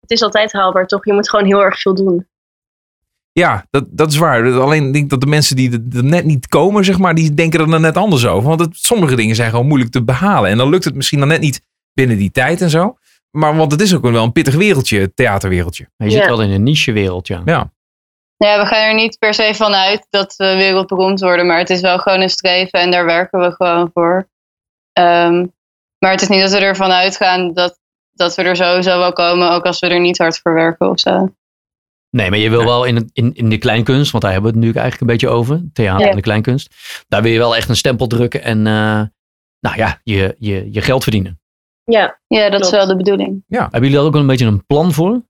Het 0.00 0.10
is 0.10 0.22
altijd 0.22 0.52
haalbaar, 0.52 0.86
toch? 0.86 1.04
Je 1.04 1.12
moet 1.12 1.30
gewoon 1.30 1.46
heel 1.46 1.62
erg 1.64 1.80
veel 1.80 1.94
doen. 1.94 2.26
Ja, 3.32 3.66
dat, 3.70 3.84
dat 3.90 4.10
is 4.12 4.16
waar. 4.16 4.60
Alleen 4.60 4.86
ik 4.86 4.92
denk 4.92 5.10
dat 5.10 5.20
de 5.20 5.26
mensen 5.26 5.56
die 5.56 5.70
er- 5.92 6.04
net 6.04 6.24
niet 6.24 6.48
komen, 6.48 6.84
zeg 6.84 6.98
maar, 6.98 7.14
die 7.14 7.34
denken 7.34 7.60
er 7.60 7.70
dan 7.70 7.80
net 7.80 7.96
anders 7.96 8.26
over. 8.26 8.48
Want 8.48 8.60
het, 8.60 8.76
sommige 8.76 9.16
dingen 9.16 9.34
zijn 9.36 9.50
gewoon 9.50 9.66
moeilijk 9.66 9.90
te 9.90 10.02
behalen. 10.04 10.50
En 10.50 10.56
dan 10.56 10.68
lukt 10.70 10.84
het 10.84 10.94
misschien 10.94 11.18
dan 11.18 11.28
net 11.28 11.40
niet 11.40 11.62
binnen 11.92 12.16
die 12.16 12.30
tijd 12.30 12.60
en 12.60 12.70
zo. 12.70 12.96
Maar 13.30 13.56
want 13.56 13.72
het 13.72 13.80
is 13.80 13.94
ook 13.94 14.02
wel 14.02 14.24
een 14.24 14.32
pittig 14.32 14.54
wereldje, 14.54 15.00
het 15.00 15.16
theaterwereldje. 15.16 15.88
Maar 15.96 16.08
je 16.08 16.12
zit 16.14 16.22
Ja. 16.22 16.28
wel 16.28 16.42
in 16.42 16.50
een 16.50 16.62
nichewereld, 16.62 17.26
ja. 17.26 17.42
Ja. 17.44 17.72
Ja, 18.44 18.58
we 18.60 18.66
gaan 18.66 18.82
er 18.88 18.94
niet 18.94 19.18
per 19.18 19.34
se 19.34 19.54
van 19.54 19.74
uit 19.74 20.06
dat 20.10 20.34
we 20.36 20.54
wereldberoemd 20.56 21.20
worden. 21.20 21.46
Maar 21.46 21.58
het 21.58 21.70
is 21.70 21.80
wel 21.80 21.98
gewoon 21.98 22.20
een 22.20 22.30
streven 22.30 22.80
en 22.80 22.90
daar 22.90 23.04
werken 23.04 23.40
we 23.40 23.52
gewoon 23.52 23.90
voor. 23.94 24.28
Ehm, 24.92 25.46
maar 25.98 26.10
het 26.10 26.22
is 26.22 26.28
niet 26.28 26.40
dat 26.40 26.50
we 26.50 26.58
ervan 26.58 26.90
uitgaan 26.92 27.52
dat, 27.52 27.78
dat 28.12 28.34
we 28.34 28.42
er 28.42 28.56
sowieso 28.56 28.98
wel 28.98 29.12
komen. 29.12 29.50
Ook 29.50 29.64
als 29.64 29.78
we 29.78 29.86
er 29.86 30.00
niet 30.00 30.18
hard 30.18 30.38
voor 30.38 30.54
werken 30.54 30.90
of 30.90 31.00
zo. 31.00 31.34
Nee, 32.10 32.30
maar 32.30 32.38
je 32.38 32.50
wil 32.50 32.64
wel 32.64 32.84
in, 32.84 33.10
in, 33.12 33.34
in 33.34 33.48
de 33.48 33.58
kleinkunst, 33.58 34.10
want 34.10 34.22
daar 34.24 34.32
hebben 34.32 34.52
we 34.52 34.58
het 34.58 34.66
nu 34.66 34.72
eigenlijk 34.72 35.00
een 35.00 35.06
beetje 35.18 35.28
over. 35.36 35.62
Theater 35.72 36.04
Ja. 36.04 36.10
en 36.10 36.16
de 36.16 36.22
kleinkunst. 36.22 36.74
Daar 37.08 37.22
wil 37.22 37.32
je 37.32 37.38
wel 37.38 37.56
echt 37.56 37.68
een 37.68 37.76
stempel 37.76 38.06
drukken 38.06 38.42
en 38.42 38.66
eh, 38.66 39.02
nou 39.60 39.76
ja, 39.76 40.00
je, 40.02 40.36
je, 40.38 40.72
je 40.72 40.80
geld 40.80 41.02
verdienen. 41.02 41.40
Ja, 41.84 42.20
Ja, 42.26 42.50
dat 42.50 42.60
is 42.64 42.70
wel 42.70 42.86
de 42.86 42.96
bedoeling. 42.96 43.44
Hebben 43.48 43.80
jullie 43.80 43.96
daar 43.96 44.04
ook 44.04 44.12
wel 44.12 44.20
een 44.20 44.26
beetje 44.26 44.46
een 44.46 44.66
plan 44.66 44.92
voor? 44.92 45.22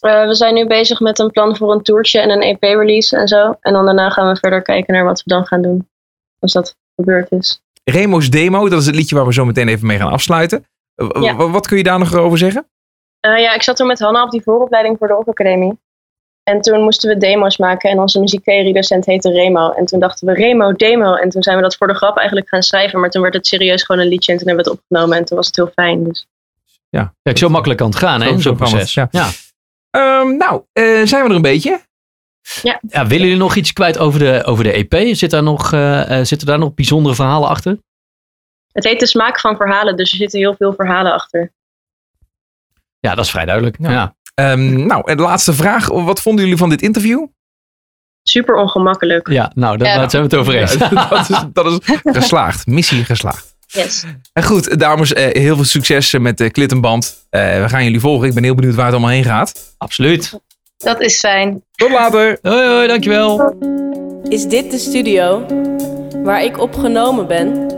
Eh, 0.00 0.26
we 0.26 0.34
zijn 0.34 0.54
nu 0.54 0.66
bezig 0.66 1.00
met 1.00 1.18
een 1.18 1.30
plan 1.30 1.56
voor 1.56 1.72
een 1.72 1.82
toertje 1.82 2.20
en 2.20 2.30
een 2.30 2.42
EP-release 2.42 3.16
en 3.16 3.28
zo. 3.28 3.56
En 3.60 3.72
dan 3.72 3.84
daarna 3.84 4.10
gaan 4.10 4.32
we 4.32 4.38
verder 4.38 4.62
kijken 4.62 4.94
naar 4.94 5.04
wat 5.04 5.22
we 5.22 5.30
dan 5.30 5.46
gaan 5.46 5.62
doen. 5.62 5.88
Als 6.38 6.52
dat 6.52 6.76
gebeurd 6.96 7.30
is. 7.32 7.60
Remo's 7.84 8.30
Demo, 8.30 8.68
dat 8.68 8.80
is 8.80 8.86
het 8.86 8.94
liedje 8.94 9.16
waar 9.16 9.26
we 9.26 9.32
zo 9.32 9.44
meteen 9.44 9.68
even 9.68 9.86
mee 9.86 9.98
gaan 9.98 10.12
afsluiten. 10.12 10.66
Ja. 11.20 11.36
Wat 11.36 11.66
kun 11.66 11.76
je 11.76 11.82
daar 11.82 11.98
nog 11.98 12.14
over 12.14 12.38
zeggen? 12.38 12.66
Eh, 13.20 13.38
ja, 13.38 13.54
ik 13.54 13.62
zat 13.62 13.76
toen 13.76 13.86
met 13.86 13.98
Hanna 13.98 14.22
op 14.22 14.30
die 14.30 14.42
vooropleiding 14.42 14.98
voor 14.98 15.06
de 15.06 15.12
Rock 15.12 15.28
Academie. 15.28 15.78
En 16.42 16.60
toen 16.60 16.82
moesten 16.82 17.08
we 17.08 17.16
demo's 17.16 17.56
maken 17.56 17.90
en 17.90 17.98
onze 17.98 18.20
muziektheorie-docent 18.20 19.06
heette 19.06 19.30
Remo. 19.30 19.70
En 19.70 19.84
toen 19.84 20.00
dachten 20.00 20.26
we 20.26 20.34
Remo, 20.34 20.72
demo. 20.72 21.14
En 21.14 21.28
toen 21.28 21.42
zijn 21.42 21.56
we 21.56 21.62
dat 21.62 21.76
voor 21.76 21.86
de 21.86 21.94
grap 21.94 22.16
eigenlijk 22.16 22.48
gaan 22.48 22.62
schrijven. 22.62 23.00
Maar 23.00 23.10
toen 23.10 23.22
werd 23.22 23.34
het 23.34 23.46
serieus 23.46 23.82
gewoon 23.82 24.02
een 24.02 24.08
liedje 24.08 24.32
en 24.32 24.38
toen 24.38 24.46
hebben 24.46 24.64
we 24.64 24.70
het 24.70 24.80
opgenomen. 24.80 25.18
En 25.18 25.24
toen 25.24 25.36
was 25.36 25.46
het 25.46 25.56
heel 25.56 25.70
fijn. 25.74 26.04
Dus. 26.04 26.26
Kijk, 27.22 27.38
zo 27.38 27.48
makkelijk 27.48 27.78
kan 27.80 27.88
het 27.88 27.98
gaan, 27.98 28.22
hè? 28.22 28.40
Zo'n 28.40 28.56
proces. 28.56 28.94
ja. 28.94 29.08
Ehm, 29.96 30.36
nou, 30.36 30.62
eh, 30.72 30.84
zijn 31.04 31.22
we 31.22 31.28
er 31.28 31.34
een 31.34 31.42
beetje? 31.42 31.80
Ja, 32.62 32.80
willen 33.06 33.26
jullie 33.26 33.36
nog 33.36 33.54
iets 33.56 33.72
kwijt 33.72 33.98
over 33.98 34.18
de, 34.18 34.42
over 34.44 34.64
de 34.64 34.72
EP? 34.72 35.14
Zit 35.16 35.30
daar 35.30 35.42
nog, 35.42 35.72
eh, 35.72 36.18
eh, 36.18 36.24
zitten 36.26 36.46
daar 36.46 36.58
nog 36.58 36.74
bijzondere 36.74 37.14
verhalen 37.14 37.48
achter? 37.48 37.78
Het 38.72 38.84
heet 38.84 39.00
de 39.00 39.06
smaak 39.06 39.40
van 39.40 39.56
verhalen, 39.56 39.96
dus 39.96 40.10
er 40.10 40.16
zitten 40.16 40.38
heel 40.38 40.54
veel 40.54 40.72
verhalen 40.72 41.12
achter. 41.12 41.52
Ja, 42.98 43.14
dat 43.14 43.24
is 43.24 43.30
vrij 43.30 43.44
duidelijk. 43.44 43.76
Ja. 43.78 43.90
Ja. 43.90 44.14
Ehm, 44.34 44.86
nou, 44.86 45.10
en 45.10 45.16
de 45.16 45.22
laatste 45.22 45.52
vraag. 45.52 45.88
Wat 45.88 46.22
vonden 46.22 46.44
jullie 46.44 46.58
van 46.58 46.68
dit 46.68 46.82
interview? 46.82 47.26
Super 48.22 48.54
ongemakkelijk. 48.54 49.28
Ja, 49.28 49.52
nou, 49.54 49.76
daar 49.76 49.88
Ja. 49.88 50.08
zijn 50.08 50.22
we 50.22 50.28
het 50.28 50.38
over 50.38 50.54
eens. 50.54 50.72
Ja, 50.74 50.88
dat, 51.08 51.30
is, 51.30 51.44
dat 51.52 51.66
is 51.66 52.00
geslaagd. 52.02 52.66
Missie 52.66 53.04
geslaagd. 53.04 53.55
Yes. 53.76 54.04
En 54.32 54.42
goed, 54.42 54.78
dames, 54.78 55.12
eh, 55.12 55.42
heel 55.42 55.54
veel 55.54 55.64
succes 55.64 56.12
eh, 56.12 56.20
met 56.20 56.38
de 56.38 56.50
Klittenband. 56.50 57.26
Eh, 57.30 57.62
we 57.62 57.68
gaan 57.68 57.84
jullie 57.84 58.00
volgen. 58.00 58.28
Ik 58.28 58.34
ben 58.34 58.44
heel 58.44 58.54
benieuwd 58.54 58.74
waar 58.74 58.84
het 58.84 58.94
allemaal 58.94 59.12
heen 59.12 59.24
gaat. 59.24 59.74
Absoluut. 59.78 60.40
Dat 60.76 61.00
is 61.00 61.18
fijn. 61.18 61.62
Tot 61.74 61.90
later. 61.90 62.38
Hoi, 62.42 62.66
hoi, 62.66 62.86
dankjewel. 62.86 63.56
Is 64.28 64.46
dit 64.46 64.70
de 64.70 64.78
studio 64.78 65.46
waar 66.22 66.44
ik 66.44 66.58
opgenomen 66.58 67.26
ben? 67.26 67.74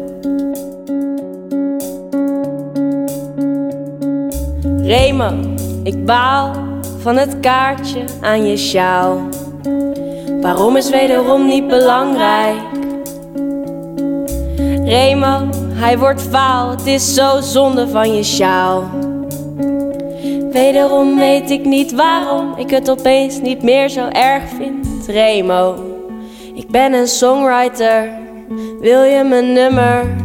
Remo, 4.83 5.57
ik 5.83 6.05
baal 6.05 6.55
van 7.01 7.17
het 7.17 7.41
kaartje 7.41 8.05
aan 8.21 8.47
je 8.47 8.57
sjaal. 8.57 9.29
Waarom 10.41 10.77
is 10.77 10.91
wederom 10.91 11.47
niet 11.47 11.67
belangrijk? 11.67 12.88
Remo, 14.89 15.49
hij 15.75 15.99
wordt 15.99 16.23
faal, 16.23 16.71
het 16.71 16.87
is 16.87 17.15
zo 17.15 17.41
zonde 17.41 17.89
van 17.89 18.15
je 18.15 18.23
sjaal. 18.23 18.85
Wederom 20.53 21.17
weet 21.17 21.51
ik 21.51 21.65
niet 21.65 21.95
waarom 21.95 22.55
ik 22.57 22.71
het 22.71 22.91
opeens 22.91 23.41
niet 23.41 23.63
meer 23.63 23.89
zo 23.89 24.09
erg 24.09 24.43
vind. 24.57 25.07
Remo, 25.07 25.75
ik 26.55 26.71
ben 26.71 26.93
een 26.93 27.09
songwriter, 27.09 28.09
wil 28.81 29.03
je 29.03 29.25
mijn 29.25 29.53
nummer? 29.53 30.17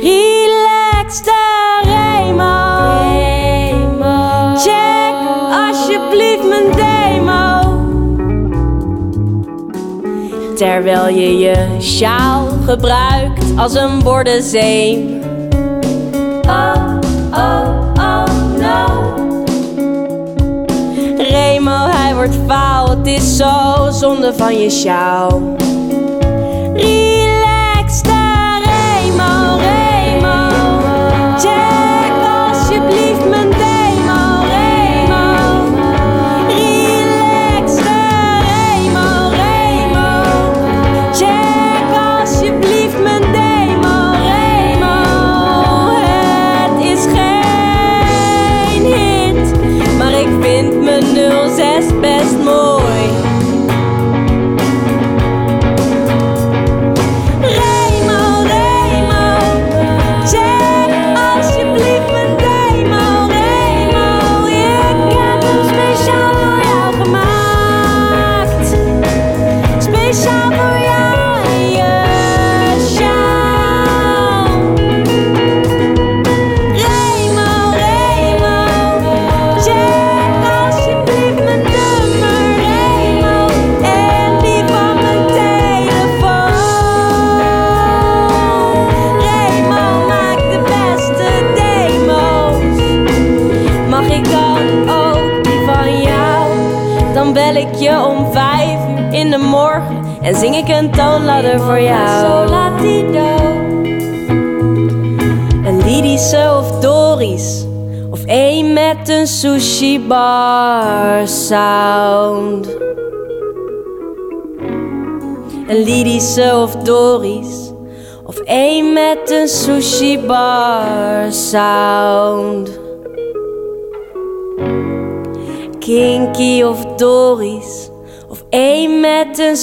Relax 0.00 1.24
daar, 1.24 1.82
Remo. 1.82 2.56
Check 4.56 5.14
alsjeblieft 5.50 6.37
Terwijl 10.58 11.08
je 11.08 11.38
je 11.38 11.66
sjaal 11.80 12.46
gebruikt 12.64 13.44
als 13.56 13.74
een 13.74 14.02
bordenzeem. 14.02 15.20
Oh, 16.46 16.98
oh, 17.32 17.92
oh, 17.94 18.24
no. 18.58 19.14
Remo, 21.16 21.86
hij 21.90 22.14
wordt 22.14 22.36
faal, 22.46 22.90
het 22.90 23.06
is 23.06 23.36
zo 23.36 23.50
zonde 23.90 24.34
van 24.36 24.58
je 24.58 24.70
sjaal. 24.70 25.56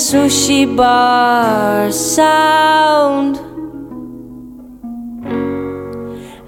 Sushi 0.06 0.66
bar 0.78 1.91
sound. 1.91 3.41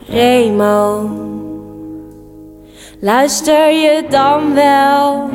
Remo. 0.09 1.09
Luister 2.99 3.71
je 3.71 4.05
dan 4.09 4.53
wel 4.53 5.29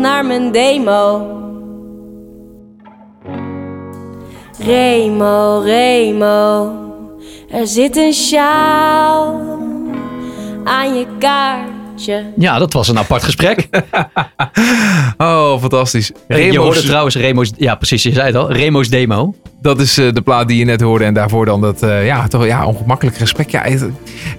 naar 0.00 0.24
mijn 0.24 0.52
demo? 0.52 1.26
Remo, 4.58 5.60
Remo, 5.64 6.70
er 7.48 7.66
zit 7.66 7.96
een 7.96 8.12
sjaal 8.12 9.40
aan 10.64 10.94
je 10.94 11.06
Ja, 12.38 12.58
dat 12.58 12.72
was 12.72 12.88
een 12.88 12.98
apart 12.98 13.22
gesprek. 13.22 13.68
Oh, 15.16 15.60
fantastisch. 15.60 16.12
je 16.28 16.58
hoorde 16.58 16.82
trouwens 16.82 17.16
Remo's... 17.16 17.50
Ja, 17.56 17.74
precies, 17.74 18.02
je 18.02 18.12
zei 18.12 18.26
het 18.26 18.36
al. 18.36 18.52
Remo's 18.52 18.88
demo. 18.88 19.34
Dat 19.60 19.80
is 19.80 19.98
eh, 19.98 20.12
de 20.12 20.20
plaat 20.20 20.48
die 20.48 20.58
je 20.58 20.64
net 20.64 20.80
hoorde. 20.80 21.04
En 21.04 21.14
daarvoor 21.14 21.46
dan 21.46 21.60
dat 21.60 21.82
eh, 21.82 22.06
ja, 22.06 22.28
toch, 22.28 22.46
ja, 22.46 22.66
ongemakkelijk 22.66 23.16
gesprek. 23.16 23.50
Ja, 23.50 23.62
het, 23.62 23.84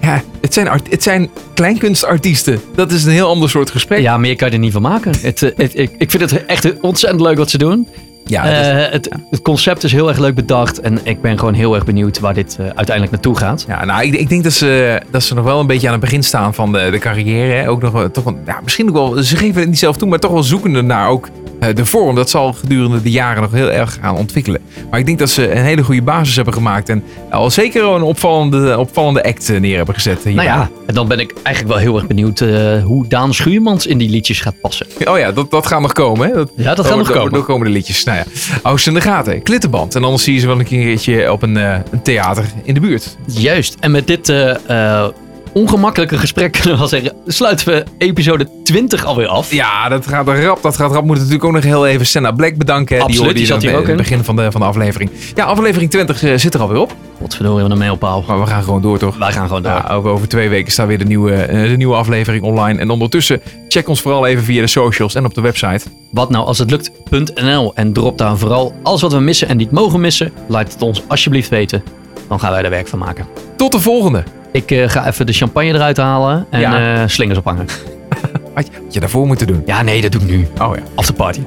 ja, 0.01 0.21
het, 0.41 0.53
zijn 0.53 0.67
art, 0.67 0.91
het 0.91 1.03
zijn 1.03 1.29
kleinkunstartiesten. 1.53 2.61
Dat 2.75 2.91
is 2.91 3.03
een 3.03 3.11
heel 3.11 3.27
ander 3.27 3.49
soort 3.49 3.71
gesprek. 3.71 3.99
Ja, 3.99 4.17
meer 4.17 4.35
kan 4.35 4.47
je 4.47 4.53
er 4.53 4.59
niet 4.59 4.71
van 4.71 4.81
maken. 4.81 5.13
Het, 5.21 5.41
eh, 5.41 5.51
het, 5.55 5.77
ik, 5.77 5.91
ik 5.97 6.11
vind 6.11 6.31
het 6.31 6.45
echt 6.45 6.79
ontzettend 6.81 7.21
leuk 7.21 7.37
wat 7.37 7.49
ze 7.49 7.57
doen. 7.57 7.87
Ja, 8.25 8.43
is- 8.43 8.67
Eh, 8.67 8.91
het, 8.91 9.09
het 9.29 9.41
concept 9.41 9.83
is 9.83 9.91
heel 9.91 10.07
erg 10.07 10.17
leuk 10.19 10.35
bedacht. 10.35 10.79
En 10.81 10.99
ik 11.03 11.21
ben 11.21 11.39
gewoon 11.39 11.53
heel 11.53 11.75
erg 11.75 11.85
benieuwd 11.85 12.19
waar 12.19 12.33
dit 12.33 12.55
eh, 12.59 12.65
uiteindelijk 12.65 13.11
naartoe 13.11 13.37
gaat. 13.37 13.65
ja 13.67 13.85
nou, 13.85 14.03
ik, 14.03 14.13
ik 14.13 14.29
denk 14.29 14.43
dat 14.43 14.53
ze, 14.53 15.01
dat 15.11 15.23
ze 15.23 15.33
nog 15.33 15.43
wel 15.45 15.59
een 15.59 15.67
beetje 15.67 15.87
aan 15.87 15.93
het 15.93 16.01
begin 16.01 16.23
staan 16.23 16.53
van 16.53 16.71
de, 16.71 16.87
de 16.91 16.97
carrière. 16.99 17.53
Hè. 17.53 17.69
Ook 17.69 17.81
nog 17.81 18.09
toch 18.11 18.25
een, 18.25 18.37
ja, 18.45 18.59
misschien 18.63 18.87
ook 18.87 18.93
wel, 18.93 19.23
ze 19.23 19.35
geven 19.37 19.59
het 19.59 19.69
niet 19.69 19.79
zelf 19.79 19.97
toe, 19.97 20.09
maar 20.09 20.19
toch 20.19 20.31
wel 20.31 20.43
zoekende 20.43 20.81
naar 20.81 21.09
ook 21.09 21.29
eh, 21.59 21.75
de 21.75 21.85
vorm. 21.85 22.15
Dat 22.15 22.29
zal 22.29 22.53
gedurende 22.53 23.01
de 23.01 23.11
jaren 23.11 23.41
nog 23.41 23.51
heel 23.51 23.71
erg 23.71 23.97
gaan 24.01 24.15
ontwikkelen. 24.17 24.61
Maar 24.89 24.99
ik 24.99 25.05
denk 25.05 25.19
dat 25.19 25.29
ze 25.29 25.51
een 25.55 25.63
hele 25.63 25.83
goede 25.83 26.01
basis 26.01 26.35
hebben 26.35 26.53
gemaakt. 26.53 26.89
En 26.89 27.03
al 27.31 27.51
zeker 27.51 27.83
een 27.83 28.01
opvallende, 28.01 28.77
opvallende 28.79 29.23
act 29.23 29.59
neer 29.59 29.75
hebben 29.77 29.95
gezet. 29.95 30.23
Nou 30.25 30.41
ja, 30.41 30.69
en 30.85 30.93
dan 30.93 31.07
ben 31.07 31.19
ik 31.19 31.33
eigenlijk 31.43 31.75
wel 31.75 31.83
heel 31.83 31.95
erg 31.95 32.07
benieuwd 32.07 32.39
hoe 32.83 33.07
Daan 33.07 33.33
Schuurmans 33.33 33.87
in 33.87 33.97
die 33.97 34.09
liedjes 34.09 34.39
gaat 34.41 34.55
passen. 34.61 34.85
Oh 35.05 35.17
ja, 35.17 35.31
dat, 35.31 35.51
dat 35.51 35.67
gaat 35.67 35.81
nog 35.81 35.91
komen. 35.93 36.27
Hè? 36.27 36.33
Dat, 36.33 36.51
Ja, 36.55 36.75
dat 36.75 36.85
gaat 36.85 36.97
nog 36.97 37.11
komen. 37.11 37.33
De 37.33 37.43
komende 37.43 37.73
liedjes. 37.73 38.03
Nou 38.13 38.25
ja, 38.25 38.59
hou 38.63 38.77
ze 38.77 38.87
in 38.87 38.95
de 38.95 39.01
gaten. 39.01 39.43
Klittenband. 39.43 39.95
En 39.95 40.03
anders 40.03 40.23
zie 40.23 40.33
je 40.33 40.39
ze 40.39 40.47
wel 40.47 40.59
een 40.59 40.65
keertje 40.65 41.31
op 41.31 41.41
een, 41.41 41.57
eh, 41.57 41.79
een 41.91 42.01
theater 42.01 42.45
in 42.63 42.73
de 42.73 42.79
buurt. 42.79 43.17
Juist. 43.25 43.75
En 43.79 43.91
met 43.91 44.07
dit 44.07 44.29
eh, 44.29 44.49
eh, 44.69 45.09
ongemakkelijke 45.53 46.17
gesprek 46.17 46.51
kunnen 46.61 46.71
we 46.71 46.77
wel 46.77 46.87
zeggen, 46.87 47.13
sluiten 47.25 47.65
we 47.65 47.83
episode 47.97 48.47
20 48.63 49.05
alweer 49.05 49.27
af. 49.27 49.51
Ja, 49.51 49.89
dat 49.89 50.07
gaat 50.07 50.27
rap. 50.27 50.61
Dat 50.61 50.75
gaat 50.75 50.91
rap. 50.91 51.05
Moeten 51.05 51.23
natuurlijk 51.23 51.43
ook 51.43 51.51
nog 51.51 51.63
heel 51.63 51.87
even 51.87 52.05
Senna 52.05 52.31
Black 52.31 52.55
bedanken. 52.55 52.95
Absoluut, 52.95 53.17
hoorde 53.17 53.33
die 53.33 53.41
je 53.41 53.47
zat 53.47 53.61
hier 53.61 53.71
ook 53.71 53.75
in 53.75 53.81
het 53.81 53.91
in. 53.91 53.97
begin 53.97 54.23
van 54.23 54.35
de, 54.35 54.51
van 54.51 54.61
de 54.61 54.67
aflevering. 54.67 55.09
Ja, 55.35 55.45
aflevering 55.45 55.91
20 55.91 56.23
eh, 56.23 56.37
zit 56.37 56.53
er 56.53 56.61
alweer 56.61 56.77
op. 56.77 56.95
Potverdorie, 57.19 57.61
wat 57.61 57.71
een 57.71 57.77
mijlpaal. 57.77 58.23
Maar 58.27 58.39
we 58.39 58.47
gaan 58.47 58.63
gewoon 58.63 58.81
door, 58.81 58.97
toch? 58.97 59.17
Wij 59.17 59.31
gaan 59.31 59.47
gewoon 59.47 59.63
door. 59.63 59.71
Ja, 59.71 59.87
over, 59.91 60.09
over 60.09 60.27
twee 60.27 60.49
weken 60.49 60.71
staat 60.71 60.87
weer 60.87 60.97
de 60.97 61.05
nieuwe, 61.05 61.33
eh, 61.33 61.69
de 61.69 61.77
nieuwe 61.77 61.95
aflevering 61.95 62.43
online. 62.43 62.79
En 62.79 62.89
ondertussen 62.89 63.41
check 63.67 63.87
ons 63.87 64.01
vooral 64.01 64.25
even 64.25 64.43
via 64.43 64.61
de 64.61 64.67
socials 64.67 65.15
en 65.15 65.25
op 65.25 65.33
de 65.33 65.41
website. 65.41 65.81
Wat 66.11 66.29
nou 66.29 66.45
als 66.45 66.57
het 66.57 66.71
lukt.nl 66.71 67.71
en 67.75 67.93
drop 67.93 68.17
daar 68.17 68.37
vooral 68.37 68.73
alles 68.83 69.01
wat 69.01 69.13
we 69.13 69.19
missen 69.19 69.47
en 69.47 69.57
niet 69.57 69.71
mogen 69.71 70.01
missen. 70.01 70.31
Laat 70.47 70.73
het 70.73 70.81
ons 70.81 71.03
alsjeblieft 71.07 71.49
weten. 71.49 71.83
Dan 72.27 72.39
gaan 72.39 72.51
wij 72.51 72.63
er 72.63 72.69
werk 72.69 72.87
van 72.87 72.99
maken. 72.99 73.27
Tot 73.55 73.71
de 73.71 73.79
volgende. 73.79 74.23
Ik 74.53 74.71
eh, 74.71 74.89
ga 74.89 75.07
even 75.07 75.25
de 75.25 75.33
champagne 75.33 75.73
eruit 75.73 75.97
halen 75.97 76.45
en 76.49 76.59
Ja. 76.59 77.01
eh, 77.01 77.07
slingers 77.07 77.37
ophangen. 77.39 77.65
Had 78.55 78.65
je, 78.67 78.71
had 78.83 78.93
je 78.93 78.99
daarvoor 78.99 79.27
moeten 79.27 79.47
doen. 79.47 79.63
Ja, 79.65 79.81
nee, 79.81 80.01
dat 80.01 80.11
doe 80.11 80.21
ik 80.21 80.27
nu. 80.29 80.47
Oh 80.61 80.75
ja. 80.75 80.81
After 80.95 81.13
party. 81.15 81.39